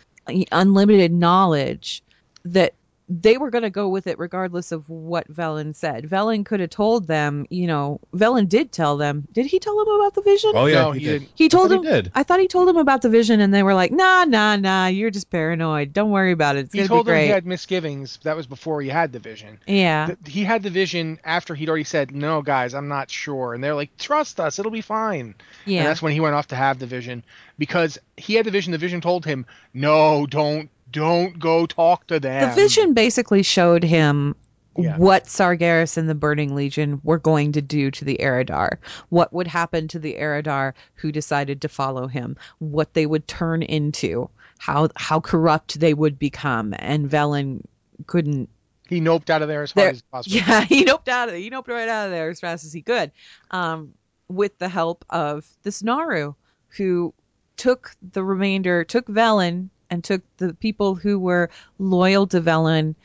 unlimited 0.52 1.12
knowledge 1.12 2.04
that 2.44 2.74
they 3.14 3.38
were 3.38 3.50
going 3.50 3.64
to 3.64 3.70
go 3.70 3.90
with 3.90 4.08
it 4.08 4.18
regardless 4.18 4.72
of 4.72 4.88
what 4.90 5.28
Velen 5.30 5.76
said. 5.76 6.06
Velen 6.06 6.46
could 6.46 6.62
have 6.62 6.70
told 6.70 7.08
them, 7.08 7.46
you 7.50 7.68
know, 7.68 8.00
Velen 8.16 8.48
did 8.48 8.72
tell 8.72 8.96
them. 8.96 9.28
Did 9.34 9.48
he 9.48 9.60
tell 9.60 9.78
them 9.78 9.94
about 9.96 10.14
the 10.16 10.22
vision? 10.22 10.52
Oh 10.56 10.66
yeah, 10.66 10.82
No, 10.84 10.92
he 10.94 11.00
he 11.02 11.06
did. 11.06 11.28
He 11.36 11.50
told 11.50 11.72
I 11.72 11.76
them. 11.76 11.84
he 11.84 11.90
did. 11.92 12.12
I 12.16 12.24
thought 12.24 12.40
he 12.40 12.48
told 12.48 12.70
them 12.70 12.78
about 12.78 13.02
the 13.02 13.10
vision, 13.10 13.42
and 13.42 13.54
they 13.54 13.64
were 13.64 13.74
like, 13.74 13.92
"Nah, 13.92 14.24
nah, 14.24 14.56
nah. 14.56 14.88
You're 14.88 15.12
just 15.12 15.30
paranoid. 15.30 15.92
Don't 15.92 16.12
worry 16.12 16.32
about 16.32 16.56
it. 16.56 16.66
It's 16.68 16.74
He 16.74 16.88
told 16.88 17.06
be 17.06 17.12
them 17.12 17.18
great." 17.18 17.26
he 17.26 17.32
had 17.32 17.46
misgivings. 17.46 18.18
That 18.24 18.38
was 18.38 18.48
before 18.48 18.82
he 18.82 18.88
had 18.88 19.12
the 19.12 19.20
vision. 19.20 19.60
yeah, 19.68 20.06
Th- 20.06 20.18
He 20.26 20.44
had 20.46 20.64
the 20.64 20.70
vision 20.70 21.20
after 21.26 21.54
he'd 21.54 21.68
already 21.68 21.84
said, 21.84 22.16
"No, 22.16 22.42
guys, 22.42 22.74
I'm 22.74 22.88
not 22.88 23.12
sure," 23.12 23.54
and 23.54 23.62
they're 23.64 23.76
like, 23.76 23.98
"Trust 23.98 24.40
us, 24.40 24.58
it'll 24.58 24.72
be 24.72 24.80
fine." 24.82 25.36
yeah. 25.66 25.80
And 25.80 25.88
that's 25.88 26.02
when 26.02 26.14
he 26.14 26.22
went 26.22 26.36
off 26.36 26.48
to 26.48 26.56
have 26.56 26.80
the 26.80 26.88
vision 26.88 27.24
because 27.58 27.98
he 28.16 28.36
had 28.36 28.46
the 28.46 28.52
vision. 28.52 28.72
The 28.72 28.78
vision 28.78 29.02
told 29.02 29.26
him, 29.26 29.46
"No, 29.74 30.26
don't, 30.28 30.70
don't 30.92 31.40
go 31.40 31.66
talk 31.66 32.08
to 32.08 32.20
them." 32.20 32.50
the 32.50 32.56
vision 32.56 32.94
basically 32.94 33.44
showed 33.44 33.84
him 33.84 34.36
Yeah. 34.78 34.98
what 34.98 35.26
Sargeras 35.26 35.98
and 35.98 36.08
the 36.10 36.16
Burning 36.16 36.56
Legion 36.56 37.02
were 37.04 37.20
going 37.20 37.52
to 37.54 37.62
do 37.62 37.92
to 37.92 38.06
the 38.06 38.18
Eridar, 38.22 38.78
what 39.10 39.34
would 39.34 39.48
happen 39.48 39.88
to 39.90 40.00
the 40.00 40.16
Eridar 40.16 40.74
who 40.96 41.12
decided 41.12 41.62
to 41.62 41.68
follow 41.70 42.08
him, 42.08 42.38
what 42.60 42.94
they 42.94 43.06
would 43.06 43.28
turn 43.28 43.64
into, 43.64 44.30
how 44.60 44.88
how 44.96 45.20
corrupt 45.20 45.80
they 45.80 45.94
would 45.94 46.18
become, 46.20 46.74
and 46.80 47.10
Velen 47.10 47.62
couldn't 48.08 48.48
He 48.88 49.00
noped 49.02 49.30
out 49.30 49.42
of 49.42 49.48
there 49.48 49.64
as 49.64 49.74
There- 49.74 49.90
as 49.90 50.02
possible. 50.04 50.36
Yeah, 50.48 50.62
he 50.66 50.84
noped 50.86 51.08
out 51.10 51.30
of 51.30 51.36
it. 51.36 51.40
He 51.42 51.50
noped 51.50 51.68
right 51.68 51.88
out 51.90 52.06
of 52.06 52.12
there 52.12 52.30
as 52.30 52.40
fast 52.40 52.64
as 52.66 52.72
he 52.74 52.82
could, 52.82 53.12
um, 53.52 53.94
with 54.30 54.58
the 54.58 54.70
help 54.70 55.04
of 55.10 55.46
this 55.64 55.84
Naaru, 55.84 56.34
who 56.78 57.14
took 57.58 57.92
the 58.14 58.24
remainder, 58.24 58.84
took 58.86 59.06
Velen, 59.08 59.70
and 59.92 60.04
took 60.04 60.22
the 60.38 60.54
people 60.56 60.96
who 60.96 61.20
were 61.20 61.50
loyal 61.78 62.26
to 62.28 62.42
Velen, 62.42 62.96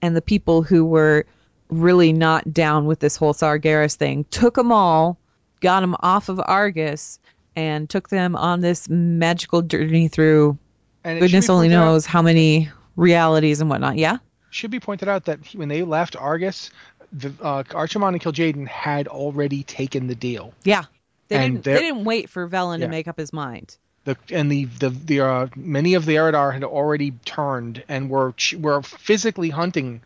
and 0.00 0.16
the 0.16 0.22
people 0.22 0.62
who 0.62 0.84
were 0.86 1.26
really 1.68 2.12
not 2.12 2.54
down 2.54 2.86
with 2.86 3.00
this 3.00 3.16
whole 3.16 3.34
Sargeras 3.34 3.96
thing. 3.96 4.24
Took 4.30 4.54
them 4.54 4.72
all, 4.72 5.18
got 5.60 5.80
them 5.80 5.96
off 6.00 6.28
of 6.30 6.40
Argus, 6.46 7.18
and 7.56 7.90
took 7.90 8.08
them 8.08 8.36
on 8.36 8.60
this 8.60 8.88
magical 8.88 9.60
journey 9.60 10.06
through 10.08 10.56
And 11.04 11.20
goodness 11.20 11.50
only 11.50 11.66
pointed 11.68 11.76
out- 11.76 11.84
knows 11.86 12.06
how 12.06 12.22
many 12.22 12.70
realities 12.96 13.60
and 13.60 13.68
whatnot. 13.68 13.96
Yeah. 13.98 14.18
should 14.50 14.70
be 14.70 14.80
pointed 14.80 15.08
out 15.08 15.26
that 15.26 15.40
when 15.54 15.68
they 15.68 15.82
left 15.82 16.16
Argus, 16.16 16.70
the 17.12 17.28
uh, 17.42 17.62
Archimonde 17.64 18.14
and 18.14 18.20
Kil'jaeden 18.22 18.66
had 18.66 19.06
already 19.08 19.62
taken 19.64 20.06
the 20.06 20.14
deal. 20.14 20.54
Yeah. 20.64 20.84
They 21.28 21.36
And 21.36 21.62
didn't. 21.62 21.64
They 21.76 21.82
didn't 21.82 22.04
wait 22.04 22.30
for 22.30 22.48
Velen 22.48 22.78
Yeah. 22.78 22.86
to 22.86 22.90
make 22.90 23.06
up 23.08 23.18
his 23.18 23.30
mind. 23.32 23.76
The 24.08 24.16
and 24.34 24.50
the 24.50 24.64
the, 24.64 24.88
the 24.88 25.20
uh, 25.20 25.46
many 25.54 25.92
of 25.92 26.06
the 26.06 26.14
Eridar 26.14 26.50
had 26.52 26.64
already 26.64 27.10
turned 27.26 27.82
and 27.88 28.08
were 28.08 28.32
were 28.58 28.80
physically 28.80 29.50
hunting 29.50 30.00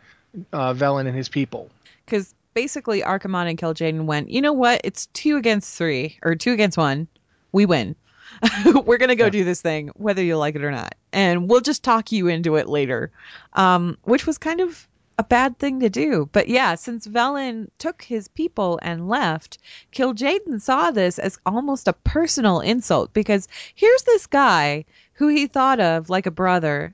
uh, 0.52 0.74
Velen 0.74 1.06
and 1.06 1.16
his 1.16 1.28
people. 1.28 1.70
Because 2.04 2.34
basically, 2.52 3.02
Archimonde 3.02 3.50
and 3.50 3.58
Kil'jaeden 3.58 4.06
went. 4.06 4.28
You 4.28 4.40
know 4.40 4.52
what? 4.52 4.80
It's 4.82 5.06
two 5.06 5.36
against 5.36 5.78
three 5.78 6.18
or 6.22 6.34
two 6.34 6.52
against 6.52 6.76
one. 6.76 7.06
We 7.52 7.64
win. 7.64 7.94
We're 8.84 8.98
gonna 8.98 9.14
go 9.14 9.26
Yeah. 9.26 9.30
do 9.30 9.44
this 9.44 9.60
thing, 9.60 9.90
whether 9.94 10.22
you 10.22 10.36
like 10.36 10.56
it 10.56 10.64
or 10.64 10.72
not, 10.72 10.96
and 11.12 11.48
we'll 11.48 11.60
just 11.60 11.84
talk 11.84 12.10
you 12.10 12.26
into 12.26 12.56
it 12.56 12.68
later. 12.68 13.12
Um, 13.52 13.98
which 14.02 14.26
was 14.26 14.36
kind 14.36 14.60
of 14.60 14.88
a 15.22 15.24
bad 15.24 15.56
thing 15.56 15.78
to 15.78 15.88
do. 15.88 16.28
But 16.32 16.48
yeah, 16.48 16.74
since 16.74 17.06
Velen 17.06 17.68
took 17.78 18.02
his 18.02 18.26
people 18.26 18.80
and 18.82 19.08
left, 19.08 19.58
Kil'jaeden 19.92 20.60
saw 20.60 20.90
this 20.90 21.16
as 21.16 21.38
almost 21.46 21.86
a 21.86 21.92
personal 21.92 22.58
insult 22.58 23.12
because 23.12 23.46
here's 23.76 24.02
this 24.02 24.26
guy 24.26 24.84
who 25.12 25.28
he 25.28 25.46
thought 25.46 25.78
of 25.78 26.10
like 26.10 26.26
a 26.26 26.32
brother 26.32 26.92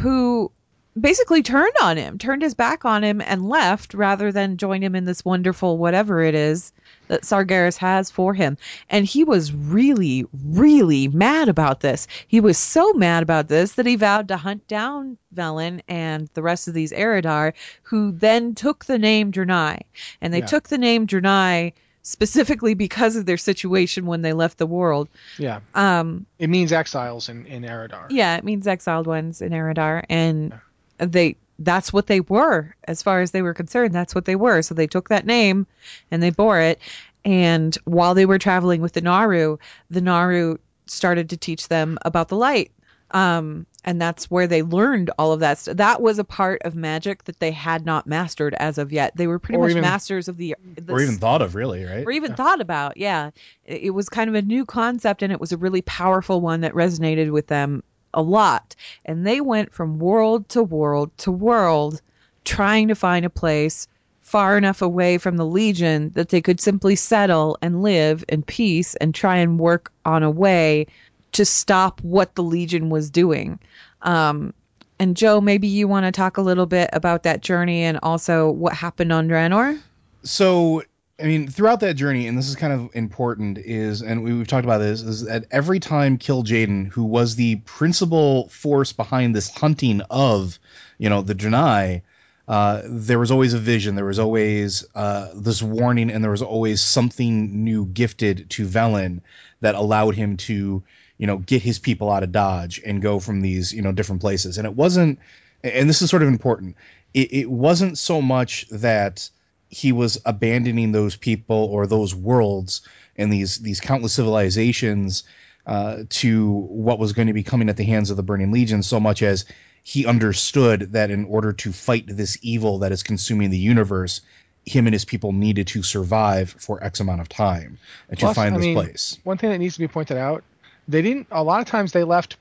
who 0.00 0.50
basically 0.98 1.42
turned 1.42 1.74
on 1.82 1.98
him, 1.98 2.16
turned 2.16 2.40
his 2.40 2.54
back 2.54 2.86
on 2.86 3.04
him 3.04 3.20
and 3.20 3.46
left 3.46 3.92
rather 3.92 4.32
than 4.32 4.56
join 4.56 4.82
him 4.82 4.94
in 4.94 5.04
this 5.04 5.22
wonderful 5.22 5.76
whatever 5.76 6.22
it 6.22 6.34
is 6.34 6.72
that 7.08 7.22
Sargeras 7.22 7.76
has 7.76 8.10
for 8.10 8.34
him. 8.34 8.56
And 8.90 9.04
he 9.06 9.24
was 9.24 9.52
really, 9.52 10.24
really 10.44 11.08
mad 11.08 11.48
about 11.48 11.80
this. 11.80 12.06
He 12.28 12.40
was 12.40 12.58
so 12.58 12.92
mad 12.94 13.22
about 13.22 13.48
this 13.48 13.72
that 13.72 13.86
he 13.86 13.96
vowed 13.96 14.28
to 14.28 14.36
hunt 14.36 14.66
down 14.68 15.18
Velen 15.34 15.80
and 15.88 16.28
the 16.34 16.42
rest 16.42 16.68
of 16.68 16.74
these 16.74 16.92
Eridar, 16.92 17.52
who 17.82 18.12
then 18.12 18.54
took 18.54 18.84
the 18.86 18.98
name 18.98 19.32
Draenei. 19.32 19.80
And 20.20 20.32
they 20.32 20.38
Yeah. 20.40 20.46
took 20.46 20.68
the 20.68 20.78
name 20.78 21.06
Draenei 21.06 21.72
specifically 22.02 22.74
because 22.74 23.16
of 23.16 23.26
their 23.26 23.36
situation 23.36 24.06
when 24.06 24.22
they 24.22 24.32
left 24.32 24.58
the 24.58 24.66
world. 24.66 25.08
Yeah, 25.38 25.58
Um, 25.74 26.24
it 26.38 26.48
means 26.48 26.72
exiles 26.72 27.28
in 27.28 27.46
in 27.46 27.64
Eridar. 27.64 28.06
yeah, 28.10 28.36
it 28.36 28.44
means 28.44 28.66
exiled 28.68 29.08
ones 29.08 29.42
in 29.42 29.50
Eridar, 29.52 30.04
and 30.08 30.52
they 30.98 31.36
that's 31.58 31.92
what 31.92 32.06
they 32.06 32.20
were 32.20 32.74
as 32.84 33.02
far 33.02 33.20
as 33.20 33.30
they 33.30 33.42
were 33.42 33.54
concerned. 33.54 33.94
That's 33.94 34.14
what 34.14 34.24
they 34.26 34.36
were. 34.36 34.62
So 34.62 34.74
they 34.74 34.86
took 34.86 35.08
that 35.08 35.26
name 35.26 35.66
and 36.10 36.22
they 36.22 36.30
bore 36.30 36.60
it. 36.60 36.78
And 37.24 37.76
while 37.84 38.14
they 38.14 38.26
were 38.26 38.38
traveling 38.38 38.80
with 38.82 38.92
the 38.92 39.00
Naaru, 39.00 39.56
the 39.90 40.00
Naaru 40.00 40.58
started 40.86 41.30
to 41.30 41.36
teach 41.36 41.68
them 41.68 41.98
about 42.02 42.28
the 42.28 42.36
light. 42.36 42.70
Um, 43.12 43.66
and 43.84 44.00
that's 44.00 44.30
where 44.30 44.46
they 44.48 44.62
learned 44.62 45.10
all 45.18 45.32
of 45.32 45.38
that. 45.40 45.58
St- 45.58 45.76
that 45.76 46.02
was 46.02 46.18
a 46.18 46.24
part 46.24 46.60
of 46.64 46.74
magic 46.74 47.24
that 47.24 47.38
they 47.38 47.52
had 47.52 47.86
not 47.86 48.06
mastered 48.06 48.52
as 48.54 48.78
of 48.78 48.92
yet. 48.92 49.16
They 49.16 49.28
were 49.28 49.38
pretty 49.38 49.58
Or 49.58 49.62
much 49.62 49.70
even- 49.70 49.82
masters 49.82 50.26
of 50.28 50.36
the, 50.36 50.56
the 50.76 50.92
or 50.92 51.00
even 51.00 51.16
thought 51.16 51.40
of 51.40 51.54
really, 51.54 51.84
right? 51.84 52.04
or 52.04 52.10
even 52.10 52.34
thought 52.34 52.60
about. 52.60 52.96
Yeah, 52.96 53.30
it, 53.64 53.82
it 53.84 53.90
was 53.90 54.08
kind 54.08 54.28
of 54.28 54.34
a 54.34 54.42
new 54.42 54.64
concept, 54.66 55.22
and 55.22 55.32
it 55.32 55.40
was 55.40 55.52
a 55.52 55.56
really 55.56 55.82
powerful 55.82 56.40
one 56.40 56.62
that 56.62 56.74
resonated 56.74 57.30
with 57.30 57.46
them 57.46 57.84
a 58.14 58.22
lot. 58.22 58.74
And 59.04 59.26
they 59.26 59.40
went 59.40 59.72
from 59.72 59.98
world 59.98 60.48
to 60.50 60.62
world 60.62 61.10
to 61.18 61.30
world, 61.30 62.00
trying 62.44 62.88
to 62.88 62.94
find 62.94 63.26
a 63.26 63.30
place 63.30 63.88
far 64.20 64.58
enough 64.58 64.82
away 64.82 65.18
from 65.18 65.36
the 65.36 65.46
Legion 65.46 66.10
that 66.14 66.30
they 66.30 66.40
could 66.40 66.60
simply 66.60 66.96
settle 66.96 67.56
and 67.62 67.82
live 67.82 68.24
in 68.28 68.42
peace 68.42 68.94
and 68.96 69.14
try 69.14 69.36
and 69.36 69.58
work 69.60 69.92
on 70.04 70.22
a 70.22 70.30
way 70.30 70.86
to 71.32 71.44
stop 71.44 72.00
what 72.02 72.34
the 72.34 72.42
Legion 72.42 72.90
was 72.90 73.10
doing. 73.10 73.58
Um, 74.02 74.52
And 74.98 75.16
Joe, 75.16 75.40
maybe 75.40 75.68
you 75.68 75.86
want 75.86 76.06
to 76.06 76.12
talk 76.12 76.38
a 76.38 76.42
little 76.42 76.66
bit 76.66 76.88
about 76.92 77.22
that 77.24 77.42
journey 77.42 77.82
and 77.82 77.98
also 78.02 78.50
what 78.50 78.72
happened 78.72 79.12
on 79.12 79.28
Draenor? 79.28 79.78
So, 80.22 80.82
I 81.18 81.24
mean, 81.24 81.48
throughout 81.48 81.80
that 81.80 81.94
journey, 81.94 82.26
and 82.26 82.36
this 82.36 82.48
is 82.48 82.56
kind 82.56 82.74
of 82.74 82.94
important, 82.94 83.56
is 83.56 84.02
and 84.02 84.22
we, 84.22 84.36
have 84.36 84.48
talked 84.48 84.66
about 84.66 84.78
this, 84.78 85.00
is 85.00 85.24
that 85.24 85.46
every 85.50 85.80
time 85.80 86.18
Kil'jaeden, 86.18 86.88
who 86.88 87.04
was 87.04 87.36
the 87.36 87.56
principal 87.64 88.48
force 88.48 88.92
behind 88.92 89.34
this 89.34 89.50
hunting 89.50 90.02
of, 90.10 90.58
you 90.98 91.08
know, 91.08 91.22
the 91.22 91.34
Draenei, 91.34 92.02
uh, 92.48 92.82
there 92.84 93.18
was 93.18 93.30
always 93.30 93.54
a 93.54 93.58
vision, 93.58 93.94
there 93.94 94.04
was 94.04 94.18
always 94.18 94.84
uh, 94.94 95.30
this 95.34 95.62
warning, 95.62 96.10
and 96.10 96.22
there 96.22 96.30
was 96.30 96.42
always 96.42 96.82
something 96.82 97.64
new 97.64 97.86
gifted 97.86 98.50
to 98.50 98.66
Velen 98.66 99.20
that 99.62 99.74
allowed 99.74 100.14
him 100.14 100.36
to, 100.36 100.82
you 101.16 101.26
know, 101.26 101.38
get 101.38 101.62
his 101.62 101.78
people 101.78 102.10
out 102.10 102.24
of 102.24 102.30
Dodge 102.30 102.78
and 102.84 103.00
go 103.00 103.20
from 103.20 103.40
these, 103.40 103.72
you 103.72 103.80
know, 103.80 103.90
different 103.90 104.20
places. 104.20 104.58
And 104.58 104.66
it 104.66 104.74
wasn't, 104.74 105.18
and 105.64 105.88
this 105.88 106.02
is 106.02 106.10
sort 106.10 106.22
of 106.22 106.28
important, 106.28 106.76
it, 107.14 107.32
it 107.32 107.50
wasn't 107.50 107.96
so 107.96 108.20
much 108.20 108.68
that 108.68 109.30
he 109.68 109.92
was 109.92 110.20
abandoning 110.24 110.92
those 110.92 111.16
people 111.16 111.56
or 111.56 111.86
those 111.86 112.14
worlds 112.14 112.82
and 113.16 113.32
these 113.32 113.58
these 113.58 113.80
countless 113.80 114.12
civilizations 114.12 115.24
uh, 115.66 116.04
to 116.08 116.52
what 116.68 116.98
was 116.98 117.12
going 117.12 117.26
to 117.26 117.32
be 117.32 117.42
coming 117.42 117.68
at 117.68 117.76
the 117.76 117.84
hands 117.84 118.10
of 118.10 118.16
the 118.16 118.22
Burning 118.22 118.52
Legion, 118.52 118.82
so 118.82 119.00
much 119.00 119.22
as 119.22 119.44
he 119.82 120.06
understood 120.06 120.92
that 120.92 121.10
in 121.10 121.24
order 121.24 121.52
to 121.52 121.72
fight 121.72 122.04
this 122.06 122.38
evil 122.42 122.78
that 122.78 122.92
is 122.92 123.02
consuming 123.02 123.50
the 123.50 123.58
universe, 123.58 124.20
him 124.64 124.86
and 124.86 124.94
his 124.94 125.04
people 125.04 125.32
needed 125.32 125.66
to 125.68 125.82
survive 125.82 126.50
for 126.58 126.82
X 126.82 127.00
amount 127.00 127.20
of 127.20 127.28
time 127.28 127.78
and 128.08 128.18
Plus, 128.18 128.30
to 128.30 128.34
find 128.34 128.54
I 128.54 128.58
this 128.58 128.66
mean, 128.66 128.74
place. 128.74 129.18
One 129.24 129.38
thing 129.38 129.50
that 129.50 129.58
needs 129.58 129.74
to 129.74 129.80
be 129.80 129.88
pointed 129.88 130.16
out: 130.16 130.44
they 130.86 131.02
didn't. 131.02 131.26
A 131.30 131.42
lot 131.42 131.60
of 131.60 131.66
times 131.66 131.92
they 131.92 132.04
left 132.04 132.36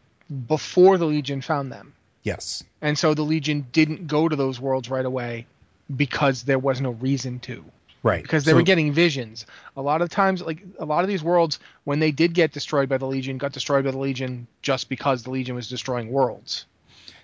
before 0.48 0.98
the 0.98 1.06
Legion 1.06 1.42
found 1.42 1.72
them. 1.72 1.94
Yes. 2.24 2.64
And 2.82 2.98
so 2.98 3.14
the 3.14 3.22
Legion 3.22 3.68
didn't 3.72 4.08
go 4.08 4.28
to 4.28 4.36
those 4.36 4.60
worlds 4.60 4.90
right 4.90 5.06
away 5.06 5.46
because 5.96 6.44
there 6.44 6.60
was 6.60 6.82
no 6.82 6.92
reason 6.92 7.40
to. 7.40 7.64
Right. 8.04 8.22
Because 8.22 8.46
they 8.46 8.52
so, 8.52 8.58
were 8.58 8.64
getting 8.64 8.94
visions. 8.94 9.48
A 9.76 9.82
lot 9.82 10.04
of 10.04 10.10
times, 10.10 10.42
like 10.44 10.62
a 10.78 10.86
lot 10.86 11.04
of 11.04 11.08
these 11.08 11.24
worlds, 11.24 11.58
when 11.86 12.00
they 12.00 12.12
did 12.12 12.34
get 12.34 12.52
destroyed 12.52 12.88
by 12.88 12.98
the 12.98 13.08
Legion, 13.08 13.40
got 13.40 13.52
destroyed 13.52 13.84
by 13.84 13.90
the 13.90 13.98
Legion 13.98 14.46
just 14.62 14.90
because 14.90 15.24
the 15.24 15.32
Legion 15.32 15.56
was 15.56 15.68
destroying 15.68 16.12
worlds. 16.12 16.66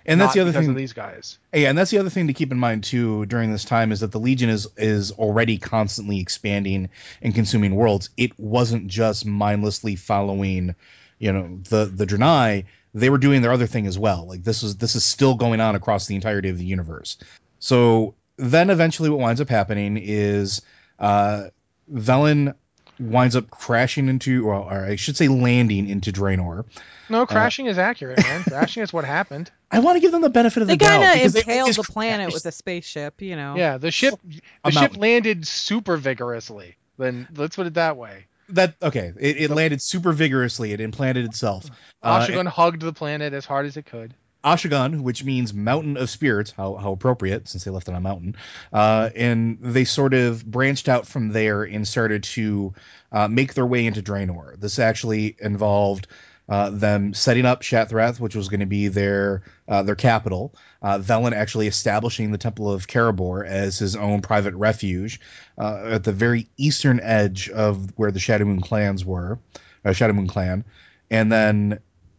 And 0.06 0.20
that's 0.20 0.34
the 0.34 0.40
other 0.40 0.52
thing. 0.52 0.68
Of 0.68 0.74
these 0.74 0.92
guys. 0.92 1.38
Yeah, 1.52 1.68
and 1.68 1.78
that's 1.78 1.90
the 1.90 1.98
other 1.98 2.10
thing 2.10 2.26
to 2.26 2.32
keep 2.32 2.50
in 2.50 2.58
mind 2.58 2.82
too 2.82 3.26
during 3.26 3.52
this 3.52 3.64
time 3.64 3.92
is 3.92 4.00
that 4.00 4.10
the 4.10 4.18
Legion 4.18 4.50
is 4.50 4.66
is 4.76 5.12
already 5.12 5.58
constantly 5.58 6.18
expanding 6.18 6.88
and 7.22 7.34
consuming 7.34 7.76
worlds. 7.76 8.10
It 8.16 8.36
wasn't 8.38 8.88
just 8.88 9.24
mindlessly 9.24 9.94
following, 9.94 10.74
you 11.18 11.32
know, 11.32 11.60
the 11.68 11.84
the 11.84 12.06
Draenei. 12.06 12.64
They 12.94 13.10
were 13.10 13.18
doing 13.18 13.42
their 13.42 13.52
other 13.52 13.66
thing 13.66 13.86
as 13.86 13.98
well. 13.98 14.26
Like 14.26 14.42
this 14.42 14.64
is 14.64 14.76
this 14.76 14.96
is 14.96 15.04
still 15.04 15.36
going 15.36 15.60
on 15.60 15.76
across 15.76 16.06
the 16.06 16.16
entirety 16.16 16.48
of 16.48 16.58
the 16.58 16.64
universe. 16.64 17.16
So 17.60 18.14
then 18.36 18.70
eventually 18.70 19.10
what 19.10 19.18
winds 19.18 19.40
up 19.40 19.48
happening 19.48 19.98
is 20.00 20.62
uh, 20.98 21.48
Velen 21.92 22.54
winds 22.98 23.36
up 23.36 23.50
crashing 23.50 24.08
into, 24.08 24.46
or, 24.46 24.54
or 24.54 24.84
I 24.84 24.96
should 24.96 25.16
say 25.16 25.28
landing 25.28 25.88
into 25.88 26.12
Draenor. 26.12 26.64
No, 27.08 27.22
uh, 27.22 27.26
crashing 27.26 27.66
uh, 27.66 27.72
is 27.72 27.78
accurate, 27.78 28.22
man. 28.22 28.42
crashing 28.48 28.82
is 28.82 28.92
what 28.92 29.04
happened. 29.04 29.50
I 29.70 29.80
want 29.80 29.96
to 29.96 30.00
give 30.00 30.12
them 30.12 30.22
the 30.22 30.30
benefit 30.30 30.62
of 30.62 30.68
they 30.68 30.74
the 30.74 30.84
doubt. 30.84 31.00
They 31.00 31.06
kind 31.06 31.26
of 31.26 31.36
impaled 31.36 31.74
the 31.74 31.82
planet 31.82 32.26
crashed. 32.26 32.34
with 32.34 32.46
a 32.46 32.52
spaceship, 32.52 33.20
you 33.22 33.36
know. 33.36 33.56
Yeah, 33.56 33.78
the 33.78 33.90
ship 33.90 34.18
the 34.64 34.70
ship 34.70 34.96
landed 34.96 35.46
super 35.46 35.96
vigorously. 35.96 36.76
Then 36.98 37.26
let's 37.34 37.56
put 37.56 37.66
it 37.66 37.74
that 37.74 37.96
way. 37.96 38.26
That 38.50 38.74
okay, 38.82 39.12
it, 39.18 39.36
it 39.38 39.50
landed 39.50 39.80
super 39.80 40.12
vigorously. 40.12 40.72
It 40.72 40.80
implanted 40.80 41.24
itself. 41.24 41.70
Ashigun 42.04 42.46
uh, 42.46 42.50
hugged 42.50 42.82
the 42.82 42.92
planet 42.92 43.32
as 43.32 43.46
hard 43.46 43.66
as 43.66 43.76
it 43.76 43.86
could. 43.86 44.14
Ashigan, 44.44 45.02
which 45.02 45.24
means 45.24 45.54
mountain 45.54 45.96
of 45.96 46.10
spirits, 46.10 46.50
how, 46.50 46.74
how 46.76 46.92
appropriate 46.92 47.48
since 47.48 47.64
they 47.64 47.70
left 47.70 47.88
on 47.88 47.94
a 47.94 48.00
mountain. 48.00 48.36
Uh, 48.72 49.10
and 49.14 49.58
they 49.60 49.84
sort 49.84 50.14
of 50.14 50.44
branched 50.50 50.88
out 50.88 51.06
from 51.06 51.30
there 51.30 51.62
and 51.62 51.86
started 51.86 52.22
to 52.24 52.74
uh, 53.12 53.28
make 53.28 53.54
their 53.54 53.66
way 53.66 53.86
into 53.86 54.02
Draenor. 54.02 54.58
This 54.58 54.78
actually 54.78 55.36
involved 55.40 56.08
uh, 56.48 56.70
them 56.70 57.14
setting 57.14 57.46
up 57.46 57.62
Shattrath, 57.62 58.18
which 58.18 58.34
was 58.34 58.48
going 58.48 58.60
to 58.60 58.66
be 58.66 58.88
their 58.88 59.42
uh, 59.68 59.82
their 59.82 59.94
capital. 59.94 60.54
Uh, 60.82 60.98
Velen 60.98 61.32
actually 61.32 61.68
establishing 61.68 62.32
the 62.32 62.38
Temple 62.38 62.70
of 62.70 62.88
Karabor 62.88 63.46
as 63.46 63.78
his 63.78 63.94
own 63.94 64.20
private 64.20 64.54
refuge 64.54 65.20
uh, 65.56 65.82
at 65.84 66.04
the 66.04 66.12
very 66.12 66.48
eastern 66.56 66.98
edge 67.00 67.48
of 67.50 67.92
where 67.96 68.10
the 68.10 68.18
Shadowmoon 68.18 68.60
clans 68.60 69.04
were, 69.04 69.38
Shadowmoon 69.84 70.28
clan, 70.28 70.64
and 71.10 71.30
then 71.30 71.78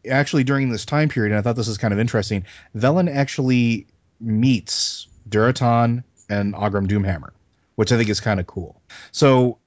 actually 0.09 0.43
during 0.43 0.69
this 0.69 0.85
time 0.85 1.09
period, 1.09 1.31
and 1.31 1.39
I 1.39 1.41
thought 1.41 1.55
this 1.55 1.67
is 1.67 1.77
kind 1.77 1.93
of 1.93 1.99
interesting, 1.99 2.45
Velen 2.75 3.13
actually 3.13 3.87
meets 4.19 5.07
Durotan 5.29 6.03
and 6.29 6.53
Orgrim 6.53 6.87
Doomhammer, 6.87 7.31
which 7.75 7.91
I 7.91 7.97
think 7.97 8.09
is 8.09 8.19
kind 8.19 8.39
of 8.39 8.47
cool. 8.47 8.81
So 9.11 9.57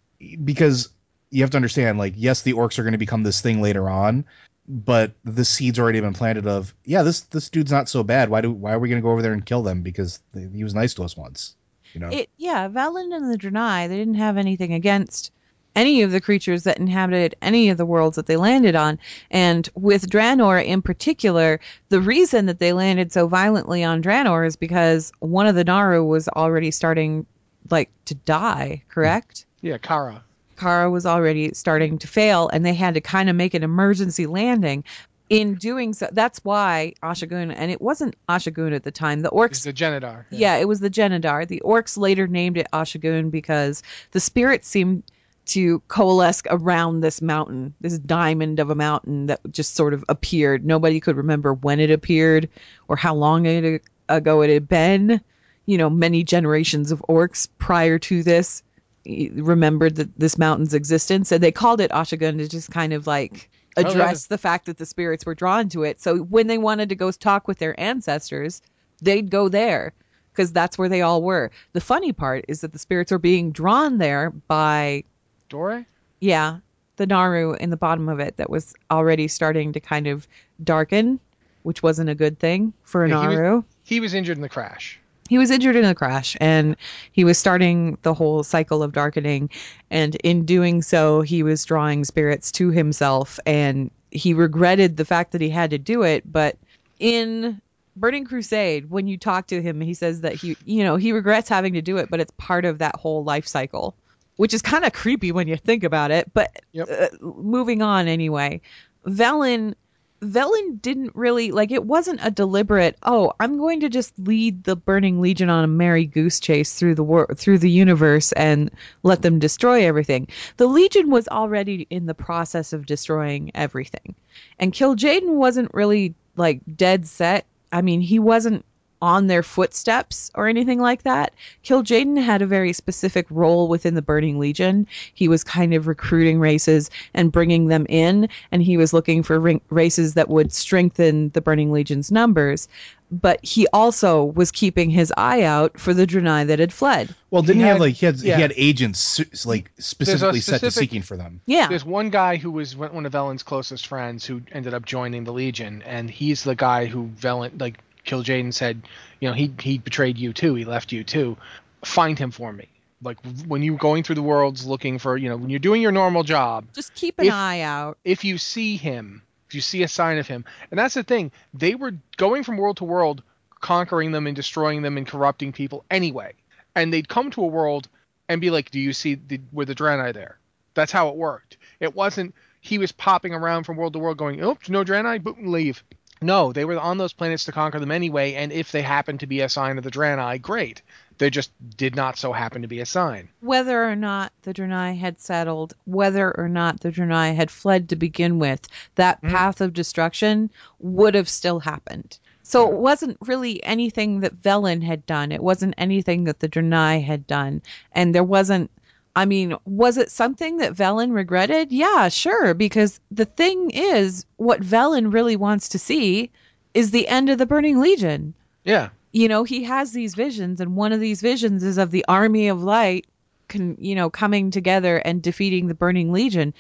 because 0.45 0.89
you 1.31 1.43
have 1.43 1.51
to 1.51 1.57
understand, 1.57 1.99
like, 1.99 2.15
yes, 2.17 2.43
the 2.43 2.55
orcs 2.55 2.79
are 2.79 2.83
going 2.83 2.93
to 2.93 2.99
become 2.99 3.23
this 3.23 3.41
thing 3.41 3.61
later 3.61 3.91
on, 3.91 4.25
but 4.69 5.13
the 5.25 5.45
seeds 5.45 5.79
already 5.79 6.01
been 6.01 6.13
planted 6.13 6.47
of, 6.47 6.75
yeah, 6.85 7.03
this 7.03 7.21
this 7.23 7.49
dude's 7.49 7.73
not 7.73 7.89
so 7.89 8.03
bad. 8.03 8.31
Why 8.31 8.41
do 8.41 8.51
why 8.51 8.73
are 8.73 8.79
we 8.79 8.89
going 8.89 9.01
to 9.01 9.05
go 9.05 9.11
over 9.11 9.23
there 9.23 9.33
and 9.33 9.45
kill 9.45 9.63
them? 9.63 9.83
Because 9.83 10.21
he 10.35 10.65
was 10.65 10.75
nice 10.75 10.95
to 10.95 11.05
us 11.05 11.17
once. 11.17 11.55
You 11.93 12.01
know? 12.01 12.09
It, 12.09 12.31
yeah, 12.37 12.69
Velen 12.69 13.15
and 13.15 13.31
the 13.31 13.39
Draenei, 13.39 13.89
they 13.89 13.97
didn't 13.97 14.15
have 14.15 14.37
anything 14.37 14.73
against 14.73 15.31
any 15.77 16.03
of 16.03 16.11
the 16.11 16.21
creatures 16.21 16.65
that 16.65 16.79
inhabited 16.79 17.37
any 17.43 17.69
of 17.69 17.77
the 17.77 17.87
worlds 17.87 18.17
that 18.17 18.27
they 18.27 18.37
landed 18.37 18.75
on. 18.75 18.99
And 19.31 19.69
with 19.75 20.11
Draenor 20.11 20.65
in 20.65 20.83
particular, 20.83 21.61
the 21.91 22.01
reason 22.01 22.47
that 22.47 22.59
they 22.59 22.73
landed 22.73 23.13
so 23.13 23.29
violently 23.29 23.85
on 23.85 24.03
Draenor 24.03 24.47
is 24.47 24.57
because 24.57 25.13
one 25.21 25.47
of 25.47 25.55
the 25.55 25.65
Naaru 25.65 26.03
was 26.03 26.29
already 26.29 26.71
starting 26.71 27.27
like 27.71 27.91
to 28.07 28.15
die, 28.15 28.83
correct? 28.89 29.45
Yeah, 29.61 29.79
Kara. 29.79 30.23
Kara 30.57 30.91
was 30.91 31.05
already 31.05 31.53
starting 31.53 31.99
to 31.99 32.07
fail 32.07 32.49
and 32.49 32.65
they 32.65 32.75
had 32.75 32.95
to 32.95 33.01
kind 33.01 33.29
of 33.29 33.37
make 33.37 33.55
an 33.55 33.63
emergency 33.63 34.27
landing. 34.27 34.83
In 35.29 35.57
doing 35.57 35.93
so, 35.93 36.09
that's 36.13 36.39
why 36.45 36.95
Ashigun, 37.03 37.53
and 37.55 37.69
it 37.73 37.83
wasn't 37.83 38.15
Ashigun 38.29 38.73
at 38.73 38.85
the 38.85 38.93
time. 38.93 39.23
The 39.23 39.31
orcs. 39.31 39.51
It's 39.51 39.65
the 39.65 39.73
Genedar. 39.73 40.25
Yeah. 40.31 40.39
yeah. 40.39 40.57
it 40.59 40.69
was 40.69 40.79
the 40.79 40.89
Genedar. 40.89 41.49
The 41.49 41.61
orcs 41.65 41.99
later 41.99 42.29
named 42.29 42.57
it 42.57 42.69
Ashigun 42.73 43.33
because 43.33 43.83
the 44.13 44.21
spirits 44.21 44.69
seemed 44.69 45.03
to 45.47 45.81
coalesce 45.89 46.43
around 46.51 47.01
this 47.01 47.23
mountain, 47.23 47.75
this 47.81 47.99
diamond 47.99 48.59
of 48.59 48.71
a 48.71 48.75
mountain 48.75 49.27
that 49.27 49.41
just 49.51 49.75
sort 49.75 49.95
of 49.95 50.05
appeared. 50.09 50.65
Nobody 50.65 51.01
could 51.01 51.17
remember 51.17 51.55
when 51.55 51.81
it 51.81 51.91
appeared 51.91 52.49
or 52.89 52.97
how 52.97 53.15
long 53.15 53.47
it, 53.47 53.83
ago 54.09 54.43
it 54.43 54.51
had 54.51 54.69
been. 54.69 55.21
You 55.67 55.79
know, 55.79 55.91
many 55.91 56.23
generations 56.23 56.93
of 56.93 57.03
orcs 57.09 57.49
prior 57.59 57.99
to 58.01 58.23
this 58.23 58.63
remembered 59.07 59.97
that 59.97 60.19
this 60.19 60.39
mountain's 60.39 60.75
existence, 60.75 61.33
and 61.33 61.43
they 61.43 61.53
called 61.53 61.81
it 61.81 61.91
Ashigun 61.91 62.39
to 62.39 62.49
just 62.49 62.71
kind 62.71 62.93
of 62.93 63.07
like 63.07 63.51
oh, 63.77 63.81
address 63.83 63.97
oh, 63.97 64.27
yeah. 64.27 64.37
the 64.37 64.39
fact 64.39 64.67
that 64.67 64.79
the 64.79 64.87
spirits 64.87 65.27
were 65.27 65.35
drawn 65.35 65.69
to 65.71 65.85
it. 65.85 66.01
So 66.01 66.19
when 66.19 66.47
they 66.47 66.59
wanted 66.59 66.89
to 66.91 66.95
go 66.95 67.11
talk 67.13 67.49
with 67.49 67.59
their 67.59 67.79
ancestors, 67.79 68.63
they'd 69.01 69.31
go 69.31 69.49
there 69.49 69.93
because 70.33 70.53
that's 70.53 70.77
where 70.77 70.89
they 70.89 71.03
all 71.03 71.23
were. 71.23 71.51
The 71.73 71.81
funny 71.81 72.13
part 72.13 72.45
is 72.49 72.61
that 72.61 72.73
the 72.73 72.79
spirits 72.79 73.13
are 73.13 73.19
being 73.19 73.53
drawn 73.53 73.99
there 73.99 74.31
by 74.31 75.05
Dore? 75.49 75.87
Yeah, 76.21 76.59
the 76.97 77.07
Naaru 77.07 77.53
in 77.55 77.71
the 77.71 77.77
bottom 77.77 78.09
of 78.09 78.21
it 78.21 78.37
that 78.37 78.51
was 78.51 78.75
already 78.91 79.29
starting 79.29 79.73
to 79.73 79.81
kind 79.81 80.07
of 80.07 80.27
darken, 80.63 81.21
which 81.63 81.83
wasn't 81.83 82.11
a 82.11 82.15
good 82.15 82.39
thing 82.39 82.73
for 82.83 83.05
a 83.05 83.09
yeah, 83.09 83.15
Naaru. 83.15 83.51
He 83.51 83.55
was, 83.57 83.65
he 83.85 84.01
was 84.01 84.15
injured 84.15 84.39
in 84.39 84.43
the 84.43 84.49
crash. 84.49 84.99
He 85.29 85.39
was 85.39 85.51
injured 85.51 85.77
in 85.77 85.83
the 85.83 85.95
crash, 85.95 86.37
and 86.41 86.77
he 87.13 87.25
was 87.25 87.37
starting 87.37 87.99
the 88.03 88.15
whole 88.15 88.45
cycle 88.45 88.83
of 88.83 88.93
darkening. 88.93 89.51
And 89.91 90.15
in 90.17 90.45
doing 90.45 90.83
so, 90.83 91.21
he 91.21 91.43
was 91.43 91.65
drawing 91.65 92.05
spirits 92.05 92.53
to 92.53 92.71
himself, 92.71 93.41
and 93.45 93.91
he 94.13 94.35
regretted 94.35 94.97
the 94.97 95.05
fact 95.05 95.33
that 95.33 95.41
he 95.41 95.51
had 95.51 95.71
to 95.71 95.79
do 95.79 96.03
it. 96.03 96.31
But 96.31 96.57
in 97.01 97.61
Burning 97.97 98.25
Crusade, 98.25 98.89
when 98.89 99.09
you 99.09 99.19
talk 99.19 99.49
to 99.49 99.61
him, 99.61 99.81
he 99.81 99.95
says 99.95 100.21
that 100.21 100.35
he, 100.35 100.57
you 100.65 100.85
know, 100.85 100.95
he 100.95 101.11
regrets 101.11 101.49
having 101.49 101.73
to 101.73 101.83
do 101.83 101.97
it, 101.97 102.09
but 102.09 102.21
it's 102.21 102.33
part 102.37 102.65
of 102.65 102.79
that 102.79 102.95
whole 102.95 103.25
life 103.25 103.49
cycle 103.49 103.97
which 104.37 104.55
is 104.55 104.63
kind 104.63 104.85
of 104.85 104.93
creepy 104.93 105.33
when 105.33 105.49
you 105.49 105.57
think 105.57 105.85
about 105.85 106.11
it. 106.11 106.33
But 106.33 106.57
yep. 106.73 106.89
uh, 106.91 107.09
moving 107.21 107.83
on 107.83 108.09
anyway, 108.09 108.61
Velen 109.07 109.75
Velen 110.23 110.81
didn't 110.81 111.15
really 111.15 111.53
like 111.53 111.71
it 111.71 111.85
wasn't 111.85 112.21
a 112.23 112.31
deliberate, 112.31 112.97
oh, 113.03 113.33
I'm 113.39 113.59
going 113.59 113.81
to 113.81 113.89
just 113.89 114.19
lead 114.19 114.65
the 114.65 114.77
Burning 114.77 115.21
Legion 115.21 115.51
on 115.51 115.65
a 115.65 115.69
merry 115.69 116.07
goose 116.07 116.41
chase 116.41 116.75
through 116.75 116.95
the 116.95 117.05
wor- 117.05 117.35
through 117.35 117.59
the 117.59 117.71
universe 117.71 118.33
and 118.33 118.71
let 119.03 119.23
them 119.23 119.39
destroy 119.39 119.85
everything. 119.85 120.29
The 120.57 120.67
Legion 120.67 121.11
was 121.11 121.29
already 121.29 121.87
in 121.91 122.07
the 122.07 122.15
process 122.15 122.73
of 122.73 122.87
destroying 122.87 123.51
everything. 123.55 124.15
And 124.59 124.73
Kil'jaeden 124.73 125.35
wasn't 125.35 125.75
really 125.75 126.15
like 126.37 126.61
dead 126.77 127.07
set. 127.07 127.47
I 127.73 127.83
mean, 127.83 128.01
he 128.01 128.19
wasn't 128.19 128.65
on 129.03 129.27
their 129.27 129.43
footsteps 129.43 130.31
or 130.35 130.49
anything 130.49 130.81
like 130.81 131.03
that. 131.03 131.33
Kil'jaeden 131.65 132.23
had 132.23 132.43
a 132.43 132.47
very 132.47 132.73
specific 132.73 133.27
role 133.31 133.69
within 133.69 133.95
the 133.95 134.03
Burning 134.03 134.39
Legion. 134.39 134.87
He 135.15 135.29
was 135.29 135.45
kind 135.45 135.75
of 135.75 135.87
recruiting 135.87 136.41
races 136.41 136.91
and 137.15 137.33
bringing 137.33 137.69
them 137.69 137.87
in, 137.89 138.29
and 138.53 138.63
he 138.63 138.77
was 138.77 138.93
looking 138.93 139.23
for 139.23 139.39
ring- 139.39 139.61
races 139.71 140.15
that 140.15 140.29
would 140.29 140.53
strengthen 140.53 141.31
the 141.31 141.41
Burning 141.41 141.73
Legion's 141.73 142.11
numbers. 142.11 142.69
But 143.13 143.39
he 143.45 143.69
also 143.73 144.25
was 144.25 144.51
keeping 144.51 144.91
his 144.91 145.13
eye 145.17 145.43
out 145.45 145.79
for 145.79 145.95
the 145.95 146.09
Draenei 146.09 146.45
that 146.49 146.59
had 146.59 146.73
fled. 146.73 147.15
Well, 147.31 147.43
didn't 147.43 147.59
He 147.59 147.63
he, 147.63 147.69
have 147.69 147.79
like 147.79 147.95
he 147.95 148.07
had 148.07 148.17
yeah. 148.17 148.35
he 148.35 148.43
had 148.43 148.53
agents 148.57 149.47
like 149.47 149.71
specifically 149.79 150.41
set 150.41 150.61
to 150.63 150.73
seeking 150.73 151.03
for 151.03 151.17
them? 151.17 151.41
Yeah. 151.47 151.69
There's 151.69 151.85
one 151.85 152.11
guy 152.11 152.35
who 152.35 152.51
was 152.51 152.75
one 152.75 153.07
of 153.07 153.13
Velen's 153.13 153.45
closest 153.45 153.87
friends 153.87 154.25
who 154.25 154.43
ended 154.51 154.75
up 154.75 154.85
joining 154.85 155.23
the 155.23 155.33
Legion, 155.33 155.83
and 155.87 156.11
he's 156.11 156.43
the 156.43 156.57
guy 156.57 156.87
who 156.87 157.07
Velen, 157.21 157.61
like 157.61 157.79
Kil'jaeden 158.07 158.53
said, 158.55 158.83
you 159.21 159.29
know, 159.29 159.35
he 159.35 159.53
he 159.61 159.79
betrayed 159.79 160.17
you 160.17 160.33
too. 160.33 160.55
He 160.55 160.65
left 160.65 160.93
you 160.93 161.05
too. 161.05 161.37
Find 161.85 162.19
him 162.19 162.31
for 162.31 162.53
me. 162.53 162.69
Like 163.03 163.19
when 163.47 163.63
you're 163.63 163.77
going 163.77 164.03
through 164.03 164.15
the 164.15 164.23
worlds 164.23 164.65
looking 164.67 164.99
for, 164.99 165.17
you 165.17 165.29
know, 165.29 165.37
when 165.37 165.51
you're 165.51 165.59
doing 165.59 165.83
your 165.83 165.93
normal 165.93 166.23
job, 166.23 166.65
Just 166.73 166.95
keep 166.95 167.19
an 167.19 167.27
If- 167.27 167.33
eye 167.35 167.61
out. 167.61 167.99
if 168.05 168.25
you 168.25 168.39
see 168.39 168.77
him, 168.77 169.23
if 169.49 169.55
you 169.55 169.61
see 169.61 169.83
a 169.83 169.89
sign 169.89 170.17
of 170.19 170.27
him, 170.27 170.45
and 170.71 170.79
that's 170.79 170.95
the 170.95 171.03
thing, 171.03 171.31
they 171.53 171.75
were 171.75 171.93
going 172.17 172.43
from 172.43 172.57
world 172.57 172.79
to 172.79 172.85
world, 172.85 173.23
conquering 173.61 174.13
them 174.13 174.27
and 174.27 174.35
destroying 174.35 174.81
them 174.83 174.97
and 174.97 175.07
corrupting 175.07 175.53
people 175.53 175.85
anyway. 175.91 176.33
And 176.75 176.93
they'd 176.93 177.09
come 177.09 177.31
to 177.33 177.43
a 177.43 177.47
world 177.47 177.89
and 178.29 178.41
be 178.41 178.51
like, 178.51 178.71
"Do 178.71 178.81
you 178.81 178.93
see 178.93 179.15
the, 179.15 179.41
were 179.53 179.65
the 179.67 179.75
Draenei 179.75 180.13
there?" 180.15 180.39
That's 180.75 180.93
how 180.93 181.09
it 181.09 181.17
worked. 181.17 181.57
It 181.81 181.95
wasn't 181.95 182.35
he 182.61 182.79
was 182.79 182.91
popping 182.93 183.33
around 183.33 183.65
from 183.65 183.77
world 183.77 183.93
to 183.93 183.99
world, 183.99 184.17
going, 184.17 184.43
"Oops, 184.43 184.69
no 184.69 184.85
Draenei, 184.85 185.23
boom, 185.23 185.53
leave." 185.53 185.85
No, 186.23 186.53
they 186.53 186.65
were 186.65 186.79
on 186.79 186.97
those 186.99 187.13
planets 187.13 187.45
to 187.45 187.53
conquer 187.53 187.79
them 187.79 187.91
anyway, 187.91 188.35
and 188.35 188.51
if 188.51 188.73
they 188.73 188.83
happened 188.83 189.21
to 189.21 189.27
be 189.27 189.41
a 189.43 189.49
sign 189.49 189.77
of 189.77 189.85
the 189.85 189.91
Draenei, 189.91 190.41
great. 190.41 190.81
They 191.19 191.31
just 191.31 191.51
did 191.77 191.95
not 191.95 192.17
so 192.19 192.33
happen 192.33 192.63
to 192.63 192.69
be 192.69 192.81
a 192.81 192.87
sign. 192.87 193.29
whether 193.41 193.85
or 193.85 193.97
not 193.97 194.33
the 194.43 194.53
Draenei 194.55 194.99
had 194.99 195.21
settled, 195.21 195.75
whether 195.85 196.37
or 196.39 196.49
not 196.49 196.81
the 196.81 196.91
Draenei 196.91 197.35
had 197.35 197.51
fled 197.51 197.89
to 197.91 197.97
begin 197.97 198.39
with, 198.39 198.67
that 198.95 199.23
Mhm. 199.23 199.31
path 199.31 199.61
of 199.61 199.73
destruction 199.73 200.51
would 200.81 201.15
have 201.15 201.29
still 201.29 201.61
happened. 201.61 202.19
So 202.43 202.71
it 202.71 202.79
wasn't 202.79 203.19
really 203.23 203.63
anything 203.65 204.21
that 204.21 204.41
Velen 204.41 204.83
had 204.83 205.05
done. 205.07 205.33
It 205.33 205.43
wasn't 205.43 205.75
anything 205.77 206.25
that 206.25 206.41
the 206.41 206.49
Draenei 206.49 207.03
had 207.05 207.27
done. 207.27 207.61
And 207.93 208.15
there 208.15 208.25
wasn't 208.25 208.71
I 209.17 209.25
mean, 209.25 209.57
was 209.65 209.97
it 209.97 210.11
something 210.11 210.59
that 210.59 210.75
Velen 210.75 211.13
regretted? 211.13 211.73
Yeah, 211.73 212.09
sure, 212.09 212.53
because 212.55 213.01
the 213.11 213.25
thing 213.25 213.71
is 213.71 214.27
what 214.37 214.61
Velen 214.61 215.13
really 215.13 215.37
wants 215.37 215.69
to 215.71 215.79
see 215.79 216.31
is 216.75 216.91
the 216.91 217.09
end 217.09 217.31
of 217.31 217.39
the 217.39 217.47
Burning 217.47 217.81
Legion 217.81 218.35
Yeah. 218.65 218.91
you 219.13 219.29
know 219.29 219.45
he 219.45 219.65
has 219.65 219.93
these 219.93 220.15
visions 220.15 220.61
and 220.61 220.77
one 220.77 220.93
of 220.93 221.01
these 221.01 221.23
visions 221.23 221.65
is 221.65 221.79
of 221.79 221.91
the 221.91 222.05
army 222.09 222.49
of 222.49 222.63
light 222.63 223.07
con, 223.49 223.77
you 223.81 223.95
know 223.95 224.11
coming 224.11 224.51
together 224.51 224.99
and 224.99 225.23
defeating 225.23 225.69
the 225.69 225.75
burning 225.75 226.13
legion 226.13 226.53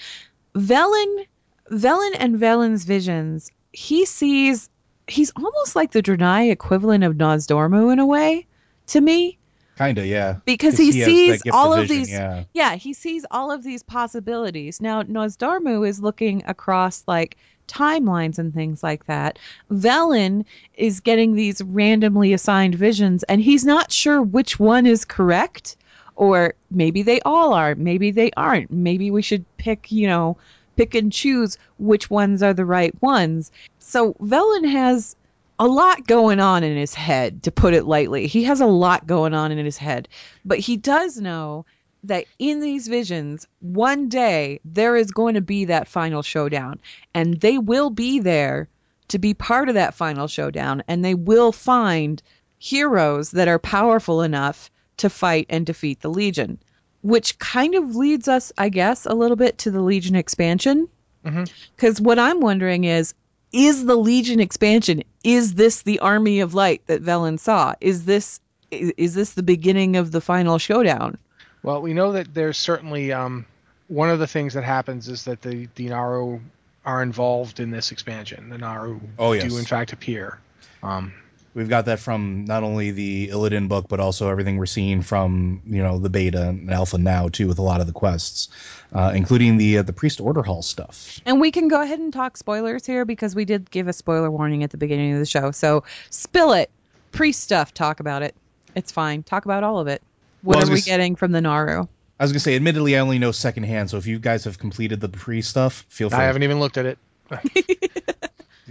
velen 0.55 1.27
velen 1.71 2.17
and 2.19 2.39
velen's 2.41 2.85
visions 2.85 3.51
he 3.73 4.07
sees 4.07 4.71
he's 5.07 5.31
almost 5.37 5.77
like 5.77 5.91
the 5.93 6.03
Draenei 6.03 6.51
equivalent 6.51 7.05
of 7.05 7.15
Nozdormu 7.15 7.93
in 7.93 7.99
a 7.99 8.07
way 8.07 8.47
to 8.87 9.01
me 9.01 9.37
Kinda, 9.77 10.07
yeah. 10.07 10.37
Because 10.45 10.77
he, 10.79 10.91
that 11.01 11.05
sees 11.05 11.43
all 11.53 11.75
of 11.75 11.81
vision, 11.81 11.97
these 11.97 12.11
Yeah. 12.11 12.45
yeah, 12.55 12.77
he 12.77 12.95
sees 12.95 13.27
all 13.31 13.51
of 13.51 13.63
these 13.63 13.83
possibilities. 13.83 14.81
Now, 14.81 15.03
Nozdormu 15.03 15.87
is 15.87 16.01
looking 16.01 16.43
across 16.47 17.05
like 17.07 17.37
timelines 17.69 18.39
and 18.39 18.55
things 18.55 18.83
like 18.83 19.07
that. 19.07 19.39
Velen 19.71 20.45
is 20.75 21.01
getting 21.01 21.35
these 21.35 21.61
randomly 21.63 22.33
assigned 22.33 22.75
visions, 22.75 23.23
and 23.25 23.41
he's 23.41 23.65
not 23.65 23.93
sure 23.93 24.23
which 24.23 24.59
one 24.59 24.87
is 24.87 25.05
correct, 25.05 25.77
or 26.15 26.55
maybe 26.71 27.03
they 27.03 27.21
all 27.21 27.53
are, 27.53 27.75
maybe 27.75 28.11
they 28.11 28.31
aren't. 28.37 28.71
Maybe 28.71 29.11
we 29.11 29.21
should 29.21 29.45
pick, 29.59 29.93
you 29.93 30.07
know, 30.07 30.39
pick 30.77 30.95
and 30.95 31.13
choose 31.13 31.59
which 31.79 32.09
ones 32.09 32.43
are 32.43 32.55
the 32.55 32.65
right 32.65 32.95
ones. 33.03 33.51
So 33.79 34.15
Velen 34.15 34.71
has 34.71 35.17
a 35.59 35.67
lot 35.67 36.07
going 36.07 36.41
on 36.41 36.63
in 36.63 36.77
his 36.77 36.95
head, 36.95 37.43
to 37.45 37.51
put 37.51 37.75
it 37.75 37.87
lightly. 37.87 38.27
He 38.27 38.45
has 38.45 38.61
a 38.61 38.67
lot 38.67 39.07
going 39.07 39.35
on 39.35 39.53
in 39.53 39.65
his 39.65 39.79
head, 39.79 40.09
but 40.45 40.59
he 40.59 40.77
does 40.77 41.19
know 41.19 41.65
that 42.05 42.27
in 42.39 42.61
these 42.61 42.89
visions, 42.89 43.47
one 43.61 44.09
day 44.09 44.61
there 44.65 44.97
is 44.97 45.11
going 45.11 45.35
to 45.35 45.41
be 45.41 45.65
that 45.65 45.89
final 45.89 46.23
showdown, 46.23 46.79
and 47.15 47.41
they 47.41 47.59
will 47.59 47.91
be 47.91 48.21
there 48.21 48.69
to 49.09 49.19
be 49.19 49.35
part 49.35 49.69
of 49.69 49.75
that 49.75 49.95
final 49.95 50.29
showdown, 50.29 50.83
and 50.89 51.05
they 51.05 51.15
will 51.15 51.53
find 51.53 52.23
heroes 52.59 53.31
that 53.33 53.49
are 53.49 53.59
powerful 53.59 54.23
enough 54.23 54.71
to 54.99 55.11
fight 55.11 55.47
and 55.49 55.67
defeat 55.67 56.01
the 56.01 56.11
Legion. 56.11 56.59
Which 57.03 57.39
kind 57.39 57.75
of 57.75 57.95
leads 57.95 58.29
us, 58.29 58.53
I 58.59 58.69
guess, 58.69 59.07
a 59.07 59.15
little 59.15 59.37
bit 59.37 59.59
to 59.59 59.71
the 59.71 59.83
Legion 59.83 60.17
expansion. 60.17 60.89
Mhm. 61.25 61.51
Because 61.77 62.01
what 62.01 62.19
I'm 62.19 62.41
wondering 62.41 62.85
is, 62.85 63.15
is 63.53 63.87
the 63.87 63.97
Legion 63.97 64.41
expansion, 64.41 65.03
is 65.25 65.55
this 65.55 65.83
the 65.83 65.99
army 66.01 66.41
of 66.41 66.55
light 66.55 66.83
that 66.87 67.03
Velen 67.03 67.39
saw? 67.39 67.75
Is 67.81 68.05
this 68.05 68.41
is, 68.71 68.93
is 68.97 69.15
this 69.15 69.35
the 69.35 69.43
beginning 69.43 69.97
of 69.97 70.13
the 70.13 70.21
final 70.21 70.59
showdown? 70.59 71.17
Well, 71.63 71.81
we 71.83 71.93
know 71.95 72.13
that 72.13 72.35
there's 72.35 72.57
certainly 72.59 73.13
um, 73.13 73.47
one 73.89 74.11
of 74.11 74.19
the 74.19 74.27
things 74.27 74.55
that 74.55 74.65
happens 74.65 75.09
is 75.09 75.25
that 75.25 75.43
the 75.43 75.69
the 75.77 75.89
Naaru 75.89 76.41
are 76.85 77.03
involved 77.03 77.59
in 77.61 77.71
this 77.71 77.91
expansion. 77.91 78.49
The 78.49 78.59
Naaru 78.59 79.01
Oh, 79.19 79.33
yes. 79.33 79.51
do 79.51 79.59
in 79.59 79.65
fact 79.65 79.93
appear. 79.93 80.39
Um, 80.83 81.13
We've 81.57 81.71
got 81.71 81.87
that 81.87 81.99
from 81.99 82.45
not 82.45 82.63
only 82.63 82.91
the 82.91 83.29
Illidan 83.29 83.67
book, 83.67 83.87
but 83.89 83.99
also 83.99 84.29
everything 84.29 84.59
we're 84.59 84.67
seeing 84.67 85.01
from 85.01 85.63
you 85.67 85.83
know 85.83 85.99
the 85.99 86.11
beta 86.11 86.51
and 86.51 86.71
alpha 86.71 86.99
now 86.99 87.29
too, 87.29 87.49
with 87.49 87.59
a 87.59 87.63
lot 87.63 87.81
of 87.81 87.87
the 87.87 87.95
quests, 87.95 88.51
uh, 88.93 89.13
including 89.15 89.57
the 89.57 89.79
uh, 89.79 89.83
the 89.83 89.95
priest 89.95 90.21
order 90.21 90.43
hall 90.43 90.61
stuff. 90.61 91.19
And 91.25 91.41
we 91.41 91.51
can 91.51 91.67
go 91.69 91.81
ahead 91.81 91.99
and 91.99 92.13
talk 92.13 92.37
spoilers 92.37 92.85
here 92.85 93.07
because 93.07 93.35
we 93.35 93.47
did 93.47 93.71
give 93.71 93.89
a 93.89 93.95
spoiler 93.95 94.31
warning 94.31 94.65
at 94.65 94.71
the 94.71 94.77
beginning 94.77 95.15
of 95.15 95.19
the 95.19 95.25
show. 95.25 95.51
So 95.51 95.83
spill 96.11 96.53
it. 96.53 96.69
Pre 97.13 97.33
stuff, 97.33 97.73
talk 97.73 98.01
about 98.01 98.23
it. 98.23 98.35
It's 98.75 98.93
fine. 98.93 99.23
Talk 99.23 99.47
about 99.47 99.65
all 99.65 99.79
of 99.79 99.87
it. 99.89 100.03
What 100.43 100.57
Well, 100.57 100.65
are 100.65 100.67
we 100.67 100.69
gonna 100.73 100.79
s- 100.81 100.85
getting 100.85 101.17
from 101.17 101.33
the 101.33 101.41
Naaru? 101.41 101.87
I 102.21 102.25
was 102.25 102.33
gonna 102.33 102.41
say, 102.41 102.55
admittedly, 102.55 102.99
I 102.99 103.01
only 103.01 103.19
know 103.19 103.33
secondhand, 103.33 103.89
so 103.89 103.97
if 103.97 104.07
you 104.07 104.19
guys 104.19 104.45
have 104.45 104.59
completed 104.59 105.01
the 105.01 105.09
pre 105.09 105.41
stuff, 105.41 105.87
feel 105.89 106.11
free. 106.11 106.19
I 106.19 106.25
haven't 106.25 106.43
even 106.43 106.61
looked 106.61 106.77
at 106.77 106.85
it. 106.85 106.99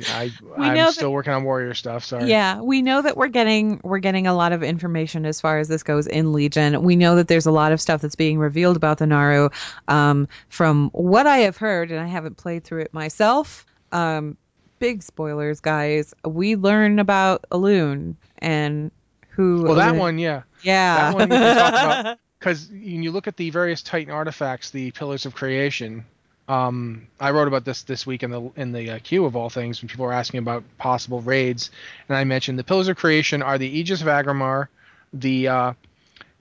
I, 0.10 0.31
We 0.58 0.65
I'm 0.65 0.75
know 0.75 0.91
still 0.91 1.12
working 1.12 1.34
on 1.34 1.43
warrior 1.43 1.73
stuff. 1.73 2.05
Sorry. 2.05 2.25
Yeah, 2.25 2.62
we 2.62 2.81
know 2.81 3.01
that 3.01 3.17
we're 3.17 3.27
getting 3.27 3.79
we're 3.84 3.99
getting 3.99 4.27
a 4.27 4.34
lot 4.34 4.51
of 4.51 4.63
information 4.63 5.25
as 5.25 5.41
far 5.41 5.60
as 5.60 5.67
this 5.67 5.84
goes 5.84 6.08
in 6.08 6.34
Legion. 6.34 6.81
We 6.84 6.95
know 6.95 7.15
that 7.15 7.27
there's 7.27 7.45
a 7.45 7.51
lot 7.51 7.71
of 7.71 7.81
stuff 7.81 8.01
that's 8.01 8.15
being 8.15 8.38
revealed 8.38 8.75
about 8.75 8.97
the 8.97 9.08
Naaru. 9.08 9.49
Um, 9.88 10.27
from 10.49 10.89
what 10.91 11.27
I 11.27 11.39
have 11.39 11.58
heard, 11.58 11.91
and 11.91 11.99
I 11.99 12.08
haven't 12.08 12.38
played 12.38 12.63
through 12.63 12.81
it 12.81 12.93
myself. 12.93 13.65
Um, 13.91 14.38
big 14.79 15.03
spoilers, 15.03 15.60
guys. 15.60 16.13
We 16.23 16.55
learn 16.55 16.99
about 16.99 17.45
Elune 17.51 18.15
and 18.39 18.91
who. 19.29 19.63
Well, 19.63 19.75
that 19.75 19.95
one, 19.95 20.17
yeah. 20.17 20.43
yeah. 20.62 21.12
that 21.12 21.15
one 21.15 21.29
we 21.29 21.36
can 21.36 21.55
talk 21.55 21.73
about. 21.73 22.19
Because 22.38 22.69
when 22.69 23.01
you 23.01 23.12
look 23.12 23.27
at 23.27 23.38
the 23.38 23.49
various 23.49 23.81
Titan 23.81 24.13
artifacts, 24.13 24.69
the 24.69 24.91
Pillars 24.91 25.25
of 25.25 25.34
Creation, 25.34 26.05
um, 26.47 27.08
I 27.19 27.31
wrote 27.31 27.47
about 27.47 27.65
this 27.65 27.84
this 27.84 28.05
week 28.05 28.21
in 28.23 28.31
the 28.31 28.51
in 28.55 28.71
the 28.71 28.91
uh, 28.91 28.99
queue 29.03 29.25
of 29.25 29.36
all 29.36 29.49
things 29.49 29.81
when 29.81 29.89
people 29.89 30.05
were 30.05 30.13
asking 30.13 30.39
about 30.39 30.63
possible 30.77 31.21
raids, 31.21 31.71
and 32.08 32.17
I 32.17 32.23
mentioned 32.23 32.60
the 32.60 32.63
Pillars 32.63 32.88
of 32.88 32.97
Creation 32.97 33.41
are 33.41 33.58
the 33.58 33.67
Aegis 33.67 34.01
of 34.01 34.08
Aggramar, 34.08 34.67
the 35.13 35.47
uh, 35.47 35.73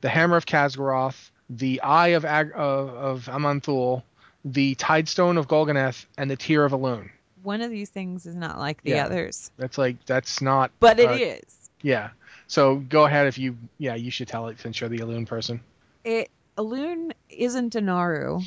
the 0.03 0.09
Hammer 0.11 0.37
of 0.37 0.45
Khaz'goroth, 0.47 1.31
the 1.49 1.81
Eye 1.81 2.09
of 2.09 2.25
Ag- 2.27 2.53
of, 2.55 2.89
of 2.91 3.25
Aman'Thul, 3.27 4.03
the 4.45 4.75
Tidestone 4.75 5.39
of 5.39 5.49
Golganneth, 5.49 6.05
and 6.19 6.31
the 6.31 6.37
Tear 6.37 6.65
of 6.67 6.73
Elune. 6.73 7.11
one 7.43 7.63
of 7.63 7.71
these 7.71 7.89
things 7.91 8.27
is 8.27 8.35
not 8.35 8.59
like 8.59 8.83
the 8.83 8.91
Yeah. 8.91 9.07
others, 9.07 9.51
That's 9.57 9.79
like 9.79 10.05
that's 10.07 10.43
not. 10.43 10.71
but 10.81 10.99
it 11.01 11.09
uh, 11.09 11.13
is. 11.15 11.71
Yeah. 11.81 12.11
So 12.47 12.77
go 12.77 13.07
ahead 13.07 13.27
if 13.27 13.39
you 13.39 13.57
yeah 13.79 13.95
you 13.95 14.11
should 14.11 14.29
tell 14.29 14.49
it 14.49 14.61
since 14.61 14.81
you're 14.81 14.91
the 14.91 14.99
Elune 14.99 15.27
person. 15.27 15.61
it 16.05 16.31
Elune 16.59 17.13
isn't 17.31 17.75
a 17.75 17.81
Naaru. 17.81 18.41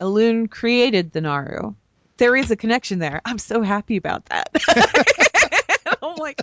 Elune 0.00 0.50
created 0.50 1.12
the 1.12 1.20
Naaru. 1.20 1.74
There 2.16 2.36
is 2.36 2.50
a 2.50 2.56
connection 2.56 2.98
there. 2.98 3.20
I'm 3.24 3.38
so 3.38 3.62
happy 3.62 3.96
about 3.96 4.26
that. 4.26 4.48
I'm 6.02 6.16
like, 6.16 6.40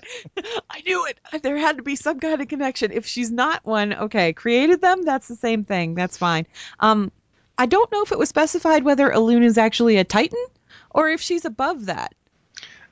I 0.69 0.81
knew 0.81 1.05
it. 1.05 1.19
There 1.43 1.57
had 1.57 1.77
to 1.77 1.83
be 1.83 1.95
some 1.95 2.19
kind 2.19 2.41
of 2.41 2.47
connection. 2.47 2.91
If 2.91 3.05
she's 3.05 3.31
not 3.31 3.65
one, 3.65 3.93
okay, 3.93 4.33
created 4.33 4.81
them, 4.81 5.03
that's 5.03 5.27
the 5.27 5.35
same 5.35 5.63
thing. 5.63 5.95
That's 5.95 6.17
fine. 6.17 6.47
Um, 6.79 7.12
I 7.57 7.65
don't 7.65 7.91
know 7.91 8.01
if 8.01 8.12
it 8.12 8.17
was 8.19 8.29
specified 8.29 8.83
whether 8.83 9.09
Elune 9.09 9.43
is 9.43 9.57
actually 9.57 9.97
a 9.97 10.03
Titan 10.03 10.43
or 10.91 11.09
if 11.09 11.21
she's 11.21 11.45
above 11.45 11.85
that. 11.88 12.15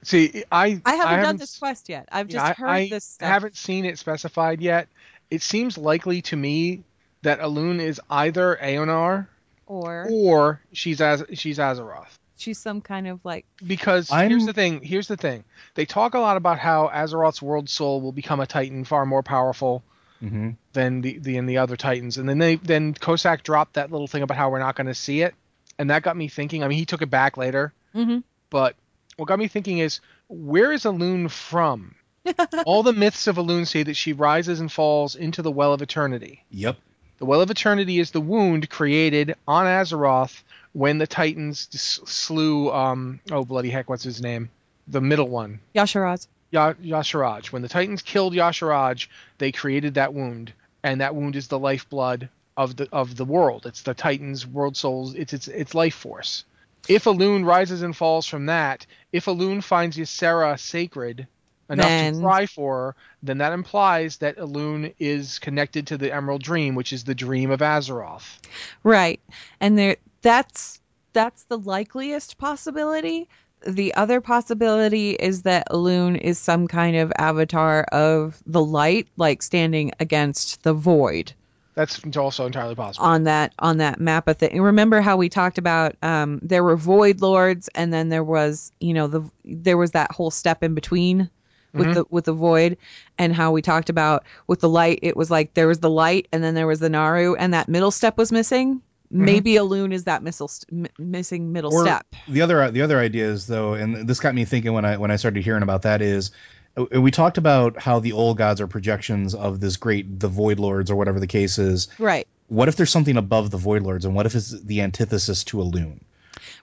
See, 0.04 0.44
I 0.52 0.82
I 0.86 0.96
haven't 0.96 1.06
done 1.16 1.20
haven't 1.20 1.38
this 1.40 1.58
quest 1.58 1.90
yet. 1.90 2.08
I've 2.12 2.30
Yeah, 2.30 2.34
just 2.34 2.46
I- 2.46 2.54
heard 2.54 2.70
I 2.70 2.90
this 2.90 3.04
stuff. 3.06 3.28
I 3.28 3.34
haven't 3.34 3.56
seen 3.56 3.86
it 3.86 3.98
specified 3.98 4.62
yet. 4.62 4.88
It 5.32 5.42
seems 5.42 5.78
likely 5.78 6.22
to 6.24 6.36
me 6.36 6.84
that 7.24 7.40
Elune 7.40 7.80
is 7.80 8.00
either 8.10 8.58
Aonar 8.62 9.28
Or 9.68 10.08
or 10.10 10.62
she's 10.74 11.02
Az- 11.02 11.26
she's 11.34 11.58
Azeroth. 11.60 12.18
she's 12.38 12.58
some 12.58 12.82
kind 12.82 13.08
of 13.08 13.20
like 13.26 13.46
because 13.66 14.10
I'm- 14.12 14.30
here's 14.30 14.46
the 14.46 14.54
thing. 14.54 14.82
Here's 14.82 15.08
the 15.08 15.18
thing. 15.18 15.44
They 15.76 15.86
talk 15.86 16.14
a 16.14 16.20
lot 16.20 16.38
about 16.38 16.58
how 16.60 16.88
Azeroth's 16.94 17.42
world 17.42 17.70
soul 17.70 18.00
will 18.02 18.12
become 18.14 18.40
a 18.40 18.48
Titan, 18.48 18.84
far 18.86 19.06
more 19.06 19.24
powerful 19.24 19.84
hmm 20.20 20.52
than 20.74 21.02
the, 21.02 21.18
the 21.20 21.38
and 21.38 21.48
the 21.50 21.58
other 21.60 21.76
Titans. 21.76 22.18
And 22.18 22.28
then 22.28 22.38
they 22.40 22.56
then 22.56 22.94
Kosak 22.94 23.44
dropped 23.44 23.74
that 23.74 23.92
little 23.92 24.08
thing 24.08 24.24
about 24.24 24.38
how 24.38 24.50
we're 24.50 24.60
not 24.60 24.76
going 24.76 24.88
to 24.88 24.96
see 24.96 25.22
it, 25.22 25.36
and 25.78 25.90
that 25.90 26.02
got 26.04 26.16
me 26.18 26.28
thinking. 26.28 26.64
I 26.64 26.68
mean, 26.68 26.78
he 26.78 26.86
took 26.86 27.02
it 27.02 27.10
back 27.10 27.38
later, 27.38 27.74
Mhm. 27.94 28.24
but 28.50 28.76
what 29.18 29.28
got 29.28 29.38
me 29.40 29.48
thinking 29.48 29.80
is 29.80 30.00
where 30.28 30.72
is 30.72 30.84
Elune 30.84 31.30
from? 31.30 31.96
All 32.66 32.84
the 32.84 32.94
myths 32.94 33.28
of 33.28 33.36
Elune 33.38 33.66
say 33.68 33.84
that 33.84 33.96
she 33.96 34.14
rises 34.14 34.60
and 34.60 34.72
falls 34.72 35.16
into 35.16 35.42
the 35.42 35.52
Well 35.52 35.74
of 35.74 35.82
Eternity. 35.82 36.44
Yep. 36.52 36.78
The 37.18 37.26
Well 37.26 37.42
of 37.42 37.50
Eternity 37.50 38.00
is 38.00 38.12
the 38.12 38.22
wound 38.22 38.70
created 38.70 39.36
on 39.48 39.66
Azeroth 39.66 40.44
when 40.74 40.98
the 41.00 41.08
Titans 41.08 41.68
s- 41.74 42.00
slew 42.06 42.72
um 42.72 43.20
oh 43.32 43.44
bloody 43.44 43.70
heck 43.72 43.90
what's 43.90 44.04
his 44.04 44.22
name 44.22 44.50
the 44.88 45.02
middle 45.02 45.28
one 45.30 45.60
Yasharaz. 45.76 46.28
Ya- 46.52 46.74
Y'Shaarj. 46.82 47.52
When 47.52 47.62
the 47.62 47.68
Titans 47.68 48.02
killed 48.02 48.34
Y'Shaarj, 48.34 49.08
they 49.38 49.52
created 49.52 49.96
that 49.96 50.14
wound, 50.14 50.54
and 50.84 51.02
that 51.02 51.14
wound 51.16 51.36
is 51.36 51.48
the 51.48 51.60
lifeblood 51.60 52.30
of 52.56 52.76
the 52.76 52.88
of 52.94 53.16
the 53.18 53.26
world. 53.26 53.66
It's 53.66 53.82
the 53.82 53.94
Titans' 53.94 54.48
world 54.48 54.78
souls. 54.78 55.14
It's 55.16 55.34
its 55.34 55.48
its 55.48 55.76
life 55.76 55.96
force. 55.96 56.46
If 56.88 57.04
Elune 57.04 57.46
rises 57.46 57.82
and 57.82 57.96
falls 57.98 58.28
from 58.28 58.46
that, 58.46 58.86
if 59.12 59.26
Elune 59.26 59.62
finds 59.64 59.98
Ysera 59.98 60.58
sacred 60.60 61.28
enough 61.70 61.86
Then- 61.88 62.14
to 62.16 62.22
cry 62.22 62.46
for 62.46 62.96
then 63.24 63.40
that 63.40 63.52
implies 63.52 64.18
that 64.18 64.38
Elune 64.38 64.94
is 65.00 65.40
connected 65.40 65.88
to 65.88 65.98
the 65.98 66.14
Emerald 66.14 66.44
Dream, 66.44 66.76
which 66.76 66.94
is 66.94 67.04
the 67.04 67.16
dream 67.16 67.50
of 67.52 67.60
Azeroth. 67.62 68.38
Right. 68.84 69.20
And 69.60 69.78
there 69.78 69.98
that's 70.22 70.80
that's 71.14 71.44
the 71.44 71.58
likeliest 71.58 72.38
possibility. 72.38 73.28
The 73.66 73.94
other 73.96 74.22
possibility 74.22 75.12
is 75.12 75.42
that 75.42 75.68
Elune 75.72 76.18
is 76.20 76.38
some 76.38 76.68
kind 76.68 76.96
of 76.96 77.12
avatar 77.18 77.84
of 77.92 78.42
the 78.46 78.64
light, 78.64 79.08
like 79.18 79.42
standing 79.42 79.92
against 80.00 80.62
the 80.62 80.74
void 80.74 81.34
That's 81.74 82.00
also 82.16 82.46
entirely 82.46 82.76
possible. 82.76 83.08
on 83.08 83.24
that 83.24 83.54
on 83.60 83.78
that 83.78 84.00
map 84.00 84.28
of 84.28 84.38
thing. 84.38 84.62
Remember 84.62 85.02
how 85.02 85.18
we 85.18 85.28
talked 85.28 85.58
about 85.58 85.96
um 86.04 86.40
there 86.44 86.64
were 86.64 86.78
void 86.78 87.20
lords 87.22 87.68
and 87.74 87.92
then 87.92 88.10
there 88.10 88.24
was, 88.24 88.72
you 88.80 88.94
know, 88.94 89.08
the 89.08 89.24
there 89.44 89.78
was 89.78 89.92
that 89.92 90.12
whole 90.12 90.32
step 90.32 90.62
in 90.64 90.76
between 90.76 91.30
with 91.78 91.88
Mhm. 91.88 91.94
the 91.94 92.06
with 92.10 92.26
the 92.26 92.34
void 92.34 92.78
and 93.18 93.34
how 93.34 93.52
we 93.52 93.62
talked 93.62 93.90
about 93.90 94.24
with 94.48 94.60
the 94.60 94.70
light 94.70 95.00
it 95.02 95.16
was 95.16 95.30
like 95.32 95.54
there 95.54 95.68
was 95.68 95.80
the 95.80 95.90
light 95.90 96.28
and 96.32 96.44
then 96.44 96.54
there 96.56 96.68
was 96.68 96.80
the 96.80 96.90
Naaru 96.90 97.36
and 97.36 97.54
that 97.54 97.70
middle 97.70 97.92
step 97.92 98.18
was 98.18 98.32
missing. 98.32 98.82
Maybe 99.10 99.54
Elune 99.54 99.94
is 99.94 100.04
that 100.04 100.22
missile 100.22 100.50
st- 100.50 100.86
m- 100.86 101.06
missing 101.12 101.54
middle 101.54 101.74
Or 101.74 101.86
step. 101.86 102.06
the 102.28 102.42
other 102.42 102.70
the 102.72 102.82
other 102.82 103.00
idea 103.00 103.26
is 103.30 103.48
though, 103.48 103.74
and 103.74 104.08
this 104.08 104.20
got 104.20 104.36
me 104.36 104.44
thinking 104.44 104.74
when 104.74 104.84
I 104.84 104.98
when 104.98 105.12
I 105.12 105.16
started 105.16 105.44
hearing 105.44 105.64
about 105.64 105.84
that 105.84 106.02
is 106.02 106.32
uh, 106.76 107.00
we 107.00 107.10
talked 107.10 107.38
about 107.38 107.80
how 107.82 108.00
the 108.00 108.12
old 108.12 108.38
gods 108.38 108.60
are 108.60 108.68
projections 108.68 109.34
of 109.34 109.62
this 109.62 109.78
great 109.78 110.20
the 110.20 110.28
void 110.28 110.60
lords 110.60 110.92
or 110.92 110.96
whatever 110.98 111.20
the 111.22 111.28
case 111.28 111.58
is. 111.58 111.88
Right. 112.00 112.28
What 112.50 112.68
if 112.68 112.76
there's 112.76 112.90
something 112.92 113.16
above 113.18 113.52
the 113.52 113.58
void 113.58 113.82
lords, 113.84 114.04
and 114.04 114.14
what 114.14 114.26
if 114.26 114.36
it's 114.36 114.52
the 114.62 114.82
antithesis 114.82 115.44
to 115.46 115.58
Elune? 115.58 116.00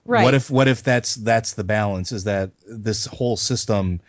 Right. 0.05 0.23
What 0.23 0.33
if 0.35 0.51
what 0.51 0.67
if 0.67 0.83
that's 0.83 1.15
that's 1.15 1.53
the 1.53 1.63
balance? 1.63 2.11
Is 2.11 2.25
that 2.25 2.51
this 2.67 3.07
whole 3.07 3.37
system 3.37 3.99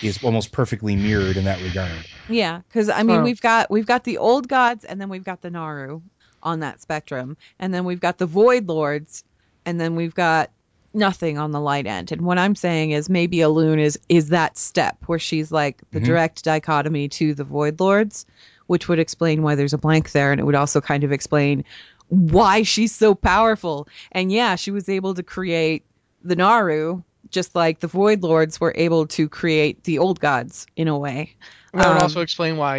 is 0.00 0.18
almost 0.22 0.52
perfectly 0.52 0.96
mirrored 0.96 1.38
in 1.38 1.44
that 1.44 1.60
regard? 1.60 2.08
Yeah, 2.28 2.60
because 2.68 2.88
I 2.88 3.02
mean 3.02 3.18
Huh. 3.18 3.24
we've 3.24 3.40
got 3.40 3.70
we've 3.70 3.86
got 3.86 4.04
the 4.04 4.18
old 4.18 4.48
gods 4.48 4.84
and 4.84 5.00
then 5.00 5.08
we've 5.08 5.24
got 5.24 5.42
the 5.42 5.50
Naaru 5.50 6.00
on 6.42 6.60
that 6.60 6.80
spectrum, 6.80 7.36
and 7.58 7.72
then 7.72 7.84
we've 7.84 8.00
got 8.00 8.18
the 8.18 8.26
Void 8.26 8.68
Lords, 8.68 9.24
and 9.64 9.80
then 9.80 9.96
we've 9.96 10.14
got 10.14 10.50
nothing 10.94 11.38
on 11.38 11.50
the 11.50 11.60
light 11.60 11.86
end. 11.86 12.10
And 12.12 12.22
what 12.22 12.38
I'm 12.38 12.54
saying 12.54 12.90
is 12.92 13.08
maybe 13.08 13.38
Elune 13.38 13.80
is 13.80 13.98
is 14.08 14.28
that 14.30 14.56
step 14.58 14.96
where 15.06 15.18
she's 15.18 15.52
like 15.52 15.82
the 15.92 16.00
Mhm. 16.00 16.04
direct 16.04 16.44
dichotomy 16.44 17.08
to 17.10 17.34
the 17.34 17.44
Void 17.44 17.80
Lords, 17.80 18.26
which 18.66 18.88
would 18.88 18.98
explain 18.98 19.42
why 19.42 19.54
there's 19.54 19.72
a 19.74 19.78
blank 19.78 20.12
there, 20.12 20.32
and 20.32 20.40
it 20.40 20.44
would 20.44 20.54
also 20.54 20.80
kind 20.80 21.04
of 21.04 21.12
explain 21.12 21.64
why 22.08 22.62
she's 22.62 22.94
so 22.94 23.14
powerful. 23.14 23.88
And 24.12 24.32
yeah, 24.32 24.56
she 24.56 24.70
was 24.70 24.88
able 24.88 25.14
to 25.14 25.22
create 25.22 25.84
the 26.22 26.36
Naaru. 26.36 27.02
Just 27.36 27.54
like 27.54 27.76
the 27.80 27.86
Void 28.00 28.22
Lords 28.22 28.54
were 28.62 28.72
able 28.86 29.06
to 29.16 29.28
create 29.28 29.76
the 29.84 29.98
old 30.04 30.18
gods 30.20 30.66
in 30.76 30.88
a 30.88 30.98
way. 31.06 31.20
And 31.72 31.82
that 31.82 31.88
would 31.88 31.96
Um, 31.96 32.02
also 32.08 32.20
explain 32.22 32.56
why 32.56 32.74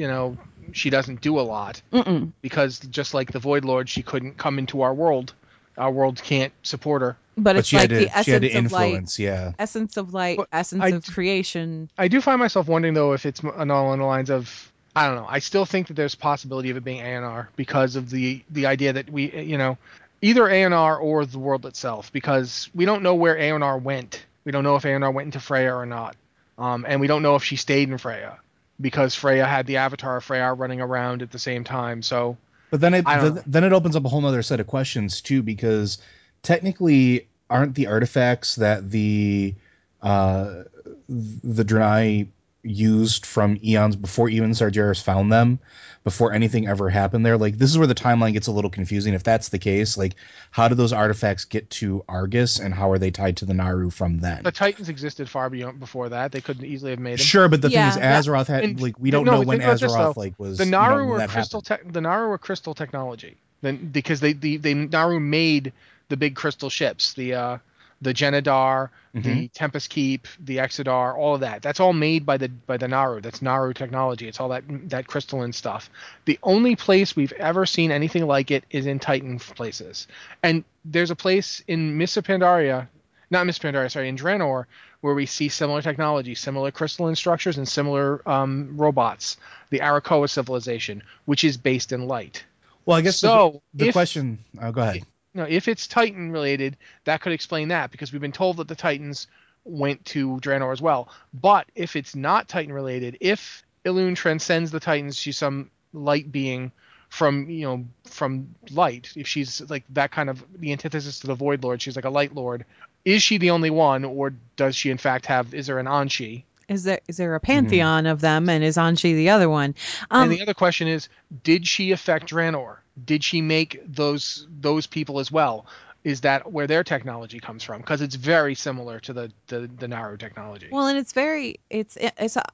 you 0.00 0.06
know 0.12 0.36
she 0.72 0.90
doesn't 0.90 1.20
do 1.28 1.32
a 1.42 1.44
lot. 1.54 1.82
Mm-mm. 1.92 2.30
because 2.42 2.78
just 2.98 3.14
like 3.18 3.32
the 3.32 3.42
Void 3.48 3.64
Lord, 3.64 3.88
she 3.88 4.02
couldn't 4.02 4.34
come 4.44 4.58
into 4.62 4.82
our 4.82 4.94
world. 4.94 5.34
Our 5.76 5.90
world 5.98 6.16
can't 6.22 6.52
support 6.62 7.02
her. 7.02 7.12
But, 7.36 7.42
But 7.44 7.56
it's 7.56 7.68
she 7.68 7.76
like 7.76 7.90
had 7.90 8.00
the 8.00 8.06
to 8.06 8.22
she 8.24 8.30
had 8.30 8.42
to 8.42 8.48
essence 8.48 8.72
of 8.72 8.78
light, 8.80 9.18
yeah. 9.18 9.52
essence 9.58 9.96
of 9.96 10.14
light, 10.14 10.36
But 10.38 10.48
essence 10.52 10.82
I 10.82 10.88
of 10.88 11.04
creation. 11.06 11.90
I 11.98 12.08
do 12.08 12.20
find 12.20 12.38
myself 12.38 12.68
wondering 12.68 12.94
though 12.94 13.12
if 13.12 13.26
it's 13.26 13.42
m- 13.44 13.52
along 13.70 13.98
the 13.98 14.04
lines 14.06 14.30
of 14.30 14.72
I 14.94 15.06
don't 15.06 15.16
know. 15.20 15.28
I 15.28 15.40
still 15.40 15.66
think 15.66 15.88
that 15.88 15.94
there's 15.94 16.14
a 16.14 16.22
possibility 16.30 16.70
of 16.70 16.76
it 16.78 16.84
being 16.84 17.02
Eonar 17.02 17.48
because 17.56 17.96
of 18.00 18.08
the 18.08 18.42
the 18.58 18.64
idea 18.74 18.92
that 18.94 19.10
we 19.10 19.22
you 19.52 19.58
know 19.58 19.76
either 20.22 20.42
Eonar 20.42 21.00
or 21.00 21.26
the 21.26 21.38
world 21.38 21.66
itself 21.66 22.12
because 22.12 22.68
we 22.74 22.84
don't 22.84 23.02
know 23.02 23.14
where 23.14 23.36
Eonar 23.36 23.80
went. 23.80 24.24
We 24.44 24.52
don't 24.52 24.64
know 24.64 24.76
if 24.76 24.82
Eonar 24.84 25.12
went 25.12 25.26
into 25.26 25.40
Freya 25.40 25.74
or 25.74 25.86
not, 25.86 26.16
um, 26.58 26.84
and 26.88 27.00
we 27.00 27.06
don't 27.06 27.22
know 27.22 27.36
if 27.36 27.44
she 27.44 27.56
stayed 27.56 27.88
in 27.88 27.98
Freya 27.98 28.38
because 28.80 29.14
Freya 29.14 29.46
had 29.46 29.66
the 29.66 29.78
avatar 29.78 30.18
of 30.18 30.24
Freya 30.24 30.52
running 30.52 30.80
around 30.80 31.22
at 31.22 31.30
the 31.30 31.38
same 31.38 31.64
time. 31.64 32.02
So 32.02 32.36
But 32.70 32.80
then 32.80 32.94
it 32.94 33.06
I 33.06 33.28
then 33.46 33.64
it 33.64 33.72
opens 33.72 33.96
up 33.96 34.04
a 34.04 34.08
whole 34.08 34.24
other 34.24 34.42
set 34.42 34.60
of 34.60 34.66
questions 34.66 35.20
too, 35.20 35.42
because 35.42 35.98
technically, 36.42 37.26
aren't 37.50 37.74
the 37.74 37.86
artifacts 37.86 38.56
that 38.56 38.90
the 38.90 39.54
uh, 40.02 40.64
the 41.08 41.64
Draenei 41.64 42.28
used 42.68 43.24
from 43.26 43.58
eons 43.62 43.96
before 43.96 44.28
even 44.28 44.50
Sargeras 44.50 45.02
found 45.02 45.32
them, 45.32 45.58
before 46.04 46.32
anything 46.32 46.68
ever 46.68 46.88
happened 46.88 47.24
there? 47.26 47.36
Like 47.36 47.58
this 47.58 47.70
is 47.70 47.78
where 47.78 47.86
the 47.86 47.94
timeline 47.94 48.32
gets 48.32 48.46
a 48.46 48.52
little 48.52 48.70
confusing. 48.70 49.14
If 49.14 49.22
that's 49.22 49.48
the 49.48 49.58
case, 49.58 49.96
like 49.96 50.14
how 50.50 50.68
did 50.68 50.76
those 50.78 50.92
artifacts 50.92 51.44
get 51.44 51.68
to 51.70 52.04
Argus, 52.08 52.58
and 52.58 52.72
how 52.74 52.90
are 52.90 52.98
they 52.98 53.10
tied 53.10 53.36
to 53.38 53.44
the 53.44 53.54
Naaru 53.54 53.90
from 53.90 54.18
then? 54.20 54.42
the 54.42 54.52
Titans 54.52 54.88
existed 54.88 55.28
far 55.28 55.50
beyond 55.50 55.80
before 55.80 56.08
that. 56.08 56.32
They 56.32 56.40
couldn't 56.40 56.64
easily 56.64 56.90
have 56.92 57.00
made 57.00 57.18
them. 57.18 57.24
Sure, 57.24 57.48
but 57.48 57.62
the 57.62 57.70
Yeah, 57.70 57.90
thing 57.90 58.02
is, 58.02 58.26
Azeroth 58.26 58.46
had 58.46 58.64
and- 58.64 58.80
like 58.80 58.94
we 58.98 59.10
don't 59.10 59.24
no, 59.24 59.32
know 59.32 59.38
when 59.38 59.58
think 59.58 59.62
about 59.64 59.80
this, 59.80 59.92
though. 59.92 60.12
like 60.16 60.34
was 60.38 60.58
the 60.58 60.64
you 60.64 60.70
know, 60.70 60.78
Naaru 60.80 60.96
when 61.02 61.08
were 61.08 61.18
that 61.18 61.30
crystal 61.30 61.62
happened. 61.66 61.84
tech 61.86 61.92
the 61.92 62.00
Naaru 62.00 62.28
were 62.28 62.38
crystal 62.38 62.74
technology. 62.74 63.36
Then 63.62 63.88
because 63.90 64.20
they 64.20 64.32
the 64.32 64.56
they 64.58 64.74
Naaru 64.74 65.18
made 65.18 65.72
the 66.08 66.16
big 66.16 66.36
crystal 66.36 66.70
ships, 66.70 67.14
the 67.14 67.34
uh 67.34 67.58
the 68.02 68.12
Genedar, 68.14 68.90
Mm-hmm. 69.16 69.22
the 69.30 69.48
Tempest 69.48 69.88
Keep, 69.88 70.28
the 70.38 70.58
Exodar, 70.58 71.16
all 71.16 71.36
of 71.36 71.40
that. 71.40 71.62
That's 71.62 71.80
all 71.80 71.94
made 71.94 72.26
by 72.26 72.36
the 72.36 72.50
by 72.50 72.76
the 72.76 72.86
Naaru. 72.86 73.22
That's 73.22 73.40
Naaru 73.40 73.72
technology. 73.72 74.28
It's 74.28 74.40
all 74.40 74.50
that 74.50 74.64
that 74.90 75.06
crystalline 75.06 75.54
stuff. 75.54 75.88
The 76.26 76.38
only 76.42 76.76
place 76.76 77.16
we've 77.16 77.32
ever 77.32 77.64
seen 77.64 77.90
anything 77.90 78.26
like 78.26 78.50
it 78.50 78.64
is 78.68 78.84
in 78.84 78.98
Titan 78.98 79.38
places. 79.38 80.06
And 80.42 80.64
there's 80.84 81.10
a 81.10 81.16
place 81.16 81.62
in 81.66 81.96
Miss 81.96 82.14
Pandaria, 82.18 82.88
not 83.30 83.46
Miss 83.46 83.58
Pandaria, 83.58 83.90
sorry, 83.90 84.10
in 84.10 84.16
Draenor, 84.18 84.66
where 85.00 85.14
we 85.14 85.24
see 85.24 85.48
similar 85.48 85.80
technology, 85.80 86.34
similar 86.34 86.70
crystalline 86.70 87.16
structures, 87.16 87.56
and 87.56 87.66
similar 87.66 88.20
um, 88.28 88.76
robots. 88.76 89.38
The 89.70 89.78
Arakkoa 89.78 90.28
civilization, 90.28 91.02
which 91.24 91.42
is 91.42 91.56
based 91.56 91.90
in 91.90 92.06
light. 92.06 92.44
Well, 92.84 92.98
I 92.98 93.00
guess 93.00 93.22
the- 93.22 93.28
So 93.28 93.62
the 93.72 93.88
if- 93.88 93.92
question. 93.94 94.40
Oh, 94.60 94.72
go 94.72 94.82
ahead. 94.82 95.04
You 95.36 95.42
know, 95.42 95.48
if 95.50 95.68
it's 95.68 95.86
Titan 95.86 96.32
related, 96.32 96.78
that 97.04 97.20
could 97.20 97.32
explain 97.32 97.68
that 97.68 97.90
because 97.90 98.10
we've 98.10 98.22
been 98.22 98.32
told 98.32 98.56
that 98.56 98.68
the 98.68 98.74
Titans 98.74 99.26
went 99.64 100.02
to 100.06 100.38
Draenor 100.38 100.72
as 100.72 100.80
well. 100.80 101.10
But 101.34 101.66
if 101.74 101.94
it's 101.94 102.16
not 102.16 102.48
Titan 102.48 102.72
related, 102.72 103.18
if 103.20 103.62
Elune 103.84 104.16
transcends 104.16 104.70
the 104.70 104.80
Titans, 104.80 105.20
she's 105.20 105.36
some 105.36 105.70
light 105.92 106.32
being 106.32 106.72
from 107.10 107.50
you 107.50 107.66
know 107.66 107.84
from 108.04 108.54
light. 108.70 109.12
If 109.14 109.28
she's 109.28 109.60
like 109.68 109.84
that 109.90 110.10
kind 110.10 110.30
of 110.30 110.42
the 110.58 110.72
antithesis 110.72 111.20
to 111.20 111.26
the 111.26 111.34
Void 111.34 111.62
Lord, 111.62 111.82
she's 111.82 111.96
like 111.96 112.06
a 112.06 112.10
Light 112.10 112.34
Lord. 112.34 112.64
Is 113.04 113.22
she 113.22 113.36
the 113.36 113.50
only 113.50 113.68
one, 113.68 114.06
or 114.06 114.32
does 114.56 114.74
she 114.74 114.88
in 114.88 114.96
fact 114.96 115.26
have? 115.26 115.52
Is 115.52 115.66
there 115.66 115.78
an 115.78 115.86
An'she? 115.86 116.44
Is 116.68 116.84
there 116.84 117.00
is 117.06 117.16
there 117.16 117.34
a 117.34 117.40
pantheon 117.40 118.06
of 118.06 118.20
them, 118.20 118.48
and 118.48 118.64
is 118.64 118.76
An'she 118.76 119.14
the 119.14 119.30
other 119.30 119.48
one? 119.48 119.74
Um, 120.10 120.24
and 120.24 120.32
the 120.32 120.42
other 120.42 120.54
question 120.54 120.88
is, 120.88 121.08
did 121.44 121.66
she 121.66 121.92
affect 121.92 122.28
Draenor? 122.28 122.78
Did 123.04 123.22
she 123.22 123.40
make 123.40 123.80
those 123.86 124.46
those 124.60 124.86
people 124.86 125.20
as 125.20 125.30
well? 125.30 125.66
Is 126.02 126.22
that 126.22 126.52
where 126.52 126.66
their 126.66 126.84
technology 126.84 127.38
comes 127.38 127.62
from? 127.62 127.80
Because 127.80 128.00
it's 128.00 128.14
very 128.16 128.54
similar 128.54 128.98
to 129.00 129.12
the, 129.12 129.32
the 129.46 129.70
the 129.78 129.88
Naaru 129.88 130.16
technology. 130.16 130.68
well, 130.70 130.86
and 130.86 130.98
it's 130.98 131.12
very 131.12 131.60
it's 131.70 131.96
it's 132.00 132.36
a, 132.36 132.44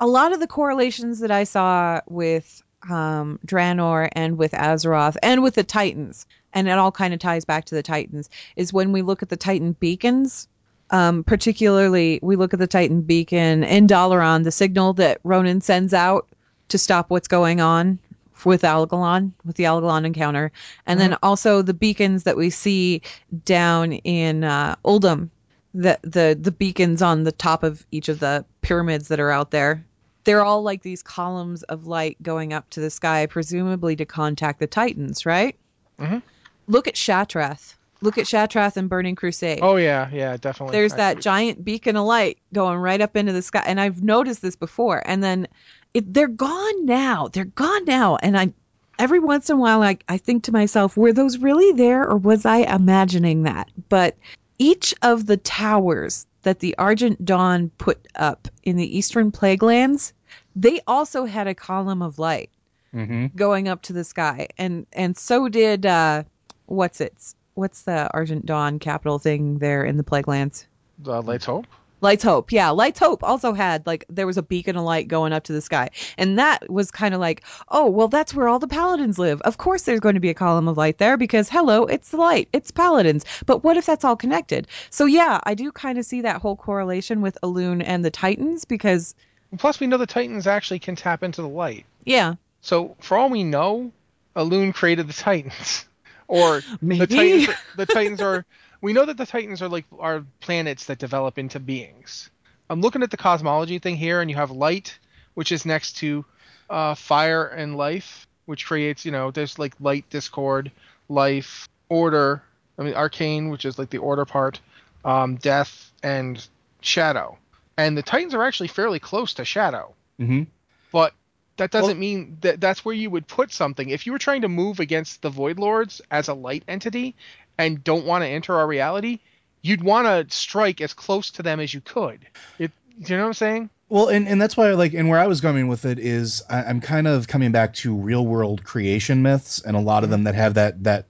a 0.00 0.06
lot 0.06 0.32
of 0.32 0.40
the 0.40 0.46
correlations 0.46 1.20
that 1.20 1.30
I 1.30 1.44
saw 1.44 2.00
with 2.08 2.62
um, 2.88 3.38
Draenor 3.46 4.08
and 4.12 4.38
with 4.38 4.52
Azeroth 4.52 5.16
and 5.22 5.42
with 5.42 5.56
the 5.56 5.64
Titans, 5.64 6.26
and 6.54 6.68
it 6.68 6.72
all 6.72 6.92
kind 6.92 7.12
of 7.12 7.20
ties 7.20 7.44
back 7.44 7.66
to 7.66 7.74
the 7.74 7.82
Titans. 7.82 8.30
Is 8.56 8.72
when 8.72 8.92
we 8.92 9.02
look 9.02 9.22
at 9.22 9.28
the 9.28 9.36
Titan 9.36 9.72
beacons. 9.72 10.48
Um, 10.90 11.22
particularly, 11.24 12.18
we 12.22 12.36
look 12.36 12.54
at 12.54 12.60
the 12.60 12.66
Titan 12.66 13.02
beacon 13.02 13.62
in 13.64 13.86
Dalaran, 13.86 14.44
the 14.44 14.50
signal 14.50 14.94
that 14.94 15.22
Rhonin 15.22 15.62
sends 15.62 15.92
out 15.92 16.28
to 16.68 16.78
stop 16.78 17.10
what's 17.10 17.28
going 17.28 17.60
on 17.60 17.98
with 18.44 18.62
Algalon, 18.62 19.32
with 19.44 19.56
the 19.56 19.64
Algalon 19.64 20.06
encounter, 20.06 20.52
and 20.86 21.00
then 21.00 21.16
also 21.22 21.60
the 21.60 21.74
beacons 21.74 22.22
that 22.22 22.36
we 22.36 22.50
see 22.50 23.02
down 23.44 23.92
in 23.92 24.44
uh, 24.44 24.76
Uldum, 24.84 25.30
the 25.74 25.98
the 26.02 26.38
the 26.40 26.52
beacons 26.52 27.02
on 27.02 27.24
the 27.24 27.32
top 27.32 27.62
of 27.62 27.84
each 27.90 28.08
of 28.08 28.20
the 28.20 28.44
pyramids 28.62 29.08
that 29.08 29.20
are 29.20 29.30
out 29.30 29.50
there. 29.50 29.84
They're 30.24 30.44
all 30.44 30.62
like 30.62 30.82
these 30.82 31.02
columns 31.02 31.62
of 31.64 31.86
light 31.86 32.16
going 32.22 32.52
up 32.52 32.68
to 32.70 32.80
the 32.80 32.90
sky, 32.90 33.26
presumably 33.26 33.96
to 33.96 34.04
contact 34.04 34.60
the 34.60 34.66
Titans, 34.66 35.26
right? 35.26 35.56
Mhm. 35.98 36.22
Look 36.68 36.86
at 36.86 36.94
Shattrath. 36.94 37.74
Look 38.00 38.16
at 38.18 38.26
Shattrath 38.26 38.76
and 38.76 38.88
Burning 38.88 39.16
Crusade 39.16 39.58
Oh 39.62 39.76
yeah, 39.76 40.08
yeah, 40.12 40.36
definitely. 40.36 40.72
there's 40.76 40.92
I 40.94 40.96
that 40.98 41.16
see. 41.16 41.20
giant 41.22 41.64
beacon 41.64 41.96
of 41.96 42.04
light 42.06 42.38
going 42.54 42.78
right 42.78 43.00
up 43.00 43.16
into 43.16 43.32
the 43.32 43.42
sky 43.42 43.62
and 43.66 43.80
i've 43.80 44.02
noticed 44.02 44.40
this 44.42 44.56
before 44.56 45.02
and 45.04 45.22
then 45.22 45.48
it, 45.94 46.12
they're 46.14 46.28
gone 46.28 46.86
now 46.86 47.28
they're 47.32 47.44
gone 47.44 47.84
now 47.86 48.16
and 48.16 48.38
i 48.38 48.52
every 48.98 49.18
once 49.20 49.48
in 49.50 49.56
a 49.56 49.58
while 49.60 49.82
I, 49.82 49.98
I 50.08 50.18
think 50.18 50.44
to 50.44 50.52
myself 50.52 50.96
were 50.96 51.12
those 51.12 51.38
really 51.38 51.72
there 51.72 52.08
or 52.08 52.16
was 52.16 52.44
i 52.46 52.58
imagining 52.58 53.42
that 53.44 53.68
but 53.88 54.16
each 54.58 54.94
of 55.02 55.26
the 55.26 55.36
towers 55.36 56.26
that 56.42 56.60
the 56.60 56.76
argent 56.78 57.24
dawn 57.24 57.70
put 57.78 58.06
up 58.16 58.48
in 58.64 58.76
the 58.76 58.96
eastern 58.98 59.30
Plaguelands, 59.32 60.12
they 60.56 60.80
also 60.86 61.24
had 61.24 61.46
a 61.48 61.54
column 61.54 62.02
of 62.02 62.18
light 62.18 62.50
Mm-hmm. 62.94 63.26
going 63.36 63.68
up 63.68 63.82
to 63.82 63.92
the 63.92 64.02
sky 64.04 64.48
and 64.56 64.86
and 64.94 65.14
so 65.16 65.48
did 65.50 65.84
uh 65.84 66.22
what's 66.66 67.02
it 67.02 67.14
what's 67.58 67.82
the 67.82 68.08
argent 68.14 68.46
dawn 68.46 68.78
capital 68.78 69.18
thing 69.18 69.58
there 69.58 69.84
in 69.84 69.96
the 69.96 70.04
plague 70.04 70.28
lands 70.28 70.66
Uh, 71.06 71.20
Let's 71.20 71.44
hope. 71.44 71.66
Lights 72.00 72.22
Hope. 72.22 72.52
Yeah, 72.52 72.70
Lights 72.70 73.00
Hope 73.00 73.24
also 73.24 73.52
had 73.54 73.84
like 73.84 74.04
there 74.08 74.26
was 74.28 74.36
a 74.38 74.42
beacon 74.42 74.76
of 74.76 74.84
light 74.84 75.08
going 75.08 75.32
up 75.32 75.42
to 75.44 75.52
the 75.52 75.60
sky. 75.60 75.90
And 76.16 76.38
that 76.38 76.70
was 76.70 76.92
kind 76.92 77.12
of 77.12 77.18
like, 77.20 77.42
oh, 77.70 77.90
well 77.90 78.06
that's 78.06 78.32
where 78.32 78.46
all 78.46 78.60
the 78.60 78.68
paladins 78.68 79.18
live. 79.18 79.40
Of 79.40 79.58
course 79.58 79.82
there's 79.82 79.98
going 79.98 80.14
to 80.14 80.20
be 80.20 80.30
a 80.30 80.34
column 80.34 80.68
of 80.68 80.76
light 80.76 80.98
there 80.98 81.16
because 81.16 81.48
hello, 81.48 81.86
it's 81.86 82.10
the 82.10 82.16
light. 82.18 82.48
It's 82.52 82.70
paladins. 82.70 83.24
But 83.46 83.64
what 83.64 83.76
if 83.76 83.84
that's 83.84 84.04
all 84.04 84.14
connected? 84.14 84.68
So 84.90 85.06
yeah, 85.06 85.40
I 85.42 85.54
do 85.54 85.72
kind 85.72 85.98
of 85.98 86.04
see 86.04 86.20
that 86.20 86.40
whole 86.40 86.54
correlation 86.54 87.20
with 87.20 87.36
Elune 87.42 87.82
and 87.84 88.04
the 88.04 88.10
Titans 88.12 88.64
because 88.64 89.16
Plus, 89.58 89.80
we 89.80 89.88
know 89.88 89.96
the 89.96 90.06
Titans 90.06 90.46
actually 90.46 90.78
can 90.78 90.94
tap 90.94 91.24
into 91.24 91.42
the 91.42 91.48
light. 91.48 91.84
yeah, 92.04 92.34
So 92.60 92.94
for 93.00 93.16
all 93.18 93.28
we 93.28 93.42
know, 93.42 93.90
Elune 94.36 94.72
created 94.72 95.08
the 95.08 95.12
Titans, 95.14 95.84
or 96.28 96.62
Maybe. 96.80 97.00
the 97.00 97.06
Titans. 97.06 97.48
The 97.76 97.86
Titans 97.86 98.20
are. 98.20 98.44
We 98.80 98.92
know 98.92 99.04
that 99.06 99.16
the 99.16 99.26
Titans 99.26 99.60
are 99.62 99.68
like 99.68 99.86
are 99.98 100.24
planets 100.40 100.84
that 100.86 100.98
develop 100.98 101.38
into 101.38 101.58
beings. 101.58 102.30
I'm 102.70 102.80
looking 102.80 103.02
at 103.02 103.10
the 103.10 103.16
cosmology 103.16 103.78
thing 103.80 103.96
here, 103.96 104.20
and 104.20 104.30
you 104.30 104.36
have 104.36 104.50
light, 104.50 104.98
which 105.34 105.50
is 105.52 105.64
next 105.66 105.96
to 105.98 106.24
uh, 106.70 106.94
fire 106.94 107.46
and 107.46 107.76
life, 107.76 108.26
which 108.46 108.66
creates 108.66 109.04
you 109.04 109.10
know 109.10 109.30
there's 109.32 109.58
like 109.58 109.74
light, 109.80 110.08
discord, 110.10 110.70
life, 111.08 111.68
order. 111.88 112.42
I 112.78 112.82
mean 112.82 112.94
arcane, 112.94 113.48
which 113.48 113.64
is 113.64 113.78
like 113.78 113.90
the 113.90 113.98
order 113.98 114.24
part, 114.24 114.60
um, 115.04 115.36
death, 115.36 115.90
and 116.02 116.46
shadow. 116.80 117.36
And 117.76 117.96
the 117.96 118.02
Titans 118.02 118.34
are 118.34 118.44
actually 118.44 118.68
fairly 118.68 118.98
close 118.98 119.34
to 119.34 119.44
shadow 119.44 119.94
Mm-hmm. 120.20 120.42
but 120.90 121.12
that 121.58 121.70
doesn't 121.70 121.90
Well- 121.90 121.96
mean 121.96 122.38
that 122.40 122.60
that's 122.60 122.84
where 122.84 122.94
you 122.94 123.10
would 123.10 123.26
put 123.26 123.52
something. 123.52 123.90
If 123.90 124.06
you 124.06 124.12
were 124.12 124.18
trying 124.18 124.42
to 124.42 124.48
move 124.48 124.80
against 124.80 125.22
the 125.22 125.30
Void 125.30 125.58
Lords 125.58 126.00
as 126.10 126.28
a 126.28 126.34
light 126.34 126.64
entity 126.66 127.14
and 127.58 127.84
don't 127.84 128.06
want 128.06 128.22
to 128.22 128.28
enter 128.28 128.54
our 128.54 128.66
reality, 128.66 129.18
you'd 129.62 129.82
want 129.82 130.06
to 130.06 130.34
strike 130.34 130.80
as 130.80 130.94
close 130.94 131.30
to 131.32 131.42
them 131.42 131.60
as 131.60 131.74
you 131.74 131.80
could. 131.80 132.20
It, 132.58 132.72
do 133.00 133.12
you 133.12 133.16
know 133.16 133.24
what 133.24 133.28
I'm 133.28 133.34
saying? 133.34 133.70
Well, 133.90 134.08
and, 134.08 134.28
and 134.28 134.40
that's 134.40 134.54
why, 134.54 134.70
like, 134.72 134.92
and 134.92 135.08
where 135.08 135.18
I 135.18 135.26
was 135.26 135.40
going 135.40 135.66
with 135.66 135.86
it 135.86 135.98
is 135.98 136.42
I, 136.50 136.62
I'm 136.64 136.80
kind 136.80 137.08
of 137.08 137.26
coming 137.26 137.52
back 137.52 137.72
to 137.74 137.94
real 137.94 138.26
world 138.26 138.62
creation 138.62 139.22
myths 139.22 139.62
and 139.62 139.76
a 139.76 139.80
lot 139.80 140.04
of 140.04 140.10
them 140.10 140.20
mm-hmm. 140.20 140.24
that 140.26 140.34
have 140.34 140.54
that 140.54 140.84
that 140.84 141.06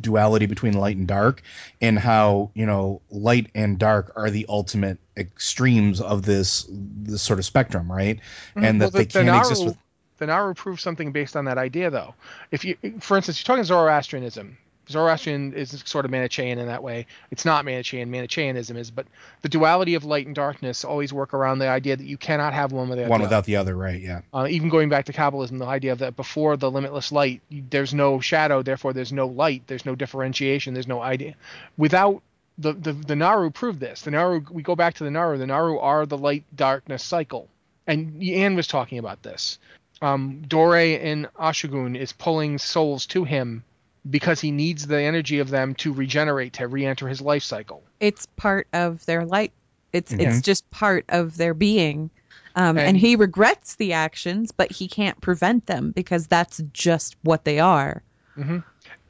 duality 0.00 0.46
between 0.46 0.72
light 0.72 0.96
and 0.96 1.06
dark, 1.06 1.42
and 1.82 1.98
how 1.98 2.50
you 2.54 2.64
know 2.64 3.02
light 3.10 3.48
and 3.54 3.78
dark 3.78 4.12
are 4.16 4.30
the 4.30 4.46
ultimate 4.48 4.98
extremes 5.14 6.00
of 6.00 6.22
this 6.22 6.66
this 6.70 7.20
sort 7.20 7.38
of 7.38 7.44
spectrum, 7.44 7.92
right? 7.92 8.18
Mm-hmm. 8.56 8.64
And 8.64 8.80
Well, 8.80 8.90
that 8.90 8.96
they 8.96 9.04
the, 9.04 9.18
the 9.18 9.24
can't 9.24 9.42
exist 9.42 9.64
with. 9.66 9.76
The 10.22 10.26
Naaru 10.26 10.54
proves 10.54 10.84
something 10.84 11.10
based 11.10 11.34
on 11.34 11.46
that 11.46 11.58
idea, 11.58 11.90
though. 11.90 12.14
If 12.52 12.64
you, 12.64 12.76
for 13.00 13.16
instance, 13.16 13.40
you're 13.40 13.44
talking 13.44 13.64
Zoroastrianism. 13.64 14.56
Zoroastrian 14.88 15.52
is 15.52 15.82
sort 15.84 16.04
of 16.04 16.12
Manichaean 16.12 16.60
in 16.60 16.68
that 16.68 16.80
way. 16.80 17.06
It's 17.32 17.44
not 17.44 17.64
Manichaean. 17.64 18.08
Manichaeanism 18.08 18.76
is, 18.76 18.92
but 18.92 19.08
the 19.40 19.48
duality 19.48 19.96
of 19.96 20.04
light 20.04 20.26
and 20.26 20.34
darkness 20.36 20.84
always 20.84 21.12
work 21.12 21.34
around 21.34 21.58
the 21.58 21.66
idea 21.66 21.96
that 21.96 22.06
you 22.06 22.16
cannot 22.16 22.54
have 22.54 22.70
one 22.70 22.88
without 22.88 23.08
One 23.08 23.18
the 23.18 23.24
other. 23.24 23.30
without 23.30 23.44
the 23.46 23.56
other, 23.56 23.74
right? 23.74 24.00
Yeah. 24.00 24.20
Uh, 24.32 24.46
even 24.48 24.68
going 24.68 24.88
back 24.88 25.06
to 25.06 25.12
Kabbalism, 25.12 25.58
the 25.58 25.66
idea 25.66 25.90
of 25.90 25.98
that 25.98 26.14
before 26.14 26.56
the 26.56 26.70
limitless 26.70 27.10
light, 27.10 27.40
there's 27.50 27.92
no 27.92 28.20
shadow, 28.20 28.62
therefore 28.62 28.92
there's 28.92 29.12
no 29.12 29.26
light, 29.26 29.64
there's 29.66 29.84
no 29.84 29.96
differentiation, 29.96 30.72
there's 30.72 30.86
no 30.86 31.02
idea. 31.02 31.34
Without 31.76 32.22
the, 32.58 32.74
the 32.74 32.92
the 32.92 33.16
Naaru 33.16 33.50
proved 33.50 33.80
this. 33.80 34.02
The 34.02 34.12
Naaru, 34.12 34.42
we 34.52 34.62
go 34.62 34.76
back 34.76 34.94
to 34.94 35.04
the 35.04 35.10
Naaru. 35.10 35.38
The 35.38 35.48
Naaru 35.48 35.78
are 35.80 36.06
the 36.06 36.18
light 36.18 36.44
darkness 36.54 37.02
cycle, 37.02 37.48
and 37.88 38.22
Anne 38.22 38.54
was 38.54 38.68
talking 38.68 38.98
about 38.98 39.24
this. 39.24 39.58
Um, 40.02 40.42
D'ore 40.48 40.76
in 40.78 41.28
Oshu'gun 41.38 41.96
is 41.96 42.12
pulling 42.12 42.58
souls 42.58 43.06
to 43.06 43.24
him 43.24 43.62
because 44.10 44.40
he 44.40 44.50
needs 44.50 44.86
the 44.86 45.00
energy 45.00 45.38
of 45.38 45.48
them 45.48 45.74
to 45.76 45.92
regenerate, 45.92 46.54
to 46.54 46.66
re-enter 46.66 47.06
his 47.08 47.20
life 47.20 47.44
cycle. 47.44 47.82
it's 48.00 48.26
part 48.36 48.66
of 48.72 49.06
their 49.06 49.24
light. 49.24 49.52
It's 49.92 50.12
Mhm. 50.12 50.20
it's 50.26 50.40
just 50.40 50.68
part 50.72 51.04
of 51.08 51.36
their 51.36 51.54
being. 51.54 52.10
Um, 52.56 52.76
and, 52.76 52.88
And- 52.88 52.96
he 52.98 53.14
regrets 53.16 53.76
the 53.76 53.92
actions, 53.92 54.50
but 54.50 54.72
he 54.72 54.88
can't 54.88 55.20
prevent 55.20 55.66
them 55.66 55.92
because 55.92 56.26
that's 56.26 56.60
just 56.72 57.14
what 57.22 57.44
they 57.44 57.60
are. 57.60 58.02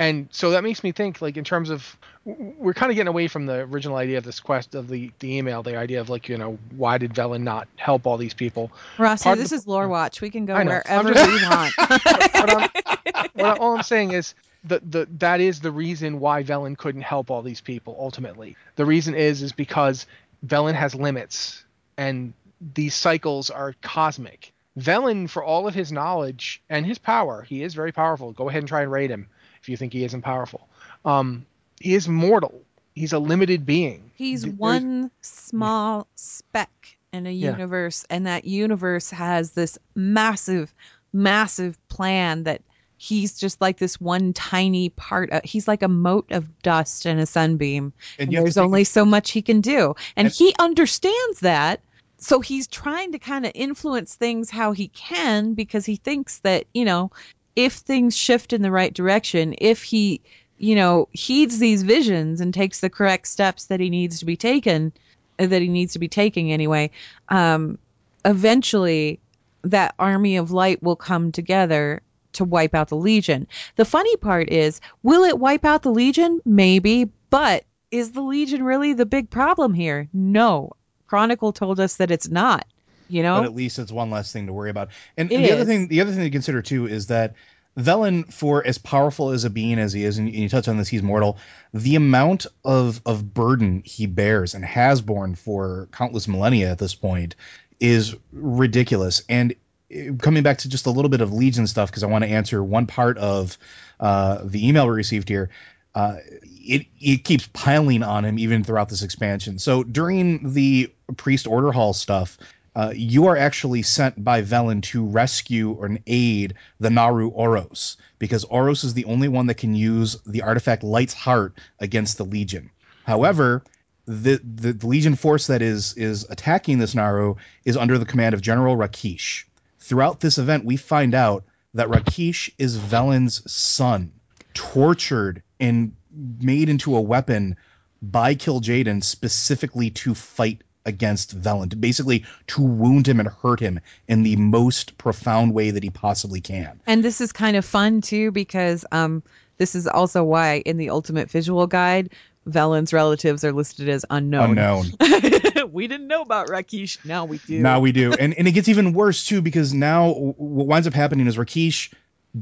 And 0.03 0.29
so 0.31 0.51
that 0.51 0.63
makes 0.63 0.83
me 0.85 0.93
think 0.93 1.23
like 1.23 1.37
in 1.37 1.45
terms 1.45 1.71
of 1.71 1.97
we're 2.25 2.75
kind 2.75 2.91
of 2.91 2.97
getting 2.97 3.09
away 3.09 3.27
from 3.29 3.47
the 3.47 3.61
original 3.63 3.97
idea 3.97 4.17
of 4.19 4.25
this 4.25 4.41
quest 4.41 4.75
of 4.75 4.89
the 4.89 5.11
the 5.21 5.37
email 5.37 5.63
the 5.63 5.77
idea 5.77 6.01
of 6.01 6.09
like 6.09 6.29
you 6.29 6.37
know 6.37 6.59
why 6.77 6.99
did 6.99 7.13
Velen 7.15 7.43
not 7.43 7.69
help 7.77 8.07
all 8.07 8.17
these 8.17 8.35
people 8.35 8.71
Rossi, 8.99 9.25
Part 9.25 9.39
this 9.39 9.51
the- 9.51 9.57
is 9.57 9.67
Lore 9.67 9.89
Watch. 9.97 10.21
We 10.21 10.31
can 10.31 10.45
go 10.47 10.55
I 10.55 10.63
know. 10.65 10.81
I'm 10.89 11.05
wherever 11.05 11.15
just- 11.15 11.43
we 11.43 11.49
want. 11.49 11.75
what 12.35 12.51
I'm, 12.51 13.27
what 13.35 13.45
I, 13.45 13.57
all 13.59 13.77
I'm 13.77 13.83
saying 13.83 14.13
is 14.13 14.35
that 14.65 14.89
the 14.91 15.09
that 15.19 15.41
is 15.41 15.61
the 15.61 15.73
reason 15.73 16.21
why 16.21 16.43
Velen 16.45 16.77
couldn't 16.77 17.03
help 17.03 17.31
all 17.31 17.43
these 17.43 17.61
people 17.61 17.97
ultimately 17.99 18.57
the 18.77 18.85
reason 18.87 19.15
is 19.15 19.43
is 19.43 19.53
because 19.53 20.07
Velen 20.47 20.75
has 20.75 20.95
limits 20.95 21.65
and 21.97 22.33
these 22.75 22.95
cycles 22.95 23.51
are 23.51 23.75
cosmic 23.83 24.53
Velen 24.79 25.29
for 25.29 25.43
all 25.45 25.67
of 25.69 25.75
his 25.75 25.91
knowledge 25.93 26.63
and 26.71 26.87
his 26.87 26.99
power 26.99 27.43
he 27.43 27.63
is 27.63 27.75
very 27.75 27.91
powerful 27.93 28.33
go 28.33 28.49
ahead 28.49 28.61
and 28.63 28.69
try 28.69 28.83
and 28.83 28.93
raid 28.93 29.11
him 29.11 29.27
if 29.63 29.69
you 29.69 29.77
think 29.77 29.93
he 29.93 30.05
isn't 30.05 30.23
powerful 30.23 30.69
um 31.05 31.47
he 31.81 31.95
is 31.95 32.09
mortal 32.09 32.61
he's 32.95 33.13
a 33.13 33.19
limited 33.19 33.65
being 33.65 34.11
He's 34.15 34.43
There's- 34.43 34.57
one 34.59 35.11
small 35.23 36.07
speck 36.15 36.97
in 37.13 37.27
a 37.27 37.31
Yeah. 37.33 37.51
universe, 37.51 38.05
and 38.09 38.27
that 38.27 38.45
universe 38.45 39.11
has 39.11 39.51
this 39.53 39.77
massive, 39.97 40.73
massive 41.13 41.77
plan 41.89 42.45
that 42.45 42.63
he's 42.99 43.37
just 43.37 43.61
like 43.61 43.79
this 43.79 44.01
one 44.01 44.33
tiny 44.33 44.91
part 44.91 45.29
of. 45.31 45.43
He's 45.45 45.67
like 45.67 45.83
a 45.83 45.89
mote 45.89 46.31
of 46.31 46.63
dust 46.63 47.05
in 47.05 47.19
a 47.19 47.27
sunbeam, 47.27 47.93
and, 48.19 48.31
to 48.31 48.37
there's 48.37 48.57
only 48.57 48.85
so 48.85 49.05
much 49.05 49.33
he 49.33 49.43
can 49.43 49.61
do, 49.61 49.95
and 50.17 50.27
And- 50.27 50.35
he 50.35 50.55
understands 50.61 51.41
that. 51.41 51.81
So 52.19 52.39
he's 52.41 52.69
trying 52.69 53.11
to 53.13 53.19
kind 53.19 53.45
of 53.45 53.51
influence 53.57 54.15
things 54.15 54.49
how 54.51 54.71
he 54.73 54.87
can 54.89 55.55
because 55.55 55.85
he 55.85 55.97
thinks 55.97 56.39
that 56.41 56.67
you 56.73 56.85
know 56.85 57.11
if 57.57 57.75
things 57.75 58.17
shift 58.17 58.53
in 58.53 58.63
the 58.63 58.71
right 58.71 58.93
direction, 58.93 59.55
if 59.59 59.83
he 59.83 60.21
you 60.63 60.77
know, 60.77 61.09
heeds 61.11 61.59
these 61.59 61.83
visions 61.83 62.41
and 62.41 62.55
takes 62.55 62.79
the 62.79 62.89
correct 62.89 63.27
steps 63.27 63.65
that 63.65 63.81
he 63.81 63.91
needs 63.91 64.21
to 64.21 64.25
be 64.25 64.37
taken, 64.37 64.93
uh, 65.41 65.47
that 65.47 65.61
he 65.61 65.67
needs 65.67 65.93
to 65.95 65.99
be 65.99 66.07
taking 66.07 66.53
anyway, 66.53 66.89
um, 67.31 67.77
eventually 68.25 69.19
that 69.63 69.93
army 69.99 70.37
of 70.37 70.53
light 70.53 70.81
will 70.81 70.95
come 70.95 71.33
together 71.33 72.01
to 72.35 72.45
wipe 72.45 72.77
out 72.77 72.89
the 72.89 72.97
Legion. 72.97 73.49
The 73.75 73.85
funny 73.85 74.17
part 74.19 74.51
is, 74.51 74.81
will 75.03 75.25
it 75.25 75.41
wipe 75.41 75.65
out 75.65 75.83
the 75.83 75.91
Legion? 75.91 76.41
Maybe, 76.45 77.11
but 77.29 77.65
is 77.91 78.13
the 78.13 78.23
Legion 78.23 78.63
really 78.63 78.93
the 78.93 79.05
big 79.05 79.31
problem 79.31 79.75
here? 79.75 80.09
No. 80.13 80.71
Chronicle 81.09 81.53
told 81.53 81.81
us 81.81 81.97
that 81.97 82.13
it's 82.13 82.29
not. 82.29 82.67
You 83.09 83.23
know? 83.23 83.37
but 83.37 83.45
at 83.45 83.55
least 83.55 83.79
it's 83.79 83.93
one 83.93 84.11
less 84.11 84.33
thing 84.33 84.47
to 84.47 84.53
worry 84.53 84.71
about. 84.71 84.89
And, 85.17 85.31
and 85.33 85.45
the 85.45 85.53
other 85.53 85.65
thing, 85.65 85.89
the 85.89 86.01
other 86.01 86.13
thing 86.13 86.25
to 86.25 86.31
consider 86.31 86.63
too 86.63 86.87
is 86.87 87.09
that 87.09 87.35
Velen, 87.79 88.31
for 88.31 88.67
as 88.67 88.79
powerful 88.79 89.31
as 89.31 89.45
a 89.45 89.51
being 89.51 89.79
as 89.79 89.93
he 89.93 90.05
is, 90.05 90.19
and 90.19 90.33
you 90.33 90.49
touch 90.49 90.69
on 90.69 90.77
this, 90.77 90.89
he's 90.89 91.03
mortal. 91.03 91.39
The 91.73 91.97
amount 91.97 92.47
of 92.65 93.01
of 93.07 93.33
burden 93.33 93.83
he 93.85 94.07
bears 94.07 94.55
and 94.55 94.65
has 94.65 95.01
borne 95.01 95.35
for 95.35 95.89
countless 95.93 96.29
millennia 96.29 96.71
at 96.71 96.79
this 96.79 96.95
point 96.95 97.35
is 97.81 98.15
ridiculous. 98.33 99.23
And 99.29 99.55
uh, 99.95 100.13
coming 100.19 100.43
back 100.43 100.59
to 100.59 100.69
just 100.69 100.87
a 100.87 100.91
little 100.91 101.09
bit 101.09 101.23
of 101.23 101.33
Legion 101.33 101.67
stuff, 101.67 101.91
because 101.91 102.03
I 102.03 102.09
want 102.09 102.25
to 102.25 102.31
answer 102.31 102.63
one 102.63 102.87
part 102.87 103.17
of 103.19 103.57
uh, 104.01 104.41
the 104.45 104.67
email 104.67 104.87
we 104.87 104.95
received 104.95 105.29
here. 105.29 105.49
Uh, 105.95 106.17
it 106.45 106.87
it 107.01 107.25
keeps 107.25 107.49
piling 107.53 108.03
on 108.03 108.25
him 108.25 108.39
even 108.39 108.65
throughout 108.65 108.89
this 108.91 109.03
expansion. 109.03 109.59
So 109.59 109.83
during 109.83 110.53
the 110.53 110.93
priest 111.17 111.47
order 111.47 111.73
hall 111.73 111.93
stuff, 111.93 112.39
uh, 112.75 112.93
you 112.95 113.27
are 113.27 113.37
actually 113.37 113.83
sent 113.83 114.25
by 114.25 114.43
Velen 114.43 114.83
to 114.83 115.05
rescue 115.05 115.73
or 115.73 115.99
aid 116.07 116.55
the 116.81 116.91
Naaru 116.91 117.31
O'ros 117.37 117.97
because 118.19 118.47
O'ros 118.51 118.85
is 118.85 118.95
the 118.95 119.05
only 119.05 119.29
one 119.29 119.47
that 119.47 119.57
can 119.59 119.75
use 119.75 120.17
the 120.27 120.43
artifact 120.43 120.83
Light's 120.83 121.13
Heart 121.13 121.59
against 121.81 122.17
the 122.17 122.25
Legion. 122.25 122.71
However, 123.05 123.63
the, 124.07 124.41
the, 124.43 124.73
the 124.73 124.87
Legion 124.87 125.15
force 125.15 125.47
that 125.47 125.63
is 125.63 125.95
is 125.95 126.27
attacking 126.31 126.79
this 126.79 126.95
Naaru 126.95 127.35
is 127.65 127.77
under 127.77 127.99
the 127.99 128.07
command 128.07 128.35
of 128.35 128.41
General 128.41 128.77
Rakeesh. 128.77 129.45
Throughout 129.79 130.21
this 130.21 130.39
event, 130.39 130.65
we 130.65 130.77
find 130.77 131.15
out 131.15 131.45
that 131.75 131.89
Rakeesh 131.89 132.51
is 132.59 132.79
Velen's 132.79 133.51
son, 133.51 134.13
tortured 134.55 135.43
and 135.61 135.95
made 136.41 136.69
into 136.69 136.97
a 136.97 137.01
weapon 137.01 137.57
by 138.01 138.35
Kil'jaeden 138.35 139.03
specifically 139.03 139.91
to 139.91 140.15
fight 140.15 140.63
against 140.85 141.41
Velen, 141.41 141.81
basically 141.81 142.25
to 142.49 142.63
wound 142.63 143.07
him 143.07 143.21
and 143.21 143.29
hurt 143.29 143.61
him 143.61 143.81
in 144.09 144.23
the 144.23 144.37
most 144.37 144.99
profound 144.99 145.55
way 145.55 145.71
that 145.71 145.83
he 145.83 145.91
possibly 145.91 146.41
can. 146.41 146.81
And 146.87 147.05
this 147.05 147.21
is 147.21 147.33
kind 147.33 147.57
of 147.57 147.65
fun 147.65 148.01
too 148.01 148.31
because 148.31 148.85
um, 148.93 149.23
this 149.59 149.75
is 149.75 149.87
also 149.87 150.25
why 150.25 150.63
in 150.67 150.77
the 150.77 150.91
Ultimate 150.91 151.31
Visual 151.31 151.67
Guide, 151.67 152.11
Velen's 152.49 152.93
relatives 152.93 153.45
are 153.45 153.53
listed 153.53 153.89
as 153.89 154.05
unknown. 154.11 154.59
Unknown. 154.59 154.87
we 155.73 155.87
didn't 155.87 156.09
know 156.09 156.23
about 156.23 156.49
Rakeesh. 156.49 157.05
Now 157.05 157.25
we 157.25 157.39
do. 157.39 157.61
Now 157.61 157.79
we 157.79 157.93
do. 157.93 158.13
And 158.15 158.35
and 158.35 158.49
it 158.49 158.53
gets 158.53 158.69
even 158.69 158.93
worse 158.93 159.25
too 159.25 159.41
because 159.41 159.73
now 159.73 160.13
what 160.13 160.67
winds 160.67 160.87
up 160.89 160.95
happening 160.95 161.27
is 161.29 161.37
Rakeesh 161.37 161.93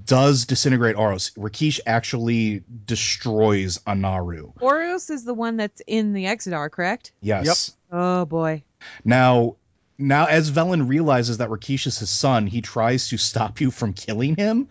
does 0.05 0.47
disintegrate 0.47 0.97
O'ros. 0.97 1.33
Rakeesh 1.37 1.81
actually 1.87 2.63
destroys 2.87 3.79
Anaru. 3.79 4.53
O'ros 4.63 5.11
is 5.11 5.25
the 5.25 5.35
one 5.35 5.57
that's 5.57 5.83
in 5.87 6.13
the 6.13 6.25
Exodar, 6.25 6.71
correct? 6.71 7.13
Yes. 7.21 7.73
Oh 7.91 8.25
boy. 8.25 8.63
Now 9.05 9.57
now 9.99 10.27
as 10.27 10.51
Velen 10.51 10.89
realizes 10.89 11.39
that 11.39 11.51
Rakeesh 11.51 11.87
is 11.87 11.99
his 11.99 12.11
son, 12.11 12.47
he 12.47 12.63
tries 12.63 13.09
to 13.09 13.17
stop 13.17 13.61
you 13.61 13.71
from 13.71 13.93
killing 13.93 14.37
him. 14.37 14.69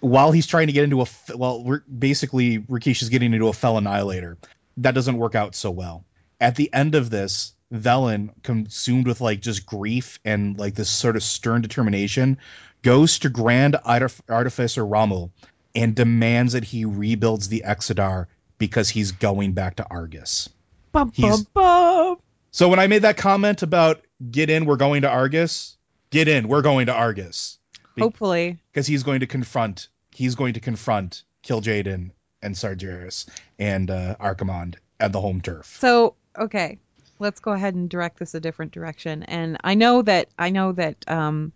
While 0.00 0.32
he's 0.32 0.46
trying 0.46 0.66
to 0.66 0.72
get 0.72 0.84
into 0.84 1.02
a 1.02 1.06
well, 1.34 1.62
we're, 1.64 1.80
basically 1.80 2.58
Rakeesh 2.60 3.02
is 3.02 3.08
getting 3.08 3.32
into 3.32 3.48
a 3.48 3.52
fel 3.52 3.78
annihilator. 3.78 4.36
That 4.78 4.94
doesn't 4.94 5.16
work 5.16 5.34
out 5.34 5.54
so 5.54 5.70
well. 5.70 6.04
At 6.40 6.56
the 6.56 6.72
end 6.72 6.94
of 6.94 7.10
this, 7.10 7.54
Velen, 7.72 8.30
consumed 8.42 9.06
with 9.06 9.20
like 9.20 9.40
just 9.40 9.66
grief 9.66 10.20
and 10.24 10.58
like 10.58 10.74
this 10.74 10.90
sort 10.90 11.16
of 11.16 11.22
stern 11.22 11.62
determination, 11.62 12.38
goes 12.82 13.18
to 13.20 13.28
Grand 13.28 13.76
Artif- 13.86 14.20
Artificer 14.28 14.84
Romuul 14.84 15.30
and 15.74 15.94
demands 15.94 16.52
that 16.52 16.64
he 16.64 16.84
rebuilds 16.84 17.48
the 17.48 17.64
Exodar 17.66 18.26
because 18.58 18.88
he's 18.88 19.12
going 19.12 19.52
back 19.52 19.76
to 19.76 19.86
Argus. 19.90 20.48
Bum, 20.92 21.12
bum, 21.18 21.46
bum. 21.52 22.18
So 22.56 22.70
when 22.70 22.78
I 22.78 22.86
made 22.86 23.02
that 23.02 23.18
comment 23.18 23.62
about 23.62 24.00
get 24.30 24.48
in, 24.48 24.64
we're 24.64 24.78
going 24.78 25.02
to 25.02 25.10
Argus, 25.10 25.76
get 26.08 26.26
in, 26.26 26.48
we're 26.48 26.62
going 26.62 26.86
to 26.86 26.92
Argus. 26.94 27.58
Be- 27.94 28.00
Hopefully. 28.00 28.56
Because 28.72 28.86
he's 28.86 29.02
going 29.02 29.20
to 29.20 29.26
confront 29.26 29.90
he's 30.14 30.34
going 30.34 30.54
to 30.54 30.60
confront 30.60 31.24
Kil'jaeden 31.42 32.12
and 32.40 32.54
Sargeras 32.54 33.28
and 33.58 33.90
uh, 33.90 34.16
Archimonde 34.18 34.76
at 35.00 35.12
the 35.12 35.20
home 35.20 35.42
turf. 35.42 35.66
So, 35.78 36.14
okay, 36.38 36.78
let's 37.18 37.40
go 37.40 37.52
ahead 37.52 37.74
and 37.74 37.90
direct 37.90 38.20
this 38.20 38.34
a 38.34 38.40
different 38.40 38.72
direction. 38.72 39.24
And 39.24 39.58
I 39.62 39.74
know 39.74 40.00
that 40.00 40.30
I 40.38 40.48
know 40.48 40.72
that 40.72 40.96
um, 41.08 41.52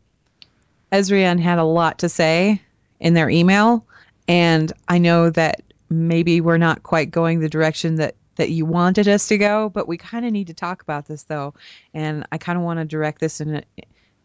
Ezrian 0.92 1.40
had 1.40 1.58
a 1.58 1.64
lot 1.64 1.98
to 2.00 2.10
say 2.10 2.60
in 3.00 3.14
their 3.14 3.30
email, 3.30 3.86
and 4.28 4.70
I 4.88 4.98
know 4.98 5.30
that 5.30 5.62
maybe 5.88 6.42
we're 6.42 6.58
not 6.58 6.82
quite 6.82 7.10
going 7.10 7.40
the 7.40 7.48
direction 7.48 7.94
that 7.94 8.16
that 8.40 8.50
you 8.50 8.64
wanted 8.64 9.06
us 9.06 9.28
to 9.28 9.36
go, 9.36 9.68
but 9.68 9.86
we 9.86 9.98
kind 9.98 10.24
of 10.24 10.32
need 10.32 10.46
to 10.46 10.54
talk 10.54 10.80
about 10.82 11.06
this 11.06 11.24
though, 11.24 11.52
and 11.92 12.26
I 12.32 12.38
kind 12.38 12.58
of 12.58 12.64
want 12.64 12.78
to 12.80 12.84
direct 12.86 13.20
this 13.20 13.40
in 13.40 13.56
a 13.56 13.62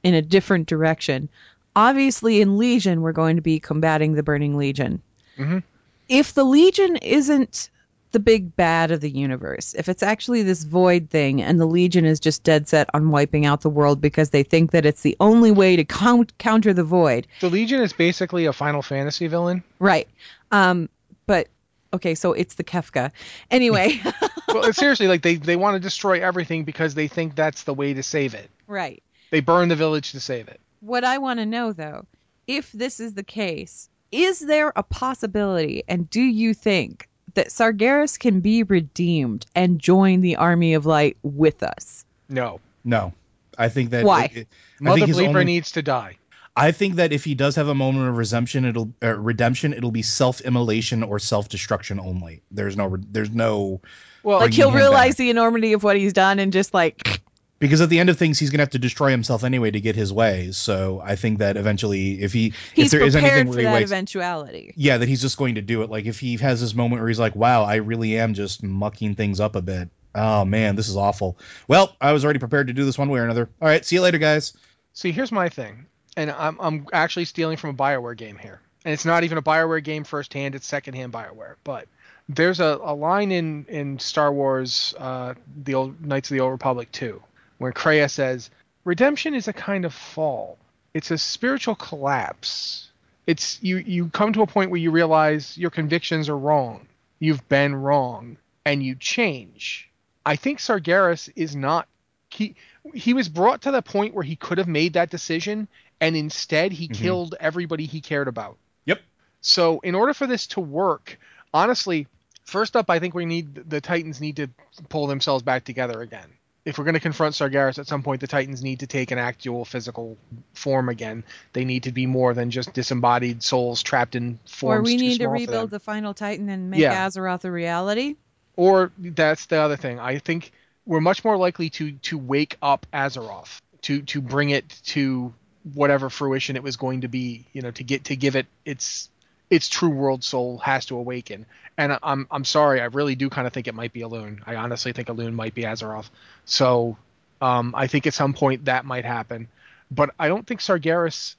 in 0.03 0.13
a 0.13 0.21
different 0.21 0.67
direction. 0.67 1.27
Obviously, 1.75 2.39
in 2.39 2.57
Legion, 2.57 3.01
we're 3.01 3.11
going 3.11 3.35
to 3.35 3.41
be 3.41 3.59
combating 3.59 4.13
the 4.13 4.23
Burning 4.23 4.55
Legion. 4.55 5.01
Mhm. 5.37 5.63
If 6.07 6.33
the 6.33 6.45
Legion 6.45 6.95
isn't 6.97 7.69
the 8.13 8.19
big 8.19 8.55
bad 8.55 8.91
of 8.91 9.01
the 9.01 9.09
universe, 9.09 9.75
if 9.77 9.89
it's 9.89 10.01
actually 10.03 10.43
this 10.43 10.63
void 10.63 11.09
thing 11.09 11.41
and 11.41 11.59
the 11.59 11.65
Legion 11.65 12.05
is 12.05 12.21
just 12.21 12.43
dead 12.43 12.69
set 12.69 12.89
on 12.93 13.09
wiping 13.09 13.45
out 13.45 13.59
the 13.59 13.69
world 13.69 13.99
because 13.99 14.29
they 14.29 14.43
think 14.43 14.71
that 14.71 14.85
it's 14.85 15.01
the 15.01 15.17
only 15.19 15.51
way 15.51 15.75
to 15.75 15.83
count- 15.83 16.37
counter 16.37 16.71
the 16.73 16.83
void, 16.85 17.27
The 17.41 17.49
Legion 17.49 17.81
is 17.81 17.91
basically 17.91 18.45
a 18.45 18.53
Final 18.53 18.81
Fantasy 18.81 19.27
villain. 19.27 19.61
right? 19.79 20.07
Um, 20.53 20.87
but 21.27 21.47
okay, 21.95 22.15
so 22.15 22.33
it's 22.33 22.55
the 22.55 22.63
Kefka. 22.63 23.11
Anyway, 23.51 23.99
well, 24.47 24.71
seriously, 24.73 25.07
like 25.07 25.21
they 25.21 25.35
they 25.35 25.55
want 25.55 25.75
to 25.75 25.79
destroy 25.79 26.21
everything 26.21 26.63
because 26.63 26.95
they 26.95 27.07
think 27.07 27.35
that's 27.35 27.63
the 27.63 27.73
way 27.73 27.93
to 27.93 28.03
save 28.03 28.33
it. 28.33 28.49
right. 28.67 29.01
They 29.31 29.39
burn 29.41 29.69
the 29.69 29.75
village 29.75 30.11
to 30.11 30.19
save 30.19 30.47
it. 30.47 30.61
What 30.81 31.03
I 31.03 31.17
want 31.17 31.39
to 31.39 31.45
know 31.45 31.73
though, 31.73 32.05
if 32.47 32.71
this 32.71 32.99
is 32.99 33.15
the 33.15 33.23
case, 33.23 33.89
is 34.11 34.39
there 34.39 34.71
a 34.75 34.83
possibility 34.83 35.83
and 35.87 36.07
do 36.09 36.21
you 36.21 36.53
think 36.53 37.09
that 37.33 37.47
Sargeras 37.47 38.17
can 38.19 38.39
be 38.39 38.63
redeemed 38.63 39.45
and 39.55 39.79
join 39.79 40.21
the 40.21 40.35
army 40.35 40.73
of 40.75 40.85
light 40.85 41.17
with 41.23 41.63
us? 41.63 42.05
No, 42.29 42.59
No. 42.83 43.13
I 43.57 43.69
think 43.69 43.89
that 43.91 44.05
Why? 44.05 44.23
I 44.35 44.45
Mother 44.79 45.05
think 45.05 45.15
Bleeper 45.17 45.27
only- 45.29 45.45
needs 45.45 45.71
to 45.71 45.81
die. 45.81 46.17
I 46.57 46.71
think 46.71 46.95
that 46.95 47.11
if 47.11 47.23
he 47.23 47.35
does 47.35 47.55
have 47.55 47.67
a 47.67 47.75
moment 47.75 48.07
of 48.07 48.17
redemption, 48.17 48.65
it'll 48.65 48.91
uh, 49.03 49.17
redemption. 49.17 49.73
It'll 49.73 49.91
be 49.91 50.01
self-immolation 50.01 51.03
or 51.03 51.19
self-destruction 51.19 51.99
only. 51.99 52.41
There's 52.51 52.77
no. 52.77 52.97
There's 53.11 53.31
no 53.31 53.81
Well, 54.23 54.39
like 54.39 54.53
he'll 54.53 54.71
realize 54.71 55.11
back. 55.13 55.17
the 55.17 55.29
enormity 55.29 55.73
of 55.73 55.83
what 55.83 55.97
he's 55.97 56.13
done 56.13 56.39
and 56.39 56.53
just 56.53 56.73
like 56.73 57.21
because 57.59 57.81
at 57.81 57.89
the 57.89 57.99
end 57.99 58.09
of 58.09 58.17
things, 58.17 58.37
he's 58.37 58.49
gonna 58.49 58.61
have 58.61 58.69
to 58.71 58.79
destroy 58.79 59.09
himself 59.09 59.43
anyway 59.43 59.71
to 59.71 59.79
get 59.79 59.95
his 59.95 60.11
way. 60.13 60.51
So 60.51 61.01
I 61.03 61.15
think 61.15 61.39
that 61.39 61.57
eventually, 61.57 62.21
if 62.21 62.33
he 62.33 62.53
he's 62.73 62.85
if 62.87 62.91
there 62.91 63.01
is 63.07 63.15
anything 63.15 63.45
for 63.47 63.51
where 63.51 63.59
he 63.59 63.65
that 63.65 63.73
waits, 63.73 63.91
eventuality. 63.91 64.73
yeah, 64.75 64.97
that 64.97 65.07
he's 65.07 65.21
just 65.21 65.37
going 65.37 65.55
to 65.55 65.61
do 65.61 65.81
it. 65.81 65.89
Like 65.89 66.05
if 66.05 66.19
he 66.19 66.37
has 66.37 66.61
this 66.61 66.73
moment 66.75 67.01
where 67.01 67.07
he's 67.07 67.19
like, 67.19 67.35
"Wow, 67.35 67.63
I 67.63 67.75
really 67.75 68.17
am 68.17 68.33
just 68.33 68.63
mucking 68.63 69.15
things 69.15 69.39
up 69.39 69.55
a 69.55 69.61
bit." 69.61 69.89
Oh 70.13 70.45
man, 70.45 70.75
this 70.75 70.87
is 70.87 70.95
awful. 70.95 71.37
Well, 71.67 71.95
I 71.99 72.13
was 72.13 72.23
already 72.23 72.39
prepared 72.39 72.67
to 72.67 72.73
do 72.73 72.85
this 72.85 72.97
one 72.97 73.09
way 73.09 73.19
or 73.19 73.25
another. 73.25 73.49
All 73.61 73.67
right, 73.67 73.83
see 73.85 73.95
you 73.95 74.01
later, 74.01 74.17
guys. 74.17 74.53
See, 74.93 75.11
here's 75.11 75.31
my 75.31 75.49
thing, 75.49 75.85
and 76.15 76.31
I'm 76.31 76.57
I'm 76.59 76.87
actually 76.93 77.25
stealing 77.25 77.57
from 77.57 77.71
a 77.71 77.73
Bioware 77.73 78.17
game 78.17 78.37
here, 78.37 78.61
and 78.83 78.93
it's 78.93 79.05
not 79.05 79.23
even 79.23 79.37
a 79.37 79.41
Bioware 79.41 79.83
game 79.83 80.03
firsthand; 80.03 80.55
it's 80.55 80.67
secondhand 80.67 81.13
Bioware. 81.13 81.55
But 81.63 81.87
there's 82.29 82.59
a, 82.59 82.79
a 82.81 82.93
line 82.93 83.31
in 83.31 83.65
in 83.67 83.99
Star 83.99 84.31
Wars, 84.31 84.93
uh, 84.97 85.33
the 85.63 85.73
old 85.73 86.05
Knights 86.05 86.29
of 86.29 86.35
the 86.35 86.41
Old 86.41 86.51
Republic 86.51 86.91
2, 86.91 87.21
where 87.57 87.71
Kreia 87.71 88.09
says, 88.09 88.49
"Redemption 88.83 89.33
is 89.33 89.47
a 89.47 89.53
kind 89.53 89.85
of 89.85 89.93
fall. 89.93 90.57
It's 90.93 91.11
a 91.11 91.17
spiritual 91.17 91.75
collapse. 91.75 92.89
It's 93.27 93.61
you 93.61 93.77
you 93.77 94.09
come 94.09 94.33
to 94.33 94.41
a 94.41 94.47
point 94.47 94.71
where 94.71 94.79
you 94.79 94.91
realize 94.91 95.57
your 95.57 95.71
convictions 95.71 96.29
are 96.29 96.37
wrong. 96.37 96.87
You've 97.19 97.47
been 97.49 97.75
wrong, 97.75 98.37
and 98.65 98.83
you 98.83 98.95
change." 98.95 99.89
I 100.27 100.35
think 100.35 100.57
Sargeras 100.57 101.29
is 101.35 101.55
not 101.55 101.87
he 102.35 102.55
he 102.93 103.13
was 103.13 103.29
brought 103.29 103.61
to 103.63 103.71
the 103.71 103.81
point 103.81 104.13
where 104.13 104.23
he 104.23 104.35
could 104.35 104.57
have 104.57 104.67
made 104.67 104.93
that 104.93 105.09
decision 105.09 105.67
and 106.05 106.15
instead 106.15 106.71
he 106.71 106.87
Mhm. 106.87 106.93
killed 106.95 107.35
everybody 107.39 107.85
he 107.85 108.01
cared 108.01 108.27
about. 108.27 108.57
Yep. 108.85 109.01
So 109.41 109.79
in 109.79 109.95
order 109.95 110.13
for 110.13 110.27
this 110.27 110.47
to 110.47 110.59
work, 110.59 111.19
honestly, 111.53 112.07
first 112.45 112.75
up 112.75 112.89
I 112.89 112.99
think 112.99 113.13
we 113.13 113.25
need 113.25 113.69
the 113.69 113.81
Titans 113.81 114.21
need 114.21 114.35
to 114.37 114.47
pull 114.89 115.07
themselves 115.07 115.43
back 115.43 115.63
together 115.63 116.01
again. 116.01 116.29
If 116.63 116.79
we're 116.79 116.83
going 116.85 116.95
to 116.95 116.99
confront 116.99 117.35
Sargeras 117.35 117.77
at 117.77 117.85
some 117.85 118.01
point, 118.01 118.21
the 118.21 118.27
Titans 118.27 118.63
need 118.63 118.79
to 118.79 118.87
take 118.87 119.11
an 119.11 119.19
actual 119.19 119.65
physical 119.65 120.17
form 120.53 120.89
again. 120.89 121.23
They 121.53 121.63
need 121.63 121.83
to 121.83 121.91
be 121.91 122.07
more 122.07 122.33
than 122.33 122.49
just 122.49 122.73
disembodied 122.73 123.43
souls 123.43 123.83
trapped 123.83 124.15
in 124.15 124.39
forms 124.47 124.79
Or 124.79 124.81
we 124.81 124.97
too 124.97 125.03
need 125.03 125.09
to 125.09 125.15
small 125.25 125.27
for 125.27 125.33
rebuild 125.33 125.69
the 125.69 125.79
final 125.79 126.15
Titan 126.15 126.49
and 126.49 126.71
make 126.71 126.79
Yeah. 126.79 127.07
Azeroth 127.07 127.45
a 127.45 127.51
reality. 127.51 128.15
Or 128.55 128.91
that's 128.97 129.45
the 129.45 129.57
other 129.57 129.75
thing. 129.77 129.99
I 129.99 130.17
think 130.17 130.51
we're 130.87 131.01
much 131.01 131.23
more 131.23 131.37
likely 131.37 131.69
to 131.71 131.91
to 131.91 132.17
wake 132.17 132.57
up 132.63 132.87
Azeroth 132.91 133.59
to 133.83 134.01
to 134.01 134.21
bring 134.21 134.49
it 134.49 134.67
to 134.87 135.33
whatever 135.73 136.09
fruition 136.09 136.55
it 136.55 136.63
was 136.63 136.77
going 136.77 137.01
to 137.01 137.07
be. 137.07 137.45
You 137.53 137.61
know, 137.61 137.71
to 137.71 137.83
get 137.83 138.05
to 138.05 138.15
give 138.15 138.35
it 138.35 138.47
its 138.65 139.09
its 139.49 139.69
true 139.69 139.89
world 139.89 140.23
soul 140.23 140.57
has 140.59 140.85
to 140.87 140.97
awaken. 140.97 141.45
And 141.77 141.97
I'm 142.01 142.27
I'm 142.31 142.45
sorry, 142.45 142.81
I 142.81 142.85
really 142.85 143.15
do 143.15 143.29
kind 143.29 143.47
of 143.47 143.53
think 143.53 143.67
it 143.67 143.75
might 143.75 143.93
be 143.93 144.01
Elune. 144.01 144.41
I 144.45 144.55
honestly 144.55 144.93
think 144.93 145.07
Elune 145.07 145.33
might 145.33 145.53
be 145.53 145.63
Azeroth. 145.63 146.09
So 146.45 146.97
um, 147.41 147.73
I 147.75 147.87
think 147.87 148.07
at 148.07 148.13
some 148.13 148.33
point 148.33 148.65
that 148.65 148.85
might 148.85 149.05
happen. 149.05 149.47
But 149.91 150.11
I 150.19 150.27
don't 150.27 150.45
think 150.47 150.61
Sargeras. 150.61 151.35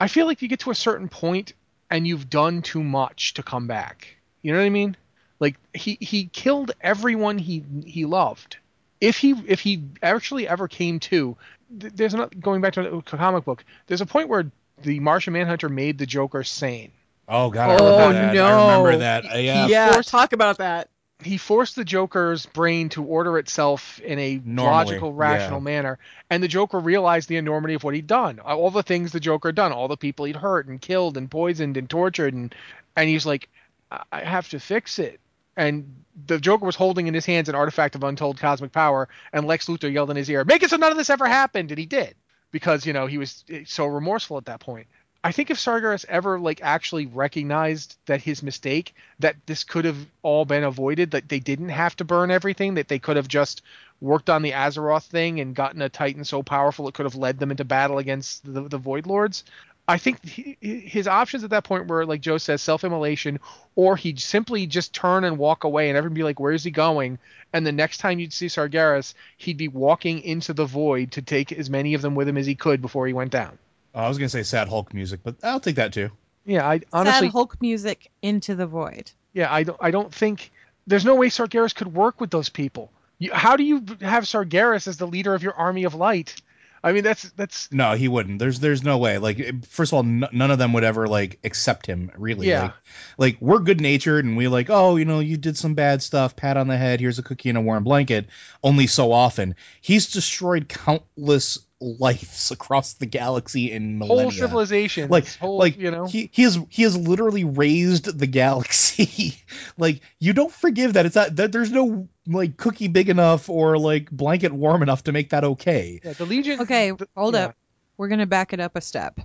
I 0.00 0.08
feel 0.08 0.26
like 0.26 0.42
you 0.42 0.48
get 0.48 0.60
to 0.60 0.70
a 0.70 0.74
certain 0.74 1.08
point 1.08 1.52
and 1.90 2.06
you've 2.06 2.30
done 2.30 2.62
too 2.62 2.82
much 2.82 3.34
to 3.34 3.42
come 3.42 3.66
back. 3.66 4.16
You 4.42 4.52
know 4.52 4.58
what 4.58 4.64
I 4.64 4.70
mean? 4.70 4.96
Like 5.38 5.56
he 5.74 5.98
he 6.00 6.26
killed 6.26 6.72
everyone 6.80 7.38
he 7.38 7.64
he 7.84 8.04
loved. 8.04 8.56
If 9.00 9.16
he 9.16 9.32
if 9.46 9.60
he 9.60 9.84
actually 10.02 10.46
ever 10.46 10.68
came 10.68 11.00
to, 11.00 11.36
there's 11.70 12.14
not 12.14 12.38
going 12.40 12.60
back 12.60 12.74
to 12.74 12.96
a 12.96 13.02
comic 13.02 13.44
book. 13.44 13.64
There's 13.86 14.00
a 14.00 14.06
point 14.06 14.28
where 14.28 14.50
the 14.82 15.00
Martian 15.00 15.32
Manhunter 15.32 15.68
made 15.68 15.98
the 15.98 16.06
Joker 16.06 16.42
sane. 16.44 16.92
Oh 17.28 17.50
god, 17.50 17.80
Oh, 17.80 17.84
I 17.96 18.06
remember 18.08 18.26
that. 18.26 18.34
no. 18.34 18.44
I 18.46 18.76
remember 18.78 18.98
that. 18.98 19.24
Uh, 19.34 19.38
yeah. 19.38 19.66
yeah, 19.68 19.92
forced- 19.92 20.08
talk 20.08 20.32
about 20.32 20.58
that. 20.58 20.88
he 21.22 21.36
forced 21.36 21.76
the 21.76 21.84
Joker's 21.84 22.46
brain 22.46 22.88
to 22.90 23.04
order 23.04 23.38
itself 23.38 24.00
in 24.00 24.18
a 24.18 24.40
Normally, 24.44 24.72
logical, 24.86 25.12
rational 25.12 25.58
yeah. 25.60 25.64
manner, 25.64 25.98
and 26.30 26.42
the 26.42 26.48
Joker 26.48 26.80
realized 26.80 27.28
the 27.28 27.36
enormity 27.36 27.74
of 27.74 27.84
what 27.84 27.94
he'd 27.94 28.06
done, 28.08 28.40
all 28.40 28.70
the 28.70 28.82
things 28.82 29.12
the 29.12 29.20
Joker 29.20 29.48
had 29.48 29.54
done, 29.54 29.70
all 29.70 29.86
the 29.86 29.96
people 29.96 30.24
he'd 30.24 30.34
hurt 30.36 30.66
and 30.66 30.80
killed 30.80 31.16
and 31.16 31.30
poisoned 31.30 31.76
and 31.76 31.88
tortured, 31.88 32.34
and 32.34 32.52
and 32.96 33.08
he's 33.08 33.26
like, 33.26 33.48
I, 33.92 34.02
I 34.10 34.20
have 34.24 34.48
to 34.48 34.58
fix 34.58 34.98
it. 34.98 35.20
And 35.56 35.99
the 36.26 36.38
Joker 36.38 36.66
was 36.66 36.76
holding 36.76 37.06
in 37.06 37.14
his 37.14 37.26
hands 37.26 37.48
an 37.48 37.54
artifact 37.54 37.94
of 37.94 38.04
untold 38.04 38.38
cosmic 38.38 38.72
power, 38.72 39.08
and 39.32 39.46
Lex 39.46 39.66
Luthor 39.66 39.92
yelled 39.92 40.10
in 40.10 40.16
his 40.16 40.30
ear, 40.30 40.44
"Make 40.44 40.62
it 40.62 40.70
so 40.70 40.76
none 40.76 40.90
of 40.90 40.98
this 40.98 41.10
ever 41.10 41.26
happened," 41.26 41.70
and 41.70 41.78
he 41.78 41.86
did 41.86 42.14
because 42.50 42.86
you 42.86 42.92
know 42.92 43.06
he 43.06 43.18
was 43.18 43.44
so 43.66 43.86
remorseful 43.86 44.36
at 44.36 44.46
that 44.46 44.60
point. 44.60 44.86
I 45.22 45.32
think 45.32 45.50
if 45.50 45.58
Sargeras 45.58 46.06
ever 46.08 46.38
like 46.38 46.60
actually 46.62 47.06
recognized 47.06 47.98
that 48.06 48.22
his 48.22 48.42
mistake, 48.42 48.94
that 49.18 49.36
this 49.44 49.64
could 49.64 49.84
have 49.84 50.06
all 50.22 50.46
been 50.46 50.64
avoided, 50.64 51.10
that 51.10 51.28
they 51.28 51.40
didn't 51.40 51.68
have 51.68 51.94
to 51.96 52.04
burn 52.04 52.30
everything, 52.30 52.74
that 52.74 52.88
they 52.88 52.98
could 52.98 53.16
have 53.16 53.28
just 53.28 53.60
worked 54.00 54.30
on 54.30 54.40
the 54.40 54.52
Azeroth 54.52 55.04
thing 55.04 55.38
and 55.40 55.54
gotten 55.54 55.82
a 55.82 55.90
Titan 55.90 56.24
so 56.24 56.42
powerful 56.42 56.88
it 56.88 56.94
could 56.94 57.04
have 57.04 57.16
led 57.16 57.38
them 57.38 57.50
into 57.50 57.66
battle 57.66 57.98
against 57.98 58.50
the, 58.50 58.62
the 58.62 58.78
Void 58.78 59.06
Lords. 59.06 59.44
I 59.90 59.98
think 59.98 60.24
he, 60.24 60.56
his 60.60 61.08
options 61.08 61.44
at 61.44 61.50
that 61.50 61.64
point 61.64 61.88
were, 61.88 62.06
like 62.06 62.20
Joe 62.20 62.38
says, 62.38 62.62
self-immolation, 62.62 63.40
or 63.74 63.96
he'd 63.96 64.20
simply 64.20 64.66
just 64.66 64.94
turn 64.94 65.24
and 65.24 65.36
walk 65.36 65.64
away, 65.64 65.88
and 65.88 65.98
everyone 65.98 66.14
be 66.14 66.22
like, 66.22 66.38
"Where's 66.38 66.62
he 66.64 66.70
going?" 66.70 67.18
And 67.52 67.66
the 67.66 67.72
next 67.72 67.98
time 67.98 68.20
you'd 68.20 68.32
see 68.32 68.46
Sargeras, 68.46 69.14
he'd 69.36 69.56
be 69.56 69.68
walking 69.68 70.22
into 70.22 70.52
the 70.52 70.64
void 70.64 71.12
to 71.12 71.22
take 71.22 71.50
as 71.52 71.68
many 71.68 71.94
of 71.94 72.02
them 72.02 72.14
with 72.14 72.28
him 72.28 72.36
as 72.36 72.46
he 72.46 72.54
could 72.54 72.80
before 72.80 73.06
he 73.06 73.12
went 73.12 73.32
down. 73.32 73.58
Oh, 73.94 74.02
I 74.02 74.08
was 74.08 74.18
gonna 74.18 74.28
say 74.28 74.44
sad 74.44 74.68
Hulk 74.68 74.94
music, 74.94 75.20
but 75.24 75.34
I'll 75.42 75.60
take 75.60 75.76
that 75.76 75.92
too. 75.92 76.10
Yeah, 76.46 76.66
I 76.66 76.80
honestly, 76.92 77.26
Sad 77.26 77.32
Hulk 77.32 77.60
music 77.60 78.10
into 78.22 78.54
the 78.54 78.66
void. 78.66 79.10
yeah, 79.32 79.52
I 79.52 79.64
don't, 79.64 79.78
I 79.80 79.90
don't 79.90 80.14
think 80.14 80.52
there's 80.86 81.04
no 81.04 81.14
way 81.16 81.28
Sargeras 81.28 81.74
could 81.74 81.92
work 81.92 82.20
with 82.20 82.30
those 82.30 82.48
people. 82.48 82.90
You, 83.18 83.32
how 83.34 83.56
do 83.56 83.64
you 83.64 83.84
have 84.00 84.24
Sargeras 84.24 84.88
as 84.88 84.96
the 84.96 85.06
leader 85.06 85.34
of 85.34 85.42
your 85.42 85.54
army 85.54 85.84
of 85.84 85.94
light? 85.94 86.40
I 86.82 86.92
mean, 86.92 87.04
that's 87.04 87.30
that's 87.32 87.70
No, 87.72 87.92
he 87.92 88.08
wouldn't. 88.08 88.38
There's 88.38 88.60
there's 88.60 88.82
no 88.82 88.98
way. 88.98 89.18
Like 89.18 89.64
first 89.66 89.92
of 89.92 89.96
all, 89.96 90.02
n- 90.02 90.28
none 90.32 90.50
of 90.50 90.58
them 90.58 90.72
would 90.72 90.84
ever 90.84 91.06
like 91.06 91.38
accept 91.44 91.86
him. 91.86 92.10
Really. 92.16 92.48
Yeah. 92.48 92.62
Like, 92.62 92.72
like 93.18 93.36
we're 93.40 93.58
good 93.58 93.80
natured 93.80 94.24
and 94.24 94.36
we 94.36 94.48
like, 94.48 94.70
oh, 94.70 94.96
you 94.96 95.04
know, 95.04 95.20
you 95.20 95.36
did 95.36 95.56
some 95.56 95.74
bad 95.74 96.02
stuff. 96.02 96.36
Pat 96.36 96.56
on 96.56 96.68
the 96.68 96.76
head. 96.76 97.00
Here's 97.00 97.18
a 97.18 97.22
cookie 97.22 97.48
and 97.48 97.58
a 97.58 97.62
warm 97.62 97.84
blanket. 97.84 98.28
Only 98.62 98.86
so 98.86 99.12
often. 99.12 99.54
He's 99.80 100.10
destroyed 100.10 100.68
countless 100.68 101.58
lives 101.80 102.50
across 102.50 102.94
the 102.94 103.06
galaxy 103.06 103.72
in 103.72 103.98
millennia. 103.98 104.24
whole 104.24 104.30
civilization. 104.30 105.08
like 105.08 105.26
whole, 105.36 105.58
like 105.58 105.78
you 105.78 105.90
know, 105.90 106.06
he 106.06 106.28
he 106.32 106.42
has 106.42 106.58
he 106.68 106.82
has 106.82 106.96
literally 106.96 107.44
raised 107.44 108.18
the 108.18 108.26
galaxy 108.26 109.34
like 109.78 110.00
you 110.18 110.32
don't 110.32 110.52
forgive 110.52 110.92
that 110.92 111.06
it's 111.06 111.16
not 111.16 111.36
that 111.36 111.52
there's 111.52 111.70
no 111.70 112.06
like 112.26 112.56
cookie 112.56 112.88
big 112.88 113.08
enough 113.08 113.48
or 113.48 113.78
like 113.78 114.10
blanket 114.10 114.52
warm 114.52 114.82
enough 114.82 115.04
to 115.04 115.12
make 115.12 115.30
that 115.30 115.44
okay 115.44 116.00
yeah, 116.04 116.12
the 116.12 116.26
Legion. 116.26 116.60
Okay, 116.60 116.90
the- 116.90 117.08
hold 117.16 117.34
yeah, 117.34 117.46
up. 117.46 117.56
We're 117.96 118.08
going 118.08 118.20
to 118.20 118.26
back 118.26 118.52
it 118.52 118.60
up 118.60 118.76
a 118.76 118.80
step. 118.80 119.20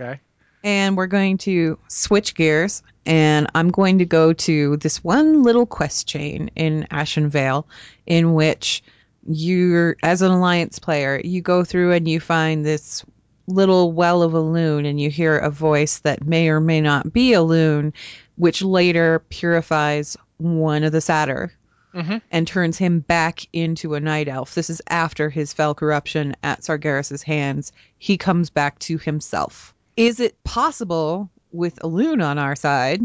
Okay. 0.00 0.20
And 0.62 0.96
we're 0.96 1.06
going 1.06 1.38
to 1.38 1.78
switch 1.88 2.34
gears. 2.34 2.82
And 3.06 3.48
I'm 3.54 3.70
going 3.70 3.98
to 3.98 4.04
go 4.04 4.32
to 4.32 4.76
this 4.76 5.02
one 5.02 5.42
little 5.42 5.66
quest 5.66 6.06
chain 6.06 6.50
in 6.54 6.86
Ashen 6.90 7.28
Vale, 7.28 7.66
in 8.06 8.34
which 8.34 8.82
you're, 9.26 9.96
as 10.02 10.22
an 10.22 10.30
Alliance 10.30 10.78
player, 10.78 11.20
you 11.24 11.40
go 11.40 11.64
through 11.64 11.92
and 11.92 12.08
you 12.08 12.20
find 12.20 12.64
this 12.64 13.04
little 13.46 13.92
well 13.92 14.22
of 14.22 14.32
Elune, 14.32 14.88
and 14.88 15.00
you 15.00 15.10
hear 15.10 15.36
a 15.36 15.50
voice 15.50 15.98
that 16.00 16.26
may 16.26 16.48
or 16.48 16.60
may 16.60 16.80
not 16.80 17.12
be 17.12 17.30
Elune, 17.30 17.92
which 18.36 18.62
later 18.62 19.18
purifies 19.28 20.16
one 20.38 20.84
of 20.84 20.92
the 20.92 21.00
satyr 21.00 21.52
hmm 21.92 22.18
and 22.30 22.46
turns 22.46 22.78
him 22.78 23.00
back 23.00 23.46
into 23.52 23.94
a 23.94 24.00
night 24.00 24.28
elf. 24.28 24.54
This 24.54 24.70
is 24.70 24.80
after 24.88 25.28
his 25.28 25.52
fel 25.52 25.74
corruption 25.74 26.36
at 26.44 26.62
Sargeras' 26.62 27.22
hands. 27.22 27.72
He 27.98 28.16
comes 28.16 28.48
back 28.48 28.78
to 28.80 28.96
himself. 28.96 29.74
Is 29.96 30.20
it 30.20 30.42
possible 30.44 31.28
with 31.50 31.80
Elune 31.80 32.24
on 32.24 32.38
our 32.38 32.54
side, 32.54 33.02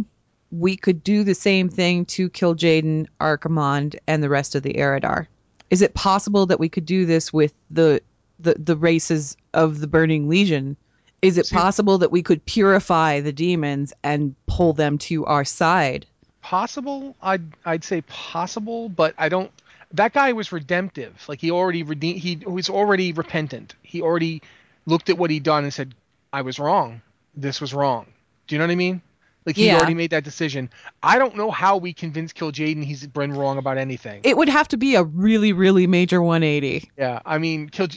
we 0.52 0.78
could 0.78 1.04
do 1.04 1.24
the 1.24 1.34
same 1.34 1.68
thing 1.68 2.06
to 2.06 2.30
kill 2.30 2.56
Jaden, 2.56 3.08
Archimonde, 3.20 3.96
and 4.08 4.22
the 4.22 4.30
rest 4.30 4.54
of 4.54 4.62
the 4.62 4.76
Eridar? 4.76 5.28
Is 5.70 5.82
it 5.82 5.94
possible 5.94 6.46
that 6.46 6.60
we 6.60 6.70
could 6.70 6.86
do 6.86 7.06
this 7.06 7.34
with 7.34 7.54
the 7.72 8.02
the, 8.40 8.56
the 8.60 8.76
races 8.76 9.38
of 9.54 9.80
the 9.80 9.88
Burning 9.88 10.28
Legion? 10.28 10.76
Is 11.22 11.38
it 11.38 11.48
See- 11.48 11.56
possible 11.56 11.98
that 11.98 12.12
we 12.12 12.22
could 12.22 12.46
purify 12.46 13.20
the 13.22 13.32
demons 13.32 13.94
and 14.04 14.36
pull 14.48 14.74
them 14.74 14.98
to 15.00 15.26
our 15.26 15.46
side? 15.46 16.06
Possible. 16.42 17.16
I'd 17.22 17.44
I'd 17.66 17.84
say 17.84 18.02
possible, 18.02 18.90
but 18.90 19.16
I 19.18 19.30
don't. 19.30 19.52
That 19.94 20.14
guy 20.14 20.34
was 20.34 20.52
redemptive. 20.52 21.26
Like 21.28 21.42
he 21.42 21.50
already 21.50 21.82
redeemed. 21.84 22.20
He 22.20 22.36
was 22.46 22.70
already 22.70 23.14
repentant. 23.14 23.74
He 23.82 24.02
already 24.02 24.42
looked 24.86 25.10
at 25.10 25.18
what 25.18 25.32
he'd 25.32 25.44
done 25.44 25.64
and 25.64 25.74
said, 25.74 25.96
"I 26.32 26.42
was 26.44 26.60
wrong. 26.60 27.02
This 27.36 27.60
was 27.60 27.74
wrong." 27.74 28.06
Do 28.48 28.54
you 28.54 28.60
know 28.60 28.66
what 28.66 28.72
I 28.72 28.76
mean? 28.76 29.02
Like 29.46 29.56
he 29.56 29.68
Yeah. 29.68 29.76
already 29.78 29.94
made 29.94 30.10
that 30.10 30.24
decision. 30.24 30.70
I 31.04 31.20
don't 31.20 31.36
know 31.36 31.52
how 31.52 31.78
we 31.78 31.94
convince 31.94 32.34
Kil'jaeden 32.34 32.84
he's 32.84 33.06
been 33.06 33.32
wrong 33.32 33.58
about 33.58 33.78
anything. 33.78 34.22
It 34.24 34.38
would 34.38 34.50
have 34.50 34.68
to 34.70 34.78
be 34.78 34.96
a 34.96 35.04
really, 35.04 35.54
really 35.54 35.86
major 35.86 36.22
180. 36.22 36.90
Yeah, 36.98 37.20
I 37.26 37.38
mean, 37.38 37.70
Kill. 37.70 37.88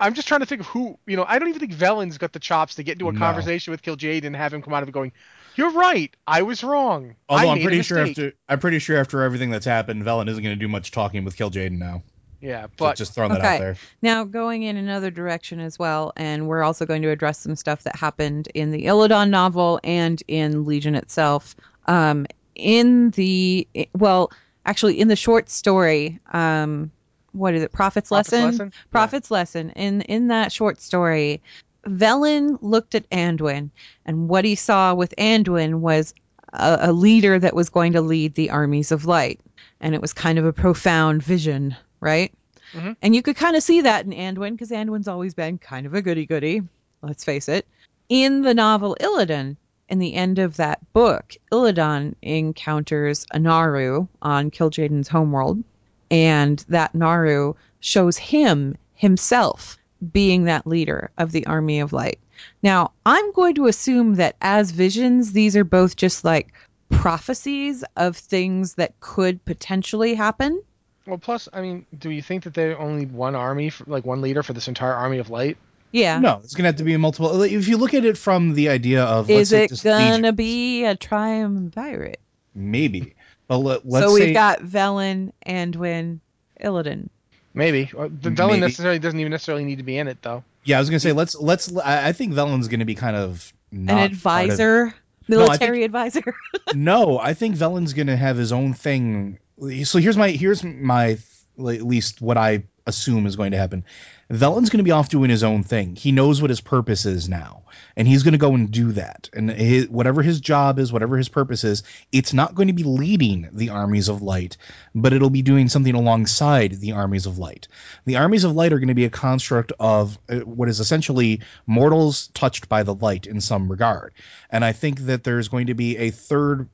I'm 0.00 0.12
just 0.12 0.28
trying 0.28 0.40
to 0.40 0.46
think 0.46 0.60
of 0.60 0.66
who. 0.66 0.98
You 1.06 1.16
know, 1.16 1.24
I 1.26 1.38
don't 1.38 1.48
even 1.48 1.60
think 1.60 1.72
Velen's 1.74 2.18
got 2.18 2.32
the 2.32 2.38
chops 2.40 2.74
to 2.74 2.82
get 2.82 2.92
into 2.92 3.08
a 3.08 3.12
No. 3.12 3.18
conversation 3.18 3.70
with 3.70 3.80
Kill 3.82 3.96
Jade 3.96 4.24
and 4.26 4.36
have 4.36 4.52
him 4.52 4.60
come 4.60 4.74
out 4.74 4.82
of 4.82 4.88
it 4.88 4.92
going, 4.92 5.12
"You're 5.54 5.70
right. 5.72 6.14
I 6.26 6.42
was 6.42 6.62
wrong. 6.62 7.16
although 7.28 7.48
I 7.48 7.52
i'm 7.54 7.62
pretty 7.62 7.78
a 7.78 7.82
sure 7.82 7.98
after 7.98 8.32
i'm 8.48 8.58
pretty 8.60 8.78
sure 8.78 8.98
after 8.98 9.22
everything 9.22 9.50
that's 9.50 9.64
happened 9.64 10.02
velen 10.04 10.28
isn't 10.28 10.42
going 10.42 10.54
to 10.54 10.60
do 10.60 10.68
much 10.68 10.90
talking 10.90 11.24
with 11.24 11.36
Kil'jaeden 11.36 11.78
now 11.78 12.02
Yeah, 12.46 12.62
but 12.62 12.76
but 12.78 12.96
just 12.96 13.12
throwing 13.12 13.32
that 13.32 13.40
Okay. 13.40 13.54
out 13.54 13.58
there 13.58 13.76
Now, 14.02 14.22
going 14.22 14.62
in 14.62 14.76
another 14.76 15.10
direction 15.10 15.58
as 15.58 15.78
well, 15.80 16.12
and 16.16 16.46
we're 16.46 16.62
also 16.62 16.86
going 16.86 17.02
to 17.02 17.10
address 17.10 17.40
some 17.40 17.56
stuff 17.56 17.82
that 17.82 17.96
happened 17.96 18.48
in 18.54 18.70
the 18.70 18.84
Illidan 18.86 19.30
novel 19.30 19.80
and 19.82 20.22
in 20.28 20.64
Legion 20.64 20.94
itself. 20.94 21.56
Um, 21.86 22.24
in 22.54 23.10
the, 23.10 23.66
well, 23.94 24.30
actually, 24.64 25.00
in 25.00 25.08
the 25.08 25.16
short 25.16 25.50
story, 25.50 26.20
um, 26.32 26.90
what 27.32 27.52
is 27.54 27.62
it? 27.64 27.72
Prophet's, 27.72 28.10
Prophet's 28.10 28.32
Lesson? 28.32 28.44
Lesson? 28.46 28.72
Yeah. 28.72 28.80
Prophet's 28.92 29.30
Lesson. 29.30 29.70
In, 29.70 30.02
in 30.02 30.28
that 30.28 30.52
short 30.52 30.80
story, 30.80 31.42
Velen 31.86 32.58
looked 32.62 32.94
at 32.94 33.10
Anduin, 33.10 33.70
and 34.04 34.28
what 34.28 34.44
he 34.44 34.54
saw 34.54 34.94
with 34.94 35.12
Anduin 35.18 35.80
was 35.80 36.14
a, 36.52 36.78
a 36.82 36.92
leader 36.92 37.40
that 37.40 37.54
was 37.56 37.68
going 37.68 37.92
to 37.92 38.00
lead 38.00 38.36
the 38.36 38.50
armies 38.50 38.92
of 38.92 39.04
light. 39.04 39.40
And 39.80 39.94
it 39.94 40.00
was 40.00 40.12
kind 40.12 40.38
of 40.38 40.44
a 40.46 40.52
profound 40.52 41.22
vision, 41.22 41.76
right? 42.06 42.32
Mm-hmm. 42.72 42.92
And 43.02 43.14
you 43.14 43.22
could 43.22 43.36
kind 43.36 43.56
of 43.56 43.62
see 43.62 43.80
that 43.80 44.06
in 44.06 44.12
Anduin 44.12 44.52
because 44.52 44.70
Anduin's 44.70 45.08
always 45.08 45.34
been 45.34 45.58
kind 45.58 45.86
of 45.86 45.94
a 45.94 46.00
goody 46.00 46.24
goody, 46.24 46.62
let's 47.02 47.24
face 47.24 47.48
it. 47.48 47.66
In 48.08 48.42
the 48.42 48.54
novel 48.54 48.96
Illidan, 49.00 49.56
in 49.88 49.98
the 49.98 50.14
end 50.14 50.38
of 50.38 50.56
that 50.56 50.80
book, 50.92 51.34
Illidan 51.50 52.14
encounters 52.22 53.26
a 53.32 53.38
Naaru 53.38 54.06
on 54.22 54.50
Kil'jaeden's 54.50 55.08
homeworld, 55.08 55.62
and 56.10 56.64
that 56.68 56.94
Naaru 56.94 57.54
shows 57.80 58.16
him 58.16 58.76
himself 58.94 59.76
being 60.12 60.44
that 60.44 60.66
leader 60.66 61.10
of 61.18 61.32
the 61.32 61.44
Army 61.46 61.80
of 61.80 61.92
Light. 61.92 62.20
Now, 62.62 62.92
I'm 63.04 63.32
going 63.32 63.54
to 63.56 63.66
assume 63.66 64.14
that 64.16 64.36
as 64.40 64.70
visions, 64.70 65.32
these 65.32 65.56
are 65.56 65.64
both 65.64 65.96
just 65.96 66.24
like 66.24 66.52
prophecies 66.90 67.82
of 67.96 68.16
things 68.16 68.74
that 68.74 68.98
could 69.00 69.44
potentially 69.44 70.14
happen. 70.14 70.62
Well, 71.06 71.18
plus, 71.18 71.48
I 71.52 71.60
mean, 71.60 71.86
do 71.98 72.10
you 72.10 72.20
think 72.22 72.44
that 72.44 72.54
they're 72.54 72.78
only 72.78 73.06
one 73.06 73.34
army, 73.34 73.70
for, 73.70 73.84
like 73.86 74.04
one 74.04 74.20
leader 74.20 74.42
for 74.42 74.52
this 74.52 74.68
entire 74.68 74.92
army 74.94 75.18
of 75.18 75.30
light? 75.30 75.56
Yeah. 75.92 76.18
no 76.18 76.40
it's 76.42 76.54
going 76.54 76.64
to 76.64 76.68
have 76.68 76.76
to 76.76 76.84
be 76.84 76.94
multiple 76.96 77.40
if 77.42 77.68
you 77.68 77.76
look 77.78 77.94
at 77.94 78.04
it 78.04 78.18
from 78.18 78.52
the 78.54 78.68
idea 78.68 79.04
of 79.04 79.30
Is 79.30 79.52
it 79.52 79.70
just 79.70 79.84
gonna 79.84 80.16
legion- 80.16 80.34
be 80.34 80.84
a 80.84 80.94
triumvirate? 80.96 82.20
maybe 82.54 83.14
but 83.48 83.58
let, 83.58 83.86
let's 83.86 84.04
so 84.06 84.12
we've 84.12 84.24
say 84.24 84.32
got 84.32 84.60
Velen, 84.60 85.32
Anduin, 85.46 86.18
Illidan. 86.60 87.08
Maybe. 87.54 87.84
The 87.84 88.30
Velen 88.30 88.48
Maybe. 88.48 88.60
necessarily 88.60 88.98
doesn't 88.98 89.18
even 89.20 89.30
necessarily 89.30 89.64
need 89.64 89.76
to 89.78 89.84
be 89.84 89.96
in 89.96 90.08
it, 90.08 90.20
though. 90.22 90.42
yeah 90.64 90.76
i 90.76 90.80
was 90.80 90.90
going 90.90 90.96
to 90.98 91.00
say 91.08 91.12
let's 91.12 91.34
let's 91.36 91.74
i 91.78 92.08
I 92.08 92.12
think 92.12 92.34
velen's 92.34 92.68
going 92.68 92.80
to 92.80 92.84
be 92.86 92.96
kind 92.96 93.16
of 93.16 93.52
not 93.70 94.10
An 94.10 94.16
part 94.18 94.50
of- 94.50 94.92
advisor, 95.28 95.38
No, 95.40 95.46
military 95.46 95.84
advisor. 95.84 96.34
no, 96.74 97.18
I 97.18 97.34
think 97.34 97.56
Velen's 97.56 97.92
gonna 97.92 98.16
have 98.16 98.36
his 98.36 98.52
own 98.52 98.74
thing. 98.74 99.38
So 99.84 99.98
here's 99.98 100.16
my 100.16 100.30
here's 100.30 100.62
my 100.64 101.18
at 101.58 101.82
least 101.82 102.20
what 102.20 102.36
I 102.36 102.62
assume 102.86 103.26
is 103.26 103.36
going 103.36 103.50
to 103.52 103.56
happen. 103.56 103.84
Velen's 104.30 104.70
going 104.70 104.78
to 104.78 104.84
be 104.84 104.90
off 104.90 105.08
doing 105.08 105.30
his 105.30 105.44
own 105.44 105.62
thing. 105.62 105.94
He 105.94 106.10
knows 106.10 106.40
what 106.40 106.50
his 106.50 106.60
purpose 106.60 107.06
is 107.06 107.28
now, 107.28 107.62
and 107.96 108.08
he's 108.08 108.24
going 108.24 108.32
to 108.32 108.38
go 108.38 108.54
and 108.54 108.68
do 108.68 108.90
that. 108.92 109.30
And 109.34 109.50
his, 109.50 109.88
whatever 109.88 110.20
his 110.20 110.40
job 110.40 110.80
is, 110.80 110.92
whatever 110.92 111.16
his 111.16 111.28
purpose 111.28 111.62
is, 111.62 111.84
it's 112.10 112.32
not 112.32 112.56
going 112.56 112.66
to 112.66 112.74
be 112.74 112.82
leading 112.82 113.48
the 113.52 113.70
armies 113.70 114.08
of 114.08 114.22
light, 114.22 114.56
but 114.96 115.12
it'll 115.12 115.30
be 115.30 115.42
doing 115.42 115.68
something 115.68 115.94
alongside 115.94 116.72
the 116.72 116.90
armies 116.90 117.26
of 117.26 117.38
light. 117.38 117.68
The 118.04 118.16
armies 118.16 118.42
of 118.42 118.52
light 118.52 118.72
are 118.72 118.80
going 118.80 118.88
to 118.88 118.94
be 118.94 119.04
a 119.04 119.10
construct 119.10 119.72
of 119.78 120.18
uh, 120.28 120.40
what 120.40 120.68
is 120.68 120.80
essentially 120.80 121.40
mortals 121.66 122.28
touched 122.28 122.68
by 122.68 122.82
the 122.82 122.94
light 122.94 123.26
in 123.26 123.40
some 123.40 123.70
regard. 123.70 124.12
And 124.50 124.64
I 124.64 124.72
think 124.72 125.00
that 125.00 125.22
there's 125.22 125.48
going 125.48 125.68
to 125.68 125.74
be 125.74 125.96
a 125.98 126.10
third, 126.10 126.68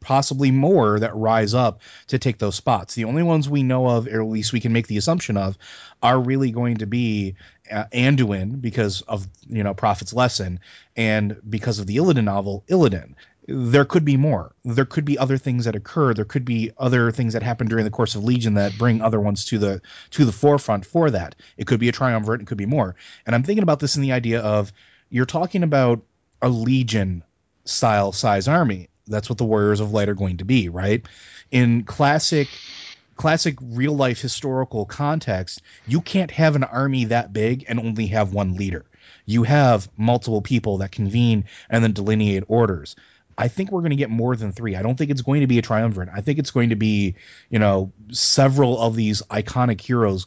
possibly 0.00 0.52
more, 0.52 1.00
that 1.00 1.14
rise 1.16 1.52
up 1.52 1.80
to 2.08 2.18
take 2.18 2.38
those 2.38 2.54
spots. 2.54 2.94
The 2.94 3.04
only 3.04 3.22
ones 3.24 3.48
we 3.48 3.64
know 3.64 3.88
of, 3.88 4.06
or 4.06 4.20
at 4.20 4.28
least 4.28 4.52
we 4.52 4.60
can 4.60 4.72
make 4.72 4.86
the 4.86 4.96
assumption 4.96 5.36
of, 5.36 5.58
are 6.02 6.20
really 6.20 6.50
going 6.50 6.76
to 6.78 6.86
be 6.86 7.34
uh, 7.70 7.84
Anduin 7.92 8.60
because 8.60 9.02
of 9.02 9.28
you 9.48 9.62
know 9.62 9.74
Prophet's 9.74 10.12
lesson, 10.12 10.60
and 10.96 11.36
because 11.48 11.78
of 11.78 11.86
the 11.86 11.96
Illidan 11.96 12.24
novel, 12.24 12.64
Illidan. 12.68 13.14
There 13.48 13.84
could 13.84 14.04
be 14.04 14.16
more. 14.16 14.54
There 14.64 14.84
could 14.84 15.04
be 15.04 15.18
other 15.18 15.36
things 15.36 15.64
that 15.64 15.74
occur. 15.74 16.14
There 16.14 16.24
could 16.24 16.44
be 16.44 16.70
other 16.78 17.10
things 17.10 17.32
that 17.32 17.42
happen 17.42 17.66
during 17.66 17.84
the 17.84 17.90
course 17.90 18.14
of 18.14 18.22
Legion 18.22 18.54
that 18.54 18.78
bring 18.78 19.00
other 19.00 19.20
ones 19.20 19.44
to 19.46 19.58
the 19.58 19.82
to 20.10 20.24
the 20.24 20.30
forefront 20.30 20.86
for 20.86 21.10
that. 21.10 21.34
It 21.56 21.66
could 21.66 21.80
be 21.80 21.88
a 21.88 21.92
triumvirate. 21.92 22.40
It 22.40 22.46
could 22.46 22.56
be 22.56 22.66
more. 22.66 22.94
And 23.26 23.34
I'm 23.34 23.42
thinking 23.42 23.64
about 23.64 23.80
this 23.80 23.96
in 23.96 24.02
the 24.02 24.12
idea 24.12 24.40
of 24.42 24.72
you're 25.10 25.26
talking 25.26 25.64
about 25.64 26.00
a 26.40 26.48
Legion 26.48 27.24
style 27.64 28.12
size 28.12 28.46
army. 28.46 28.88
That's 29.08 29.28
what 29.28 29.38
the 29.38 29.44
Warriors 29.44 29.80
of 29.80 29.92
Light 29.92 30.08
are 30.08 30.14
going 30.14 30.36
to 30.36 30.44
be, 30.44 30.68
right? 30.68 31.04
In 31.50 31.82
classic 31.82 32.48
classic 33.22 33.56
real 33.62 33.94
life 33.94 34.20
historical 34.20 34.84
context, 34.84 35.62
you 35.86 36.00
can't 36.00 36.32
have 36.32 36.56
an 36.56 36.64
army 36.64 37.04
that 37.04 37.32
big 37.32 37.64
and 37.68 37.78
only 37.78 38.08
have 38.08 38.32
one 38.32 38.56
leader. 38.56 38.84
You 39.26 39.44
have 39.44 39.88
multiple 39.96 40.42
people 40.42 40.76
that 40.78 40.90
convene 40.90 41.44
and 41.70 41.84
then 41.84 41.92
delineate 41.92 42.42
orders. 42.48 42.96
I 43.38 43.46
think 43.46 43.70
we're 43.70 43.80
going 43.80 43.90
to 43.90 43.96
get 43.96 44.10
more 44.10 44.34
than 44.34 44.50
three. 44.50 44.74
I 44.74 44.82
don't 44.82 44.98
think 44.98 45.08
it's 45.08 45.22
going 45.22 45.40
to 45.40 45.46
be 45.46 45.56
a 45.56 45.62
triumvirate. 45.62 46.08
I 46.12 46.20
think 46.20 46.40
it's 46.40 46.50
going 46.50 46.70
to 46.70 46.74
be, 46.74 47.14
you 47.48 47.60
know, 47.60 47.92
several 48.10 48.80
of 48.80 48.96
these 48.96 49.22
iconic 49.30 49.80
heroes 49.80 50.26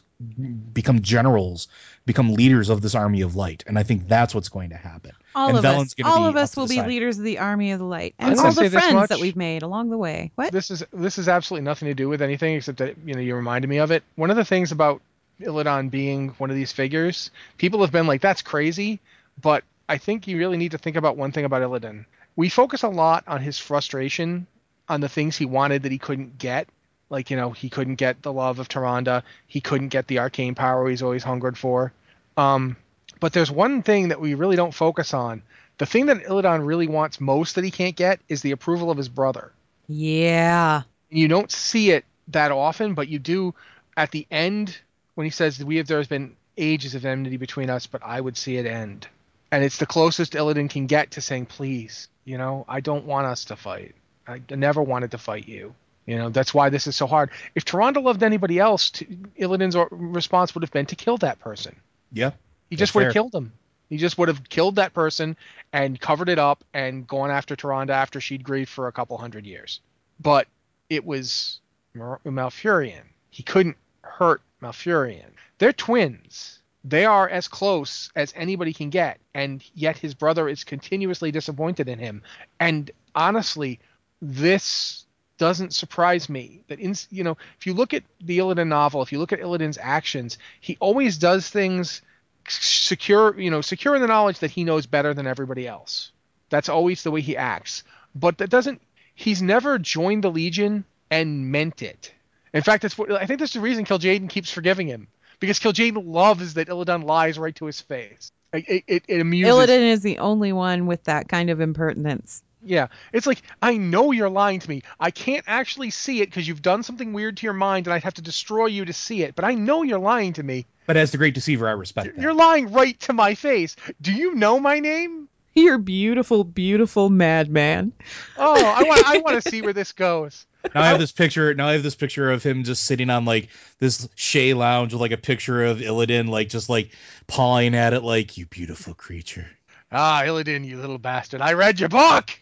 become 0.72 1.02
generals, 1.02 1.68
become 2.06 2.32
leaders 2.32 2.70
of 2.70 2.80
this 2.80 2.94
army 2.94 3.20
of 3.20 3.36
light, 3.36 3.64
and 3.66 3.78
I 3.78 3.82
think 3.82 4.08
that's 4.08 4.34
what's 4.34 4.48
going 4.48 4.70
to 4.70 4.76
happen. 4.76 5.12
All 5.34 5.48
and 5.48 5.58
of 5.58 5.64
Velen's 5.64 5.94
us, 5.98 6.06
all 6.06 6.24
of 6.24 6.36
us 6.36 6.56
will 6.56 6.68
be 6.68 6.76
side. 6.76 6.86
leaders 6.86 7.18
of 7.18 7.24
the 7.24 7.38
army 7.38 7.72
of 7.72 7.80
the 7.80 7.84
light, 7.84 8.14
and 8.18 8.38
all 8.38 8.52
the 8.52 8.70
friends 8.70 8.94
much. 8.94 9.08
that 9.10 9.18
we've 9.18 9.36
made 9.36 9.62
along 9.62 9.90
the 9.90 9.98
way. 9.98 10.30
What? 10.36 10.52
This 10.52 10.70
is 10.70 10.84
this 10.92 11.18
is 11.18 11.28
absolutely 11.28 11.64
nothing 11.64 11.88
to 11.88 11.94
do 11.94 12.08
with 12.08 12.22
anything 12.22 12.54
except 12.54 12.78
that 12.78 12.96
you 13.04 13.14
know 13.14 13.20
you 13.20 13.34
reminded 13.34 13.68
me 13.68 13.78
of 13.78 13.90
it. 13.90 14.04
One 14.14 14.30
of 14.30 14.36
the 14.36 14.44
things 14.44 14.72
about 14.72 15.02
Illidan 15.40 15.90
being 15.90 16.28
one 16.38 16.48
of 16.48 16.56
these 16.56 16.72
figures, 16.72 17.30
people 17.58 17.80
have 17.80 17.92
been 17.92 18.06
like, 18.06 18.20
"That's 18.20 18.40
crazy," 18.40 19.00
but 19.42 19.64
I 19.88 19.98
think 19.98 20.26
you 20.26 20.38
really 20.38 20.56
need 20.56 20.70
to 20.70 20.78
think 20.78 20.96
about 20.96 21.16
one 21.16 21.32
thing 21.32 21.44
about 21.44 21.62
Illidan. 21.62 22.06
We 22.36 22.48
focus 22.48 22.82
a 22.84 22.88
lot 22.88 23.24
on 23.26 23.40
his 23.40 23.58
frustration, 23.58 24.46
on 24.88 25.00
the 25.00 25.08
things 25.08 25.36
he 25.36 25.46
wanted 25.46 25.82
that 25.82 25.92
he 25.92 25.98
couldn't 25.98 26.38
get. 26.38 26.68
Like 27.10 27.30
you 27.30 27.36
know, 27.36 27.50
he 27.50 27.70
couldn't 27.70 27.96
get 27.96 28.22
the 28.22 28.32
love 28.32 28.58
of 28.58 28.68
Tyrande, 28.68 29.22
he 29.46 29.60
couldn't 29.60 29.88
get 29.88 30.06
the 30.06 30.18
arcane 30.18 30.54
power 30.54 30.88
he's 30.88 31.02
always 31.02 31.24
hungered 31.24 31.56
for. 31.56 31.92
Um, 32.36 32.76
but 33.20 33.32
there's 33.32 33.50
one 33.50 33.82
thing 33.82 34.08
that 34.08 34.20
we 34.20 34.34
really 34.34 34.56
don't 34.56 34.74
focus 34.74 35.14
on. 35.14 35.42
The 35.78 35.86
thing 35.86 36.06
that 36.06 36.24
Illidan 36.24 36.66
really 36.66 36.88
wants 36.88 37.20
most 37.20 37.54
that 37.54 37.64
he 37.64 37.70
can't 37.70 37.96
get 37.96 38.20
is 38.28 38.42
the 38.42 38.50
approval 38.52 38.90
of 38.90 38.96
his 38.96 39.08
brother 39.08 39.52
yeah. 39.88 40.82
you 41.10 41.28
don't 41.28 41.50
see 41.50 41.90
it 41.90 42.04
that 42.28 42.50
often, 42.50 42.94
but 42.94 43.08
you 43.08 43.18
do 43.18 43.54
at 43.96 44.10
the 44.10 44.26
end 44.30 44.78
when 45.14 45.24
he 45.24 45.30
says 45.30 45.64
we 45.64 45.76
have 45.76 45.86
there's 45.86 46.08
been 46.08 46.36
ages 46.58 46.94
of 46.94 47.04
enmity 47.04 47.36
between 47.36 47.70
us, 47.70 47.86
but 47.86 48.02
I 48.02 48.20
would 48.20 48.36
see 48.36 48.56
it 48.56 48.66
end. 48.66 49.06
And 49.52 49.62
it's 49.62 49.78
the 49.78 49.86
closest 49.86 50.32
Illidan 50.32 50.68
can 50.68 50.86
get 50.86 51.12
to 51.12 51.20
saying, 51.20 51.46
please, 51.46 52.08
you 52.24 52.36
know, 52.36 52.64
I 52.68 52.80
don't 52.80 53.06
want 53.06 53.26
us 53.26 53.44
to 53.46 53.56
fight. 53.56 53.94
I 54.26 54.40
never 54.50 54.82
wanted 54.82 55.12
to 55.12 55.18
fight 55.18 55.46
you. 55.46 55.74
You 56.06 56.16
know, 56.16 56.28
that's 56.30 56.54
why 56.54 56.70
this 56.70 56.86
is 56.86 56.96
so 56.96 57.06
hard. 57.06 57.30
If 57.54 57.64
Tyrande 57.64 58.02
loved 58.02 58.22
anybody 58.22 58.58
else, 58.58 58.90
t- 58.90 59.06
Illidan's 59.36 59.76
response 59.90 60.54
would 60.54 60.62
have 60.62 60.70
been 60.70 60.86
to 60.86 60.96
kill 60.96 61.18
that 61.18 61.40
person. 61.40 61.76
Yeah. 62.12 62.30
He 62.70 62.76
just 62.76 62.94
would 62.94 63.04
have 63.04 63.12
killed 63.12 63.34
him. 63.34 63.52
He 63.88 63.96
just 63.96 64.18
would 64.18 64.28
have 64.28 64.48
killed 64.48 64.76
that 64.76 64.94
person 64.94 65.36
and 65.72 66.00
covered 66.00 66.28
it 66.28 66.38
up 66.38 66.64
and 66.72 67.06
gone 67.06 67.30
after 67.30 67.54
Tyrande 67.56 67.90
after 67.90 68.20
she'd 68.20 68.44
grieved 68.44 68.68
for 68.68 68.88
a 68.88 68.92
couple 68.92 69.18
hundred 69.18 69.46
years. 69.46 69.80
But 70.18 70.48
it 70.88 71.04
was 71.04 71.60
Mal- 71.94 72.20
Malfurion. 72.24 73.04
He 73.30 73.42
couldn't 73.42 73.76
hurt 74.02 74.42
Malfurion. 74.62 75.30
They're 75.58 75.72
twins. 75.72 76.60
They 76.84 77.04
are 77.04 77.28
as 77.28 77.48
close 77.48 78.10
as 78.14 78.32
anybody 78.36 78.72
can 78.72 78.90
get, 78.90 79.18
and 79.34 79.64
yet 79.74 79.98
his 79.98 80.14
brother 80.14 80.48
is 80.48 80.62
continuously 80.62 81.32
disappointed 81.32 81.88
in 81.88 81.98
him. 81.98 82.22
And 82.60 82.90
honestly, 83.14 83.80
this 84.22 85.05
doesn't 85.38 85.74
surprise 85.74 86.28
me. 86.28 86.60
That 86.68 86.80
in 86.80 86.94
you 87.10 87.24
know, 87.24 87.36
if 87.58 87.66
you 87.66 87.74
look 87.74 87.94
at 87.94 88.04
the 88.20 88.38
Illidan 88.38 88.68
novel, 88.68 89.02
if 89.02 89.12
you 89.12 89.18
look 89.18 89.32
at 89.32 89.40
Illidan's 89.40 89.78
actions, 89.80 90.38
he 90.60 90.76
always 90.80 91.18
does 91.18 91.48
things 91.48 92.02
secure, 92.48 93.38
you 93.38 93.50
know, 93.50 93.60
secure 93.60 93.94
in 93.94 94.02
the 94.02 94.08
knowledge 94.08 94.38
that 94.40 94.50
he 94.50 94.64
knows 94.64 94.86
better 94.86 95.14
than 95.14 95.26
everybody 95.26 95.66
else. 95.66 96.12
That's 96.48 96.68
always 96.68 97.02
the 97.02 97.10
way 97.10 97.20
he 97.20 97.36
acts. 97.36 97.82
But 98.14 98.38
that 98.38 98.50
doesn't. 98.50 98.80
He's 99.14 99.42
never 99.42 99.78
joined 99.78 100.24
the 100.24 100.30
Legion 100.30 100.84
and 101.10 101.50
meant 101.50 101.82
it. 101.82 102.12
In 102.52 102.62
fact, 102.62 102.82
that's 102.82 102.96
what 102.96 103.10
I 103.12 103.26
think. 103.26 103.40
That's 103.40 103.52
the 103.52 103.60
reason 103.60 103.84
Kil'jaeden 103.84 104.28
keeps 104.28 104.50
forgiving 104.50 104.86
him 104.86 105.08
because 105.40 105.58
Kil'jaeden 105.58 106.02
loves 106.06 106.54
that 106.54 106.68
Illidan 106.68 107.04
lies 107.04 107.38
right 107.38 107.54
to 107.56 107.66
his 107.66 107.80
face. 107.80 108.30
It, 108.52 108.84
it, 108.86 109.04
it 109.08 109.20
amuses. 109.20 109.52
Illidan 109.52 109.90
is 109.90 110.02
the 110.02 110.18
only 110.18 110.52
one 110.52 110.86
with 110.86 111.04
that 111.04 111.28
kind 111.28 111.50
of 111.50 111.60
impertinence. 111.60 112.42
Yeah, 112.66 112.88
it's 113.12 113.26
like 113.26 113.42
I 113.62 113.76
know 113.76 114.10
you're 114.10 114.28
lying 114.28 114.58
to 114.60 114.68
me. 114.68 114.82
I 114.98 115.12
can't 115.12 115.44
actually 115.46 115.90
see 115.90 116.20
it 116.20 116.26
because 116.26 116.48
you've 116.48 116.62
done 116.62 116.82
something 116.82 117.12
weird 117.12 117.36
to 117.36 117.46
your 117.46 117.52
mind, 117.52 117.86
and 117.86 117.94
I'd 117.94 118.02
have 118.02 118.14
to 118.14 118.22
destroy 118.22 118.66
you 118.66 118.84
to 118.84 118.92
see 118.92 119.22
it. 119.22 119.36
But 119.36 119.44
I 119.44 119.54
know 119.54 119.82
you're 119.82 120.00
lying 120.00 120.32
to 120.34 120.42
me. 120.42 120.66
But 120.86 120.96
as 120.96 121.12
the 121.12 121.18
great 121.18 121.34
deceiver, 121.34 121.68
I 121.68 121.72
respect 121.72 122.14
that. 122.14 122.20
You're 122.20 122.34
lying 122.34 122.72
right 122.72 122.98
to 123.00 123.12
my 123.12 123.34
face. 123.34 123.76
Do 124.00 124.12
you 124.12 124.34
know 124.34 124.58
my 124.58 124.80
name? 124.80 125.28
You're 125.54 125.78
beautiful, 125.78 126.44
beautiful 126.44 127.08
madman. 127.08 127.92
Oh, 128.36 128.54
I 128.54 128.82
want 128.82 129.06
I 129.06 129.18
want 129.18 129.42
to 129.42 129.50
see 129.50 129.62
where 129.62 129.72
this 129.72 129.92
goes. 129.92 130.44
now 130.74 130.82
I 130.82 130.88
have 130.88 130.98
this 130.98 131.12
picture. 131.12 131.54
Now 131.54 131.68
I 131.68 131.72
have 131.72 131.82
this 131.82 131.94
picture 131.94 132.30
of 132.30 132.42
him 132.42 132.64
just 132.64 132.82
sitting 132.82 133.10
on 133.10 133.24
like 133.24 133.48
this 133.78 134.08
Shea 134.16 134.54
lounge 134.54 134.92
with 134.92 135.00
like 135.00 135.12
a 135.12 135.16
picture 135.16 135.64
of 135.64 135.78
Illidan, 135.78 136.28
like 136.28 136.48
just 136.48 136.68
like 136.68 136.90
pawing 137.26 137.74
at 137.74 137.94
it, 137.94 138.02
like 138.02 138.36
you 138.36 138.44
beautiful 138.46 138.92
creature. 138.92 139.46
Ah, 139.90 140.22
Illidan, 140.24 140.64
you 140.64 140.78
little 140.78 140.98
bastard! 140.98 141.40
I 141.40 141.54
read 141.54 141.80
your 141.80 141.88
book. 141.88 142.38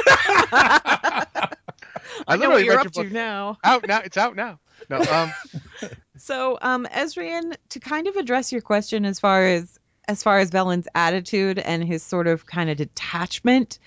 I, 2.28 2.38
know 2.38 2.50
what 2.50 2.64
you're 2.64 2.80
up 2.80 2.92
to 2.92 3.10
now. 3.10 3.58
Out 3.64 3.88
now. 3.88 4.02
It's 4.04 4.18
out 4.18 4.36
now. 4.36 4.60
No. 4.90 5.02
Um. 5.02 5.34
So, 6.16 6.58
um, 6.62 6.88
Ezrian, 6.94 7.54
to 7.70 7.80
kind 7.82 8.08
of 8.08 8.16
address 8.16 8.50
your 8.50 8.62
question 8.62 9.04
as 9.04 9.20
far 9.20 9.46
as 9.46 9.78
as 10.08 10.24
far 10.24 10.40
as 10.40 10.52
Velen's 10.52 10.88
attitude 10.96 11.60
and 11.60 11.84
his 11.84 12.02
sort 12.02 12.28
of 12.28 12.46
kind 12.46 12.70
of 12.70 12.78
detachment 12.78 13.78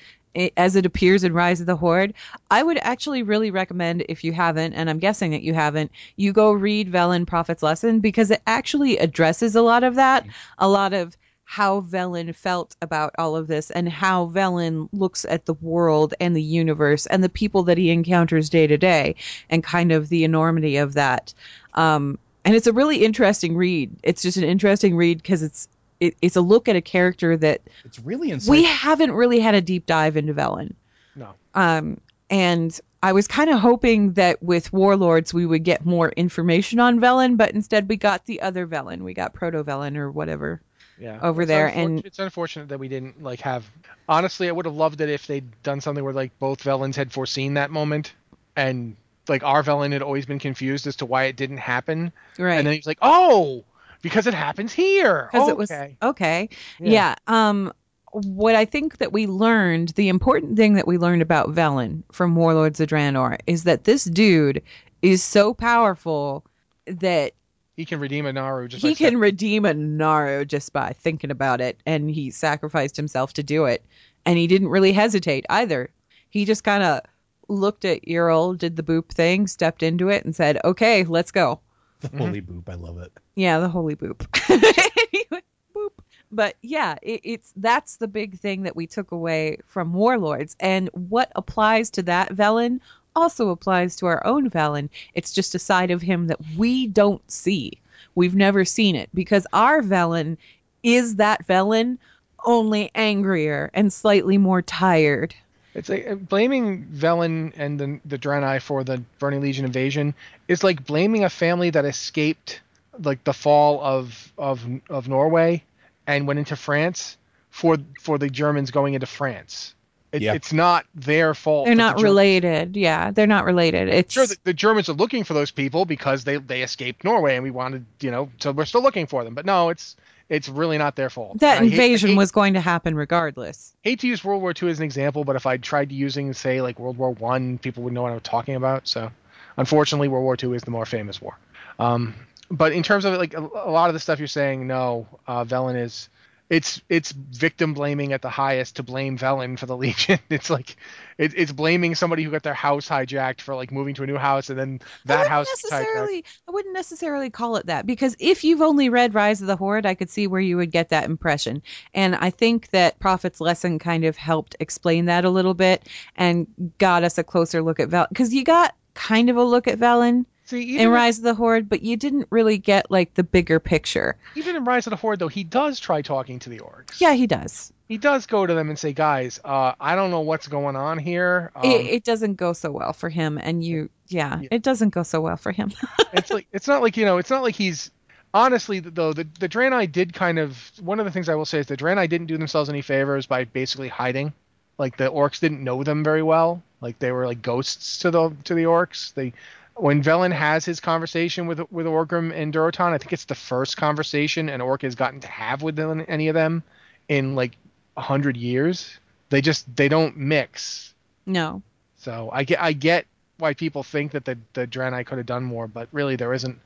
as 0.56 0.76
it 0.76 0.84
appears 0.84 1.24
in 1.24 1.32
Rise 1.32 1.60
of 1.60 1.66
the 1.66 1.76
Horde, 1.76 2.12
I 2.50 2.62
would 2.62 2.78
actually 2.82 3.22
really 3.22 3.50
recommend 3.50 4.04
if 4.08 4.22
you 4.22 4.32
haven't, 4.32 4.74
and 4.74 4.90
I'm 4.90 4.98
guessing 4.98 5.30
that 5.30 5.42
you 5.42 5.54
haven't, 5.54 5.90
you 6.16 6.32
go 6.32 6.52
read 6.52 6.92
Velen 6.92 7.26
Prophet's 7.26 7.62
Lesson 7.62 8.00
because 8.00 8.30
it 8.30 8.42
actually 8.46 8.98
addresses 8.98 9.56
a 9.56 9.62
lot 9.62 9.82
of 9.82 9.94
that, 9.94 10.26
a 10.58 10.68
lot 10.68 10.92
of 10.92 11.16
how 11.48 11.80
Velen 11.80 12.34
felt 12.34 12.74
about 12.82 13.14
all 13.18 13.36
of 13.36 13.46
this 13.46 13.70
and 13.70 13.88
how 13.88 14.26
Velen 14.26 14.88
looks 14.92 15.24
at 15.24 15.46
the 15.46 15.54
world 15.54 16.12
and 16.20 16.34
the 16.34 16.42
universe 16.42 17.06
and 17.06 17.22
the 17.22 17.28
people 17.28 17.62
that 17.62 17.78
he 17.78 17.90
encounters 17.90 18.50
day 18.50 18.66
to 18.66 18.76
day 18.76 19.14
and 19.48 19.62
kind 19.62 19.92
of 19.92 20.08
the 20.08 20.24
enormity 20.24 20.76
of 20.76 20.94
that. 20.94 21.32
Um, 21.74 22.18
and 22.44 22.56
it's 22.56 22.66
a 22.66 22.72
really 22.72 23.04
interesting 23.04 23.56
read. 23.56 23.94
It's 24.02 24.22
just 24.22 24.36
an 24.36 24.42
interesting 24.44 24.96
read 24.96 25.18
because 25.22 25.42
it's 25.44 25.68
it, 26.00 26.16
it's 26.20 26.34
a 26.36 26.40
look 26.40 26.68
at 26.68 26.74
a 26.76 26.82
character 26.82 27.36
that 27.36 27.62
It's 27.84 28.00
really 28.00 28.30
insightful. 28.30 28.50
we 28.50 28.64
haven't 28.64 29.12
really 29.12 29.38
had 29.38 29.54
a 29.54 29.60
deep 29.62 29.86
dive 29.86 30.16
into 30.16 30.34
Velen. 30.34 30.74
No. 31.14 31.30
Um, 31.54 32.00
and 32.28 32.78
I 33.04 33.12
was 33.12 33.28
kind 33.28 33.50
of 33.50 33.60
hoping 33.60 34.14
that 34.14 34.42
with 34.42 34.72
Warlords 34.72 35.32
we 35.32 35.46
would 35.46 35.62
get 35.62 35.86
more 35.86 36.08
information 36.10 36.80
on 36.80 36.98
Velen, 36.98 37.36
but 37.36 37.52
instead 37.52 37.88
we 37.88 37.96
got 37.96 38.26
the 38.26 38.42
other 38.42 38.66
Velen. 38.66 39.02
We 39.02 39.14
got 39.14 39.32
Proto 39.32 39.62
Velen 39.62 39.96
or 39.96 40.10
whatever. 40.10 40.60
Yeah. 40.98 41.18
Over 41.22 41.42
It's 41.42 41.48
there, 41.48 41.68
unfor- 41.68 41.84
and- 41.84 42.06
it's 42.06 42.18
unfortunate 42.18 42.68
that 42.70 42.78
we 42.78 42.88
didn't 42.88 43.22
like 43.22 43.40
have. 43.40 43.68
Honestly, 44.08 44.48
I 44.48 44.52
would 44.52 44.64
have 44.66 44.74
loved 44.74 45.00
it 45.00 45.08
if 45.10 45.26
they'd 45.26 45.44
done 45.62 45.80
something 45.80 46.02
where 46.04 46.12
like 46.14 46.36
both 46.38 46.62
Velens 46.62 46.94
had 46.96 47.12
foreseen 47.12 47.54
that 47.54 47.70
moment, 47.70 48.14
and 48.56 48.96
like 49.28 49.42
our 49.42 49.62
Velen 49.62 49.92
had 49.92 50.02
always 50.02 50.24
been 50.26 50.38
confused 50.38 50.86
as 50.86 50.96
to 50.96 51.06
why 51.06 51.24
it 51.24 51.36
didn't 51.36 51.58
happen, 51.58 52.12
Right. 52.38 52.54
and 52.54 52.66
then 52.66 52.74
he's 52.74 52.86
like, 52.86 52.98
"Oh, 53.02 53.64
because 54.02 54.26
it 54.26 54.34
happens 54.34 54.72
here." 54.72 55.28
because 55.32 55.42
okay. 55.44 55.50
it 55.50 55.56
was 55.56 55.70
okay. 56.02 56.48
Yeah. 56.80 56.90
Yeah. 56.90 57.14
Um, 57.26 57.72
what 58.12 58.54
I 58.54 58.64
think 58.64 58.96
that 58.98 59.12
we 59.12 59.26
learned, 59.26 59.90
the 59.90 60.08
important 60.08 60.56
thing 60.56 60.74
that 60.74 60.86
we 60.86 60.96
learned 60.96 61.20
about 61.22 61.54
Velen 61.54 62.02
from 62.12 62.34
Warlords 62.36 62.80
of 62.80 62.88
Draenor 62.88 63.38
is 63.46 63.64
that 63.64 63.84
this 63.84 64.04
dude 64.04 64.62
is 65.02 65.22
so 65.22 65.52
powerful 65.52 66.42
that 66.86 67.32
He 67.76 67.84
can 67.84 68.00
redeem 68.00 68.24
a 68.24 68.32
Naaru 68.32 68.68
just 68.68 68.82
he 68.82 68.88
like 68.88 68.98
can 68.98 69.18
redeem 69.18 69.66
a 69.66 69.74
Naaru 69.74 70.46
just 70.46 70.72
by 70.72 70.92
thinking 70.94 71.30
about 71.30 71.60
it, 71.60 71.78
and 71.84 72.10
he 72.10 72.30
sacrificed 72.30 72.96
himself 72.96 73.34
to 73.34 73.42
do 73.42 73.66
it. 73.66 73.84
And 74.24 74.38
he 74.38 74.46
didn't 74.46 74.68
really 74.68 74.92
hesitate 74.92 75.44
either. 75.50 75.90
He 76.30 76.46
just 76.46 76.64
kind 76.64 76.82
of 76.82 77.02
looked 77.48 77.84
at 77.84 78.00
Earl, 78.08 78.54
did 78.54 78.76
the 78.76 78.82
boop 78.82 79.10
thing, 79.10 79.46
stepped 79.46 79.82
into 79.82 80.08
it, 80.08 80.24
and 80.24 80.34
said, 80.34 80.58
"Okay, 80.64 81.04
let's 81.04 81.30
go." 81.30 81.60
The 82.00 82.08
mm-hmm. 82.08 82.18
holy 82.18 82.42
boop. 82.42 82.68
I 82.68 82.74
love 82.74 82.98
it. 82.98 83.12
Yeah, 83.34 83.58
the 83.58 83.68
holy 83.68 83.94
boop. 83.94 84.26
Boop. 85.74 85.90
But 86.32 86.56
yeah, 86.62 86.96
it, 87.02 87.20
it's 87.22 87.52
that's 87.56 87.96
the 87.96 88.08
big 88.08 88.38
thing 88.38 88.62
that 88.62 88.74
we 88.74 88.86
took 88.86 89.12
away 89.12 89.58
from 89.66 89.92
Warlords, 89.92 90.56
and 90.60 90.88
what 90.94 91.30
applies 91.36 91.90
to 91.90 92.02
that 92.04 92.30
Velen 92.30 92.80
also 93.16 93.48
applies 93.48 93.96
to 93.96 94.06
our 94.06 94.24
own 94.24 94.50
Velen. 94.50 94.88
It's 95.14 95.32
just 95.32 95.54
a 95.54 95.58
side 95.58 95.90
of 95.90 96.02
him 96.02 96.28
that 96.28 96.38
we 96.56 96.86
don't 96.86 97.28
see. 97.30 97.72
We've 98.14 98.36
never 98.36 98.64
seen 98.64 98.94
it 98.94 99.10
because 99.14 99.46
our 99.52 99.82
Velen 99.82 100.36
is 100.82 101.16
that 101.16 101.46
Velen, 101.46 101.98
only 102.44 102.90
angrier 102.94 103.70
and 103.74 103.92
slightly 103.92 104.38
more 104.38 104.62
tired. 104.62 105.34
It's 105.74 105.88
like 105.88 106.08
uh, 106.08 106.14
blaming 106.14 106.86
Velen 106.86 107.52
and 107.56 107.78
the 107.78 108.00
the 108.06 108.60
for 108.62 108.82
the 108.82 109.02
Burning 109.18 109.42
Legion 109.42 109.64
invasion 109.64 110.14
is 110.48 110.64
like 110.64 110.86
blaming 110.86 111.24
a 111.24 111.28
family 111.28 111.70
that 111.70 111.84
escaped 111.84 112.60
like 113.02 113.22
the 113.24 113.34
fall 113.34 113.80
of 113.82 114.32
of 114.38 114.64
of 114.88 115.08
Norway 115.08 115.62
and 116.06 116.26
went 116.26 116.38
into 116.38 116.56
France 116.56 117.18
for 117.50 117.76
for 118.00 118.16
the 118.16 118.30
Germans 118.30 118.70
going 118.70 118.94
into 118.94 119.06
France. 119.06 119.74
It, 120.16 120.22
Yeah. 120.22 120.34
It's 120.34 120.52
not 120.52 120.84
their 120.94 121.34
fault. 121.34 121.66
They're 121.66 121.76
that 121.76 121.96
the 121.96 122.02
not 122.02 122.02
related. 122.02 122.76
Yeah, 122.76 123.10
they're 123.10 123.26
not 123.26 123.44
related. 123.44 123.88
It's 123.88 124.12
Sure, 124.14 124.26
the, 124.26 124.36
the 124.44 124.52
Germans 124.54 124.88
are 124.88 124.94
looking 124.94 125.24
for 125.24 125.34
those 125.34 125.50
people 125.50 125.84
because 125.84 126.24
they 126.24 126.36
they 126.38 126.62
escaped 126.62 127.04
Norway 127.04 127.34
and 127.36 127.42
we 127.44 127.50
wanted, 127.50 127.84
you 128.00 128.10
know, 128.10 128.30
so 128.38 128.52
we're 128.52 128.64
still 128.64 128.82
looking 128.82 129.06
for 129.06 129.24
them. 129.24 129.34
But 129.34 129.46
no, 129.46 129.68
it's 129.68 129.96
it's 130.28 130.48
really 130.48 130.76
not 130.76 130.96
their 130.96 131.08
fault. 131.10 131.38
that 131.38 131.58
And 131.58 131.66
I 131.66 131.68
hate- 131.68 131.72
invasion 131.74 132.10
hate- 132.10 132.16
was 132.16 132.32
going 132.32 132.54
to 132.54 132.60
happen 132.60 132.96
regardless. 132.96 133.72
hate 133.82 134.00
to 134.00 134.08
use 134.08 134.24
World 134.24 134.42
War 134.42 134.52
II 134.60 134.68
as 134.70 134.78
an 134.78 134.84
example, 134.84 135.22
but 135.24 135.36
if 135.36 135.46
I 135.46 135.56
tried 135.56 135.92
using, 135.92 136.32
say, 136.32 136.60
like 136.60 136.78
World 136.80 136.98
War 136.98 137.10
One, 137.12 137.58
people 137.58 137.84
would 137.84 137.92
know 137.92 138.02
what 138.02 138.10
I'm 138.12 138.18
talking 138.20 138.56
about. 138.56 138.88
So, 138.88 139.10
unfortunately, 139.56 140.08
World 140.08 140.24
War 140.24 140.36
II 140.42 140.56
is 140.56 140.62
the 140.62 140.70
more 140.72 140.86
famous 140.86 141.20
war. 141.22 141.38
Um, 141.78 142.14
but 142.50 142.72
in 142.72 142.82
terms 142.82 143.04
of 143.04 143.14
like 143.18 143.34
a, 143.34 143.38
a 143.40 143.70
lot 143.70 143.88
of 143.90 143.94
the 143.94 144.00
stuff 144.00 144.18
you're 144.18 144.28
saying, 144.28 144.66
no, 144.66 145.06
uh, 145.26 145.44
Velen 145.44 145.80
is 145.80 146.08
it's 146.48 146.80
it's 146.88 147.10
victim 147.10 147.74
blaming 147.74 148.12
at 148.12 148.22
the 148.22 148.30
highest 148.30 148.76
to 148.76 148.82
blame 148.82 149.18
Velen 149.18 149.58
for 149.58 149.66
the 149.66 149.76
Legion. 149.76 150.18
It's 150.30 150.50
like 150.50 150.76
it, 151.18 151.32
it's 151.36 151.52
blaming 151.52 151.94
somebody 151.94 152.22
who 152.22 152.30
got 152.30 152.42
their 152.42 152.54
house 152.54 152.88
hijacked 152.88 153.40
for 153.40 153.54
like 153.54 153.72
moving 153.72 153.94
to 153.94 154.02
a 154.02 154.06
new 154.06 154.16
house 154.16 154.50
and 154.50 154.58
then 154.58 154.80
I 154.82 154.86
that 155.06 155.16
wouldn't 155.16 155.30
house 155.30 155.48
necessarily 155.48 156.24
I 156.46 156.50
wouldn't 156.50 156.74
necessarily 156.74 157.30
call 157.30 157.56
it 157.56 157.66
that 157.66 157.86
because 157.86 158.16
if 158.18 158.44
you've 158.44 158.62
only 158.62 158.88
read 158.88 159.14
Rise 159.14 159.40
of 159.40 159.46
the 159.46 159.56
Horde, 159.56 159.86
I 159.86 159.94
could 159.94 160.10
see 160.10 160.26
where 160.26 160.40
you 160.40 160.56
would 160.56 160.70
get 160.70 160.90
that 160.90 161.04
impression. 161.04 161.62
And 161.94 162.14
I 162.14 162.30
think 162.30 162.70
that 162.70 162.98
Prophet's 162.98 163.40
lesson 163.40 163.78
kind 163.78 164.04
of 164.04 164.16
helped 164.16 164.56
explain 164.60 165.06
that 165.06 165.24
a 165.24 165.30
little 165.30 165.54
bit 165.54 165.88
and 166.16 166.46
got 166.78 167.02
us 167.02 167.18
a 167.18 167.24
closer 167.24 167.62
look 167.62 167.80
at 167.80 167.88
Val 167.88 168.06
because 168.08 168.32
you 168.32 168.44
got 168.44 168.74
kind 168.94 169.30
of 169.30 169.36
a 169.36 169.44
look 169.44 169.66
at 169.66 169.78
Velen 169.78 170.26
See, 170.46 170.78
in 170.78 170.88
Rise 170.90 171.18
of 171.18 171.24
the 171.24 171.34
Horde, 171.34 171.68
but 171.68 171.82
you 171.82 171.96
didn't 171.96 172.28
really 172.30 172.56
get 172.56 172.90
like 172.90 173.12
the 173.14 173.24
bigger 173.24 173.58
picture. 173.60 174.16
even 174.36 174.54
in 174.56 174.64
Rise 174.64 174.86
of 174.86 174.90
the 174.92 174.96
Horde, 174.96 175.18
though, 175.18 175.28
he 175.28 175.42
does 175.44 175.78
try 175.80 176.02
talking 176.02 176.38
to 176.40 176.48
the 176.50 176.60
orcs. 176.60 177.00
Yeah, 177.00 177.14
he 177.14 177.26
does. 177.26 177.72
he 177.88 177.98
does 177.98 178.26
go 178.26 178.46
to 178.46 178.54
them 178.54 178.68
and 178.68 178.78
say, 178.78 178.92
"Guys, 178.92 179.40
uh, 179.44 179.72
I 179.80 179.96
don't 179.96 180.10
know 180.12 180.20
what's 180.20 180.46
going 180.46 180.76
on 180.76 180.98
here." 180.98 181.50
Um, 181.56 181.64
it, 181.64 181.86
it 181.86 182.04
doesn't 182.04 182.34
go 182.34 182.52
so 182.52 182.70
well 182.70 182.92
for 182.92 183.08
him, 183.08 183.38
and 183.42 183.64
you, 183.64 183.90
yeah, 184.08 184.40
Yeah. 184.40 184.48
it 184.52 184.62
doesn't 184.62 184.90
go 184.90 185.02
so 185.02 185.20
well 185.20 185.36
for 185.36 185.50
him. 185.52 185.72
it's 186.12 186.30
like 186.30 186.46
it's 186.52 186.68
not 186.68 186.80
like 186.80 186.96
you 186.96 187.04
know, 187.04 187.18
it's 187.18 187.30
not 187.30 187.42
like 187.42 187.56
he's 187.56 187.90
honestly 188.32 188.78
though 188.80 189.12
the 189.12 189.26
the 189.40 189.48
Draenei 189.48 189.90
did 189.90 190.12
kind 190.12 190.38
of 190.38 190.70
one 190.80 191.00
of 191.00 191.06
the 191.06 191.10
things 191.12 191.28
I 191.28 191.34
will 191.34 191.44
say 191.44 191.58
is 191.58 191.66
the 191.66 191.76
Draenei 191.76 192.08
didn't 192.08 192.26
do 192.28 192.36
themselves 192.38 192.68
any 192.68 192.82
favors 192.82 193.26
by 193.26 193.44
basically 193.44 193.88
hiding. 193.88 194.32
Like 194.78 194.96
the 194.96 195.10
orcs 195.10 195.40
didn't 195.40 195.64
know 195.64 195.82
them 195.82 196.04
very 196.04 196.22
well. 196.22 196.62
Like 196.80 196.98
they 197.00 197.10
were 197.10 197.26
like 197.26 197.42
ghosts 197.42 197.98
to 198.00 198.10
the 198.12 198.30
to 198.44 198.54
the 198.54 198.64
orcs. 198.64 199.12
They 199.14 199.32
when 199.76 200.02
Velen 200.02 200.32
has 200.32 200.64
his 200.64 200.80
conversation 200.80 201.46
with 201.46 201.60
with 201.70 201.86
Orgrim 201.86 202.32
and 202.34 202.52
Durotan, 202.52 202.92
I 202.92 202.98
think 202.98 203.12
it's 203.12 203.24
the 203.26 203.34
first 203.34 203.76
conversation 203.76 204.48
an 204.48 204.60
orc 204.60 204.82
has 204.82 204.94
gotten 204.94 205.20
to 205.20 205.28
have 205.28 205.62
with 205.62 205.76
them- 205.76 206.04
any 206.08 206.28
of 206.28 206.34
them 206.34 206.62
in 207.08 207.34
like 207.34 207.56
a 207.96 208.00
hundred 208.00 208.36
years. 208.36 208.98
They 209.28 209.40
just 209.40 209.74
they 209.76 209.88
don't 209.88 210.16
mix. 210.16 210.94
no, 211.26 211.62
So 211.96 212.30
I 212.32 212.44
get 212.44 212.60
I 212.62 212.72
get 212.72 213.06
why 213.38 213.54
people 213.54 213.82
think 213.82 214.12
that 214.12 214.24
the 214.24 214.38
the 214.54 214.66
Draenei 214.66 215.04
could 215.04 215.18
have 215.18 215.26
done 215.26 215.44
more, 215.44 215.66
but 215.68 215.88
really 215.92 216.16
there 216.16 216.32
isn't. 216.32 216.58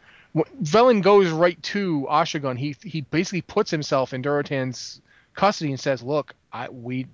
Velen 0.62 1.02
goes 1.02 1.28
right 1.30 1.60
to 1.64 2.06
Oshu'gun. 2.08 2.56
He 2.56 2.76
he 2.82 3.00
basically 3.00 3.42
puts 3.42 3.70
himself 3.70 4.14
in 4.14 4.22
Durotan's 4.22 5.00
custody 5.34 5.70
and 5.70 5.80
says, 5.80 6.02
"Look, 6.02 6.34
I 6.52 6.68
we 6.68 7.06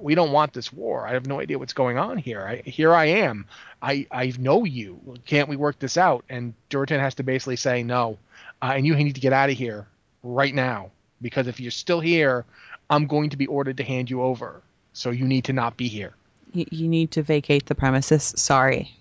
we 0.00 0.14
don't 0.14 0.32
want 0.32 0.52
this 0.52 0.72
war. 0.72 1.06
I 1.06 1.12
have 1.12 1.26
no 1.26 1.40
idea 1.40 1.58
what's 1.58 1.72
going 1.72 1.98
on 1.98 2.16
here. 2.16 2.42
I, 2.42 2.56
here 2.68 2.94
I 2.94 3.06
am. 3.06 3.46
I 3.80 4.06
I 4.10 4.32
know 4.38 4.64
you. 4.64 5.00
Can't 5.26 5.48
we 5.48 5.56
work 5.56 5.78
this 5.78 5.96
out?" 5.96 6.24
And 6.28 6.54
Durotan 6.70 7.00
has 7.00 7.14
to 7.16 7.22
basically 7.22 7.56
say, 7.56 7.82
"No, 7.82 8.18
uh, 8.60 8.72
and 8.76 8.86
you 8.86 8.94
need 8.94 9.14
to 9.14 9.20
get 9.20 9.32
out 9.32 9.50
of 9.50 9.56
here 9.56 9.86
right 10.22 10.54
now 10.54 10.90
because 11.20 11.46
if 11.46 11.60
you're 11.60 11.70
still 11.70 12.00
here, 12.00 12.44
I'm 12.90 13.06
going 13.06 13.30
to 13.30 13.36
be 13.36 13.46
ordered 13.46 13.76
to 13.78 13.84
hand 13.84 14.10
you 14.10 14.22
over. 14.22 14.62
So 14.92 15.10
you 15.10 15.26
need 15.26 15.44
to 15.44 15.52
not 15.52 15.76
be 15.76 15.88
here." 15.88 16.14
you, 16.52 16.66
you 16.70 16.88
need 16.88 17.10
to 17.12 17.22
vacate 17.22 17.66
the 17.66 17.74
premises. 17.74 18.34
Sorry. 18.36 18.94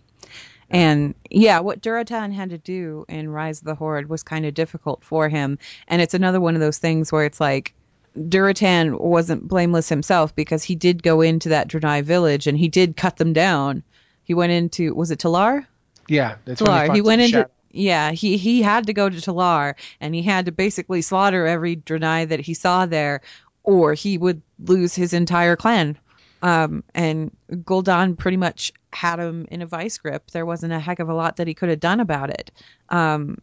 And 0.70 1.14
yeah, 1.30 1.60
what 1.60 1.82
Durotan 1.82 2.34
had 2.34 2.50
to 2.52 2.58
do 2.58 3.06
in 3.10 3.30
Rise 3.30 3.60
of 3.60 3.66
the 3.66 3.76
Horde 3.76 4.10
was 4.10 4.24
kind 4.24 4.46
of 4.46 4.54
difficult 4.54 5.04
for 5.04 5.28
him. 5.28 5.60
And 5.90 6.02
it's 6.02 6.14
another 6.14 6.40
one 6.40 6.56
of 6.56 6.62
those 6.62 6.78
things 6.78 7.12
where 7.12 7.26
it's 7.26 7.42
like 7.42 7.74
Durotan 8.18 9.00
wasn't 9.00 9.48
blameless 9.48 9.90
himself 9.90 10.36
because 10.36 10.64
he 10.64 10.76
did 10.76 11.04
go 11.04 11.22
into 11.22 11.50
that 11.50 11.68
Draenei 11.68 12.04
village 12.04 12.48
and 12.48 12.58
he 12.58 12.68
did 12.68 12.98
cut 12.98 13.18
them 13.18 13.34
down. 13.34 13.84
He 14.24 14.34
went 14.34 14.52
into 14.52 14.94
was 14.94 15.12
it 15.12 15.20
Telaar? 15.20 15.66
Yeah, 16.08 16.36
that's 16.46 16.62
Telaar. 16.62 16.84
He 16.84 16.88
finds 16.88 17.02
went 17.04 17.22
into 17.22 17.32
shadow. 17.32 17.52
yeah, 17.72 18.12
he 18.12 18.38
he 18.38 18.62
had 18.62 18.88
to 18.88 18.94
go 18.94 19.10
to 19.10 19.18
Telaar 19.18 19.76
and 20.00 20.14
he 20.14 20.22
had 20.22 20.46
to 20.46 20.52
basically 20.52 21.02
slaughter 21.02 21.48
every 21.48 21.78
Draenei 21.78 22.28
that 22.28 22.42
he 22.42 22.54
saw 22.54 22.86
there, 22.86 23.22
or 23.64 23.94
he 23.94 24.18
would 24.18 24.42
lose 24.60 24.94
his 24.94 25.14
entire 25.14 25.56
clan. 25.56 25.98
Um, 26.44 26.84
and 26.96 27.32
Gul'dan 27.52 28.18
pretty 28.18 28.38
much 28.38 28.74
had 28.92 29.20
him 29.20 29.46
in 29.52 29.62
a 29.62 29.68
vice 29.68 29.98
grip. 30.00 30.32
There 30.32 30.46
wasn't 30.46 30.74
a 30.74 30.80
heck 30.80 31.00
of 31.00 31.08
a 31.08 31.14
lot 31.14 31.38
that 31.38 31.48
he 31.48 31.54
could 31.54 31.70
have 31.70 31.80
done 31.80 32.00
about 32.00 32.32
it. 32.32 32.52
Um, 32.90 33.38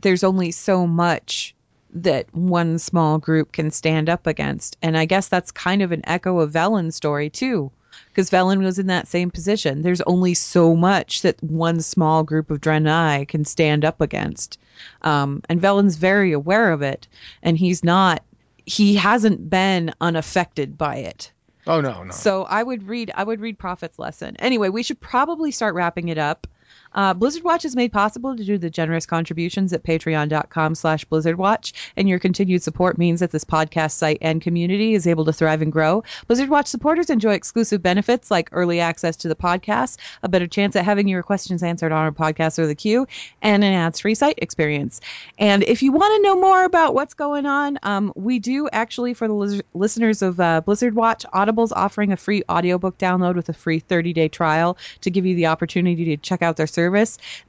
there's 0.00 0.24
only 0.24 0.50
so 0.52 0.86
much 0.86 1.53
that 1.94 2.32
one 2.34 2.78
small 2.78 3.18
group 3.18 3.52
can 3.52 3.70
stand 3.70 4.08
up 4.08 4.26
against, 4.26 4.76
and 4.82 4.98
I 4.98 5.04
guess 5.04 5.28
that's 5.28 5.50
kind 5.50 5.82
of 5.82 5.92
an 5.92 6.02
echo 6.04 6.40
of 6.40 6.52
Velen's 6.52 6.96
story 6.96 7.30
too 7.30 7.70
because 8.08 8.30
Velen 8.30 8.62
was 8.62 8.78
in 8.78 8.86
that 8.88 9.08
same 9.08 9.30
position. 9.30 9.82
There's 9.82 10.00
only 10.02 10.34
so 10.34 10.74
much 10.76 11.22
that 11.22 11.42
one 11.42 11.80
small 11.80 12.22
group 12.22 12.50
of 12.50 12.60
Draenei 12.60 13.26
can 13.28 13.44
stand 13.44 13.84
up 13.84 14.00
against, 14.00 14.58
um, 15.02 15.42
and 15.48 15.60
Velen's 15.60 15.96
very 15.96 16.32
aware 16.32 16.72
of 16.72 16.82
it, 16.82 17.06
and 17.42 17.56
he's 17.56 17.84
not. 17.84 18.22
He 18.66 18.94
hasn't 18.94 19.50
been 19.50 19.92
unaffected 20.00 20.78
by 20.78 20.96
it. 20.96 21.30
Oh 21.66 21.80
no, 21.80 22.02
no. 22.02 22.10
So 22.10 22.44
I 22.44 22.62
would 22.62 22.86
read 22.88 23.10
I 23.14 23.24
would 23.24 23.40
read 23.40 23.58
Prophet's 23.58 23.98
Lesson. 23.98 24.36
Anyway, 24.38 24.68
we 24.68 24.82
should 24.82 25.00
probably 25.00 25.50
start 25.50 25.74
wrapping 25.74 26.08
it 26.08 26.18
up. 26.18 26.46
Uh, 26.94 27.12
Blizzard 27.12 27.42
Watch 27.42 27.64
is 27.64 27.74
made 27.74 27.92
possible 27.92 28.34
due 28.34 28.44
to 28.44 28.58
the 28.58 28.70
generous 28.70 29.06
contributions 29.06 29.72
at 29.72 29.82
patreon.com 29.82 30.74
slash 30.74 31.04
blizzardwatch, 31.06 31.72
and 31.96 32.08
your 32.08 32.18
continued 32.18 32.62
support 32.62 32.98
means 32.98 33.20
that 33.20 33.32
this 33.32 33.44
podcast 33.44 33.92
site 33.92 34.18
and 34.20 34.40
community 34.40 34.94
is 34.94 35.06
able 35.06 35.24
to 35.24 35.32
thrive 35.32 35.62
and 35.62 35.72
grow. 35.72 36.02
Blizzard 36.26 36.48
Watch 36.48 36.66
supporters 36.66 37.10
enjoy 37.10 37.32
exclusive 37.32 37.82
benefits 37.82 38.30
like 38.30 38.48
early 38.52 38.80
access 38.80 39.16
to 39.16 39.28
the 39.28 39.34
podcast, 39.34 39.98
a 40.22 40.28
better 40.28 40.46
chance 40.46 40.76
at 40.76 40.84
having 40.84 41.08
your 41.08 41.22
questions 41.22 41.62
answered 41.62 41.92
on 41.92 42.04
our 42.04 42.12
podcast 42.12 42.58
or 42.58 42.66
the 42.66 42.74
queue, 42.74 43.06
and 43.42 43.64
an 43.64 43.72
ads-free 43.72 44.14
site 44.14 44.38
experience. 44.38 45.00
And 45.38 45.64
if 45.64 45.82
you 45.82 45.90
want 45.90 46.14
to 46.16 46.22
know 46.22 46.40
more 46.40 46.64
about 46.64 46.94
what's 46.94 47.14
going 47.14 47.46
on, 47.46 47.78
um, 47.82 48.12
we 48.14 48.38
do 48.38 48.68
actually, 48.72 49.14
for 49.14 49.26
the 49.26 49.34
lis- 49.34 49.62
listeners 49.74 50.22
of 50.22 50.38
uh, 50.38 50.60
Blizzard 50.60 50.94
Watch, 50.94 51.26
Audible's 51.32 51.72
offering 51.72 52.12
a 52.12 52.16
free 52.16 52.42
audiobook 52.48 52.98
download 52.98 53.34
with 53.34 53.48
a 53.48 53.52
free 53.52 53.80
30-day 53.80 54.28
trial 54.28 54.76
to 55.00 55.10
give 55.10 55.26
you 55.26 55.34
the 55.34 55.46
opportunity 55.46 56.04
to 56.04 56.16
check 56.16 56.42
out 56.42 56.56
their 56.56 56.68
service. 56.68 56.83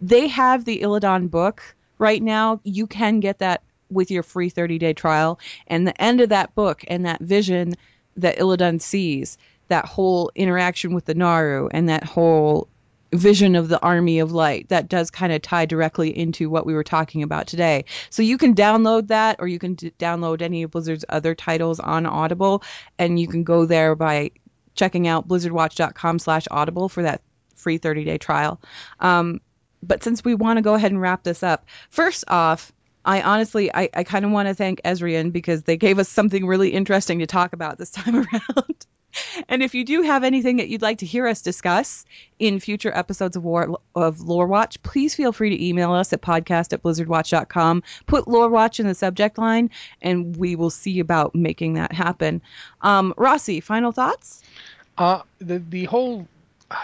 They 0.02 0.28
have 0.28 0.66
the 0.66 0.82
Illidan 0.82 1.30
book 1.30 1.76
right 1.98 2.22
now. 2.22 2.60
You 2.64 2.88
can 2.88 3.20
get 3.20 3.40
that 3.40 3.62
with 3.90 4.12
your 4.12 4.24
free 4.24 4.50
30-day 4.50 4.94
trial. 4.94 5.40
And 5.68 5.88
the 5.88 6.02
end 6.02 6.22
of 6.22 6.30
that 6.30 6.54
book 6.56 6.84
and 6.88 7.06
that 7.06 7.22
vision 7.22 7.76
that 8.18 8.38
Illidan 8.38 8.82
sees, 8.82 9.38
that 9.68 9.86
whole 9.86 10.32
interaction 10.36 10.94
with 10.94 11.06
the 11.06 11.16
Naaru 11.16 11.70
and 11.72 11.90
that 11.90 12.04
whole 12.04 12.68
vision 13.14 13.56
of 13.56 13.70
the 13.70 13.80
army 13.82 14.20
of 14.20 14.32
light 14.32 14.68
that 14.70 14.90
does 14.90 15.10
kind 15.10 15.32
of 15.32 15.42
tie 15.42 15.66
directly 15.66 16.16
into 16.18 16.50
what 16.50 16.66
we 16.66 16.74
were 16.74 16.84
talking 16.84 17.24
about 17.24 17.48
today 17.48 17.86
so 18.10 18.22
you 18.22 18.38
can 18.38 18.54
download 18.54 19.08
that 19.08 19.38
or 19.40 19.48
you 19.48 19.60
can 19.60 19.74
d- 19.76 19.92
download 20.00 20.42
any 20.42 20.64
of 20.64 20.72
blizzard's 20.72 21.06
other 21.10 21.34
titles 21.34 21.80
on 21.80 22.06
audible 22.06 22.62
and 22.98 23.20
you 23.20 23.28
can 23.28 23.44
go 23.44 23.66
there 23.66 23.96
by 23.96 24.30
checking 24.74 25.08
out 25.08 25.28
blizzardwatch.com 25.28 26.20
slash 26.20 26.46
audible 26.52 26.90
for 26.90 27.04
that 27.04 27.22
free 27.66 27.80
30 27.80 28.04
day 28.04 28.20
trial 28.20 28.62
um, 29.00 29.42
but 29.82 30.04
since 30.04 30.24
we 30.24 30.36
want 30.36 30.58
to 30.58 30.62
go 30.62 30.76
ahead 30.76 30.92
and 30.92 31.02
wrap 31.02 31.24
this 31.24 31.42
up 31.42 31.66
first 31.90 32.24
off 32.28 32.72
I 33.06 33.22
honestly, 33.22 33.72
I, 33.74 33.90
I 33.94 34.04
kind 34.04 34.26
of 34.26 34.32
want 34.32 34.48
to 34.48 34.56
thank 34.56 34.82
Ezrian 34.82 35.32
because 35.32 35.64
they 35.64 35.78
gave 35.78 36.00
us 36.00 36.10
something 36.10 36.46
really 36.46 36.70
interesting 36.70 37.20
to 37.20 37.28
talk 37.28 37.54
about 37.54 37.78
this 37.78 37.92
time 37.92 38.16
around. 38.16 38.86
and 39.48 39.64
if 39.64 39.74
you 39.74 39.86
do 39.86 40.02
have 40.02 40.24
anything 40.24 40.58
that 40.58 40.68
you'd 40.68 40.82
like 40.82 40.98
to 41.00 41.06
hear 41.06 41.28
us 41.28 41.42
discuss 41.42 42.06
in 42.40 42.60
future 42.60 42.92
episodes 42.96 43.36
of 43.36 43.44
War 43.44 43.78
of 43.96 44.22
Lore 44.22 44.48
Watch, 44.48 44.82
please 44.84 45.16
feel 45.16 45.32
free 45.32 45.50
to 45.52 45.64
email 45.64 45.94
us 45.94 46.12
at 46.14 46.22
podcast 46.22 46.74
at 46.74 46.84
blizzardwatch.com. 46.84 47.84
Put 48.08 48.28
Lore 48.28 48.50
Watch 48.50 48.80
in 48.80 48.88
the 48.88 48.96
subject 48.96 49.38
line, 49.38 49.70
and 50.02 50.36
we 50.36 50.56
will 50.56 50.70
see 50.70 51.00
about 51.00 51.36
making 51.36 51.76
that 51.76 51.94
happen. 51.94 52.42
Um, 52.82 53.14
Rossi, 53.18 53.60
final 53.60 53.92
thoughts? 53.92 54.42
Uh, 54.98 55.22
the 55.40 55.60
the 55.60 55.86
whole 55.86 56.28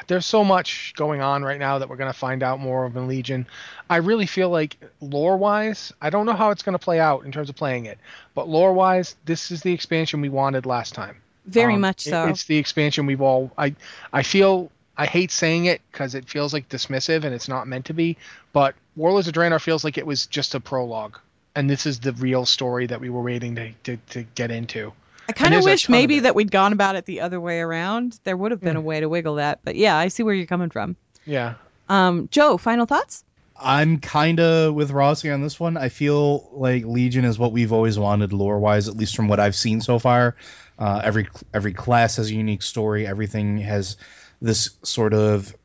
there's 0.07 0.25
so 0.25 0.43
much 0.43 0.93
going 0.95 1.21
on 1.21 1.43
right 1.43 1.59
now 1.59 1.79
that 1.79 1.89
we're 1.89 1.95
going 1.97 2.11
to 2.11 2.17
find 2.17 2.43
out 2.43 2.59
more 2.59 2.85
of 2.85 2.95
in 2.97 3.07
Legion. 3.07 3.45
I 3.89 3.97
really 3.97 4.25
feel 4.25 4.49
like 4.49 4.77
lore 5.01 5.37
wise, 5.37 5.91
I 6.01 6.09
don't 6.09 6.25
know 6.25 6.33
how 6.33 6.51
it's 6.51 6.63
going 6.63 6.73
to 6.73 6.79
play 6.83 6.99
out 6.99 7.25
in 7.25 7.31
terms 7.31 7.49
of 7.49 7.55
playing 7.55 7.85
it, 7.85 7.97
but 8.35 8.47
lore 8.47 8.73
wise, 8.73 9.15
this 9.25 9.51
is 9.51 9.61
the 9.61 9.71
expansion 9.73 10.21
we 10.21 10.29
wanted 10.29 10.65
last 10.65 10.93
time. 10.93 11.17
Very 11.45 11.73
Um, 11.75 11.81
much 11.81 12.05
it- 12.07 12.11
so. 12.11 12.27
it's 12.27 12.43
the 12.45 12.57
expansion 12.57 13.05
we've 13.05 13.21
all. 13.21 13.51
I 13.57 13.75
I 14.13 14.23
feel 14.23 14.71
I 14.97 15.05
hate 15.07 15.31
saying 15.31 15.65
it 15.65 15.81
because 15.91 16.13
it 16.15 16.29
feels 16.29 16.53
like 16.53 16.69
dismissive 16.69 17.23
and 17.23 17.33
it's 17.33 17.47
not 17.47 17.67
meant 17.67 17.85
to 17.85 17.93
be. 17.93 18.17
But 18.53 18.75
Warlords 18.95 19.27
of 19.27 19.33
Draenor 19.33 19.59
feels 19.59 19.83
like 19.83 19.97
it 19.97 20.05
was 20.05 20.25
just 20.27 20.53
a 20.53 20.59
prologue, 20.59 21.17
and 21.55 21.69
this 21.69 21.85
is 21.85 21.99
the 22.01 22.11
real 22.13 22.45
story 22.45 22.85
that 22.87 23.01
we 23.01 23.09
were 23.09 23.21
waiting 23.21 23.55
to 23.55 23.71
to, 23.85 23.97
to 24.11 24.23
get 24.35 24.51
into. 24.51 24.93
I 25.31 25.43
kind 25.43 25.53
of 25.55 25.63
wish 25.63 25.85
ton 25.85 25.95
of 25.95 25.99
maybe 25.99 26.19
that 26.19 26.35
we'd 26.35 26.51
gone 26.51 26.73
about 26.73 26.95
it 26.95 27.05
the 27.05 27.21
other 27.21 27.39
way 27.39 27.59
around. 27.59 28.19
There 28.23 28.37
would 28.37 28.51
have 28.51 28.61
been 28.61 28.75
a 28.75 28.81
way 28.81 28.99
to 28.99 29.07
wiggle 29.07 29.35
that, 29.35 29.59
but 29.63 29.75
yeah, 29.75 29.97
I 29.97 30.09
see 30.09 30.23
where 30.23 30.33
you're 30.33 30.45
coming 30.45 30.69
from. 30.69 30.95
Yeah. 31.25 31.55
Um, 31.89 32.27
Joe, 32.31 32.57
final 32.57 32.85
thoughts? 32.85 33.23
I'm 33.63 33.99
kind 33.99 34.39
of 34.39 34.73
with 34.73 34.91
Rossi 34.91 35.29
on 35.29 35.41
this 35.41 35.59
one. 35.59 35.77
I 35.77 35.89
feel 35.89 36.49
like 36.53 36.83
Legion 36.85 37.25
is 37.25 37.37
what 37.37 37.51
we've 37.51 37.71
always 37.71 37.99
wanted 37.99 38.33
lore 38.33 38.59
wise, 38.59 38.87
at 38.87 38.97
least 38.97 39.15
from 39.15 39.27
what 39.27 39.39
I've 39.39 39.55
seen 39.55 39.81
so 39.81 39.99
far. 39.99 40.35
Uh, 40.79 41.01
every 41.03 41.27
every 41.53 41.73
class 41.73 42.15
has 42.15 42.31
a 42.31 42.33
unique 42.33 42.63
story. 42.63 43.05
Everything 43.05 43.57
has 43.59 43.97
this 44.41 44.71
sort 44.83 45.13
of 45.13 45.55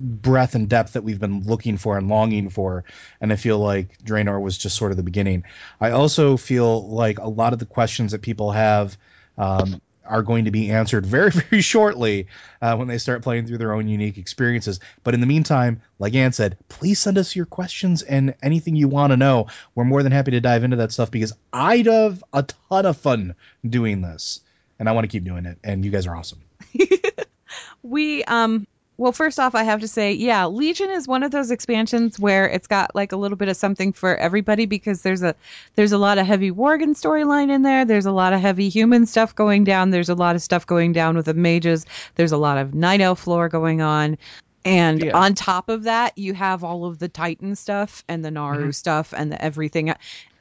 breadth 0.00 0.54
and 0.54 0.68
depth 0.68 0.92
that 0.92 1.04
we've 1.04 1.20
been 1.20 1.42
looking 1.44 1.76
for 1.76 1.96
and 1.96 2.08
longing 2.08 2.50
for. 2.50 2.84
And 3.20 3.32
I 3.32 3.36
feel 3.36 3.58
like 3.58 3.98
Draenor 4.04 4.40
was 4.40 4.58
just 4.58 4.76
sort 4.76 4.90
of 4.90 4.96
the 4.96 5.02
beginning. 5.02 5.44
I 5.80 5.90
also 5.90 6.36
feel 6.36 6.88
like 6.88 7.18
a 7.18 7.28
lot 7.28 7.52
of 7.52 7.58
the 7.58 7.66
questions 7.66 8.12
that 8.12 8.22
people 8.22 8.50
have 8.52 8.96
um, 9.36 9.80
are 10.04 10.22
going 10.22 10.44
to 10.46 10.50
be 10.50 10.70
answered 10.70 11.06
very, 11.06 11.30
very 11.50 11.62
shortly 11.62 12.26
uh, 12.62 12.76
when 12.76 12.88
they 12.88 12.98
start 12.98 13.22
playing 13.22 13.46
through 13.46 13.58
their 13.58 13.72
own 13.72 13.88
unique 13.88 14.18
experiences. 14.18 14.80
But 15.04 15.14
in 15.14 15.20
the 15.20 15.26
meantime, 15.26 15.80
like 15.98 16.14
Anne 16.14 16.32
said, 16.32 16.56
please 16.68 16.98
send 16.98 17.18
us 17.18 17.36
your 17.36 17.46
questions 17.46 18.02
and 18.02 18.34
anything 18.42 18.74
you 18.74 18.88
want 18.88 19.12
to 19.12 19.16
know. 19.16 19.46
We're 19.74 19.84
more 19.84 20.02
than 20.02 20.12
happy 20.12 20.32
to 20.32 20.40
dive 20.40 20.64
into 20.64 20.76
that 20.76 20.92
stuff 20.92 21.10
because 21.10 21.32
I'd 21.52 21.86
have 21.86 22.24
a 22.32 22.42
ton 22.42 22.86
of 22.86 22.96
fun 22.96 23.34
doing 23.68 24.00
this. 24.02 24.40
And 24.78 24.88
I 24.88 24.92
want 24.92 25.04
to 25.04 25.08
keep 25.08 25.24
doing 25.24 25.44
it. 25.44 25.58
And 25.64 25.84
you 25.84 25.90
guys 25.90 26.06
are 26.06 26.16
awesome. 26.16 26.40
we 27.82 28.22
um 28.24 28.66
well 28.98 29.12
first 29.12 29.38
off 29.38 29.54
i 29.54 29.62
have 29.62 29.80
to 29.80 29.88
say 29.88 30.12
yeah 30.12 30.44
legion 30.46 30.90
is 30.90 31.08
one 31.08 31.22
of 31.22 31.30
those 31.30 31.50
expansions 31.50 32.18
where 32.18 32.46
it's 32.48 32.66
got 32.66 32.94
like 32.94 33.12
a 33.12 33.16
little 33.16 33.36
bit 33.36 33.48
of 33.48 33.56
something 33.56 33.92
for 33.92 34.16
everybody 34.16 34.66
because 34.66 35.02
there's 35.02 35.22
a 35.22 35.34
there's 35.76 35.92
a 35.92 35.98
lot 35.98 36.18
of 36.18 36.26
heavy 36.26 36.50
worgen 36.50 36.90
storyline 36.90 37.50
in 37.50 37.62
there 37.62 37.84
there's 37.84 38.06
a 38.06 38.12
lot 38.12 38.32
of 38.32 38.40
heavy 38.40 38.68
human 38.68 39.06
stuff 39.06 39.34
going 39.34 39.64
down 39.64 39.90
there's 39.90 40.08
a 40.10 40.14
lot 40.14 40.36
of 40.36 40.42
stuff 40.42 40.66
going 40.66 40.92
down 40.92 41.16
with 41.16 41.26
the 41.26 41.34
mages 41.34 41.86
there's 42.16 42.32
a 42.32 42.36
lot 42.36 42.58
of 42.58 42.74
night 42.74 43.00
elf 43.00 43.26
lore 43.26 43.48
going 43.48 43.80
on 43.80 44.18
and 44.64 45.02
Yeah. 45.04 45.16
on 45.16 45.34
top 45.34 45.68
of 45.68 45.84
that 45.84 46.18
you 46.18 46.34
have 46.34 46.64
all 46.64 46.84
of 46.84 46.98
the 46.98 47.08
titan 47.08 47.54
stuff 47.54 48.04
and 48.08 48.24
the 48.24 48.30
Naaru 48.30 48.68
Mhm. 48.68 48.74
stuff 48.74 49.14
and 49.16 49.32
the 49.32 49.42
everything 49.42 49.94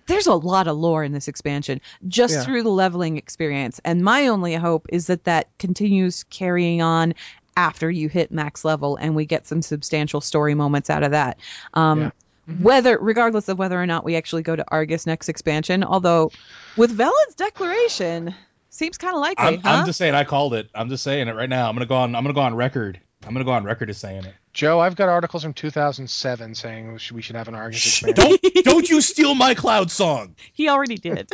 there's 0.07 0.25
a 0.27 0.33
lot 0.33 0.67
of 0.69 0.77
lore 0.77 1.03
in 1.03 1.11
this 1.11 1.27
expansion 1.27 1.79
just 2.07 2.33
Yeah. 2.33 2.43
through 2.43 2.63
the 2.63 2.69
leveling 2.71 3.17
experience 3.17 3.79
and 3.85 4.03
my 4.03 4.27
only 4.27 4.55
hope 4.55 4.87
is 4.89 5.07
that 5.07 5.25
that 5.25 5.47
continues 5.59 6.23
carrying 6.31 6.81
on 6.81 7.13
after 7.57 7.91
you 7.91 8.07
hit 8.07 8.31
max 8.31 8.63
level 8.63 8.95
and 8.97 9.15
we 9.15 9.25
get 9.25 9.45
some 9.45 9.61
substantial 9.61 10.21
story 10.21 10.53
moments 10.53 10.89
out 10.89 11.03
of 11.03 11.11
that 11.11 11.37
um, 11.73 11.99
Yeah. 11.99 12.11
Mhm. 12.49 12.61
whether 12.61 12.97
regardless 12.99 13.49
of 13.49 13.57
whether 13.59 13.81
or 13.81 13.85
not 13.85 14.05
we 14.05 14.15
actually 14.15 14.43
go 14.43 14.55
to 14.55 14.63
argus 14.69 15.05
next 15.05 15.27
expansion 15.27 15.83
although 15.83 16.31
with 16.77 16.91
velen's 16.91 17.35
declaration 17.35 18.33
seems 18.69 18.97
kind 18.97 19.15
of 19.15 19.21
likely 19.21 19.45
I'm, 19.45 19.59
huh? 19.61 19.69
I'm 19.69 19.85
just 19.85 19.97
saying 19.97 20.13
I 20.13 20.23
called 20.23 20.53
it. 20.53 20.69
I'm 20.75 20.87
just 20.87 21.03
saying 21.03 21.27
it 21.27 21.35
right 21.35 21.49
now. 21.49 21.67
I'm 21.67 21.73
gonna 21.75 21.87
go 21.87 21.95
on. 21.95 22.15
I'm 22.15 22.23
gonna 22.23 22.35
go 22.35 22.41
on 22.41 22.53
record. 22.53 22.99
I'm 23.25 23.33
gonna 23.33 23.43
go 23.43 23.51
on 23.51 23.63
record 23.63 23.89
as 23.89 23.97
saying 23.97 24.23
it. 24.25 24.35
Joe, 24.57 24.79
I've 24.79 24.95
got 24.95 25.07
articles 25.07 25.43
from 25.43 25.53
2007 25.53 26.55
saying 26.55 26.91
we 26.91 26.97
should, 26.97 27.15
we 27.15 27.21
should 27.21 27.35
have 27.35 27.47
an 27.47 27.53
Argus 27.53 27.79
Shh, 27.79 28.01
expansion. 28.01 28.39
don't 28.41 28.63
don't 28.65 28.89
you 28.89 29.01
steal 29.01 29.35
my 29.35 29.53
cloud 29.53 29.91
song. 29.91 30.35
he 30.53 30.67
already 30.67 30.95
did 30.95 31.29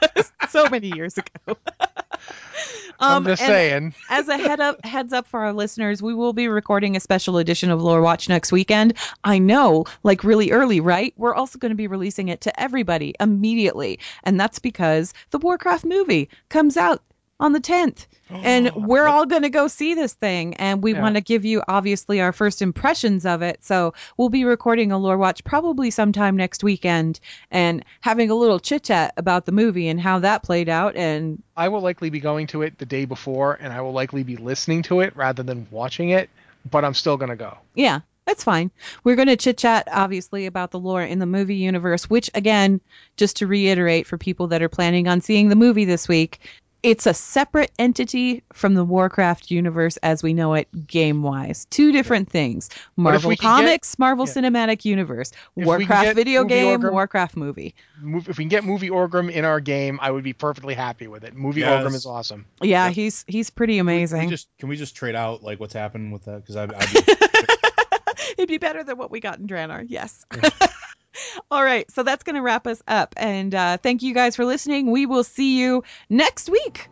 so 0.48 0.68
many 0.68 0.94
years 0.94 1.18
ago 1.18 1.58
I'm 3.00 3.16
um, 3.18 3.24
just 3.24 3.44
saying. 3.44 3.94
as 4.10 4.28
a 4.28 4.38
head 4.38 4.60
up 4.60 4.84
heads 4.84 5.12
up 5.12 5.26
for 5.26 5.40
our 5.40 5.52
listeners, 5.52 6.00
we 6.02 6.14
will 6.14 6.32
be 6.32 6.46
recording 6.46 6.94
a 6.94 7.00
special 7.00 7.38
edition 7.38 7.72
of 7.72 7.82
Lore 7.82 8.00
Watch 8.00 8.28
next 8.28 8.52
weekend. 8.52 8.94
I 9.24 9.40
know, 9.40 9.84
like 10.04 10.22
really 10.22 10.52
early, 10.52 10.78
right? 10.78 11.12
We're 11.16 11.34
also 11.34 11.58
going 11.58 11.70
to 11.70 11.76
be 11.76 11.88
releasing 11.88 12.28
it 12.28 12.40
to 12.42 12.60
everybody 12.60 13.14
immediately, 13.18 13.98
and 14.22 14.38
that's 14.38 14.60
because 14.60 15.14
the 15.30 15.38
Warcraft 15.38 15.84
movie 15.84 16.28
comes 16.48 16.76
out 16.76 17.02
on 17.40 17.52
the 17.52 17.60
10th. 17.60 18.06
And 18.30 18.70
oh, 18.74 18.80
we're 18.80 19.06
all 19.06 19.24
going 19.24 19.42
to 19.42 19.48
go 19.48 19.68
see 19.68 19.94
this 19.94 20.12
thing, 20.12 20.54
and 20.56 20.82
we 20.82 20.92
Yeah. 20.92 21.00
want 21.00 21.14
to 21.14 21.20
give 21.20 21.44
you 21.44 21.62
obviously 21.66 22.20
our 22.20 22.32
first 22.32 22.60
impressions 22.60 23.24
of 23.24 23.42
it. 23.42 23.64
So 23.64 23.94
we'll 24.16 24.28
be 24.28 24.44
recording 24.44 24.92
a 24.92 24.98
Lore 24.98 25.16
Watch 25.16 25.42
probably 25.44 25.90
sometime 25.90 26.36
next 26.36 26.62
weekend 26.62 27.20
and 27.50 27.84
having 28.00 28.30
a 28.30 28.34
little 28.34 28.60
chit 28.60 28.84
chat 28.84 29.14
about 29.16 29.46
the 29.46 29.52
movie 29.52 29.88
and 29.88 30.00
how 30.00 30.18
that 30.18 30.42
played 30.42 30.68
out. 30.68 30.94
And 30.96 31.42
I 31.56 31.68
will 31.68 31.80
likely 31.80 32.10
be 32.10 32.20
going 32.20 32.46
to 32.48 32.62
it 32.62 32.78
the 32.78 32.86
day 32.86 33.04
before, 33.04 33.58
and 33.60 33.72
I 33.72 33.80
will 33.80 33.92
likely 33.92 34.24
be 34.24 34.36
listening 34.36 34.82
to 34.82 35.00
it 35.00 35.16
rather 35.16 35.42
than 35.42 35.66
watching 35.70 36.10
it. 36.10 36.28
But 36.70 36.84
I'm 36.84 36.94
still 36.94 37.16
gonna 37.16 37.36
go. 37.36 37.56
Yeah, 37.74 38.00
that's 38.26 38.44
fine. 38.44 38.70
We're 39.04 39.16
going 39.16 39.28
to 39.28 39.36
chit 39.36 39.56
chat, 39.56 39.88
obviously, 39.90 40.44
about 40.44 40.70
the 40.70 40.78
lore 40.78 41.02
in 41.02 41.18
the 41.18 41.24
movie 41.24 41.54
universe, 41.54 42.10
which, 42.10 42.28
again, 42.34 42.78
just 43.16 43.36
to 43.38 43.46
reiterate 43.46 44.06
for 44.06 44.18
people 44.18 44.48
that 44.48 44.60
are 44.60 44.68
planning 44.68 45.08
on 45.08 45.22
seeing 45.22 45.48
the 45.48 45.56
movie 45.56 45.86
this 45.86 46.08
week, 46.08 46.40
it's 46.84 47.06
a 47.06 47.14
separate 47.14 47.72
entity 47.78 48.42
from 48.52 48.74
the 48.74 48.84
Warcraft 48.84 49.50
universe 49.50 49.96
as 49.98 50.22
we 50.22 50.32
know 50.32 50.54
it 50.54 50.68
game 50.86 51.22
wise. 51.22 51.64
Two 51.70 51.90
different 51.90 52.28
things 52.30 52.70
Marvel 52.96 53.28
we 53.30 53.36
could 53.36 53.42
get- 53.42 53.48
Comics, 53.48 53.98
Marvel 53.98 54.26
yeah. 54.26 54.32
Cinematic 54.34 54.84
Universe, 54.84 55.32
we 55.56 55.64
Warcraft 55.64 56.14
video 56.14 56.42
movie 56.42 56.54
game, 56.54 56.80
Orgrim- 56.80 56.92
Warcraft 56.92 57.36
movie. 57.36 57.74
If 58.04 58.28
we 58.38 58.44
can 58.44 58.48
get 58.48 58.64
movie 58.64 58.90
Orgrim 58.90 59.30
in 59.30 59.44
our 59.44 59.58
game, 59.60 59.98
I 60.00 60.10
would 60.10 60.22
be 60.24 60.32
perfectly 60.32 60.74
happy 60.74 61.08
with 61.08 61.24
it. 61.24 61.34
Movie 61.34 61.60
Yes. 61.60 61.82
Orgrim 61.84 61.94
is 61.94 62.06
awesome. 62.06 62.46
Yeah, 62.62 62.86
Yep. 62.86 62.94
he's 62.94 63.24
he's 63.26 63.50
pretty 63.50 63.76
Can 63.78 63.86
we 63.86 63.92
amazing. 63.94 64.30
just 64.30 64.48
can 64.58 64.68
we 64.68 64.76
just 64.76 64.94
trade 64.94 65.16
out 65.16 65.42
like 65.42 65.58
what's 65.60 65.74
happened 65.74 66.12
with 66.12 66.24
that? 66.26 66.42
Because 66.46 66.56
I, 66.56 66.64
I'd 66.64 66.70
be, 67.06 67.12
It'd 68.38 68.48
be 68.48 68.58
better 68.58 68.84
than 68.84 68.96
what 68.98 69.10
we 69.10 69.18
got 69.20 69.38
in 69.40 69.48
Draenor. 69.48 69.84
Yes. 69.88 70.24
All 71.50 71.62
right. 71.62 71.90
So 71.90 72.02
that's 72.02 72.24
going 72.24 72.36
to 72.36 72.42
wrap 72.42 72.66
us 72.66 72.82
up. 72.86 73.14
And 73.16 73.54
uh, 73.54 73.78
thank 73.78 74.02
you 74.02 74.14
guys 74.14 74.36
for 74.36 74.44
listening. 74.44 74.90
We 74.90 75.06
will 75.06 75.24
see 75.24 75.58
you 75.58 75.84
next 76.08 76.48
week. 76.48 76.88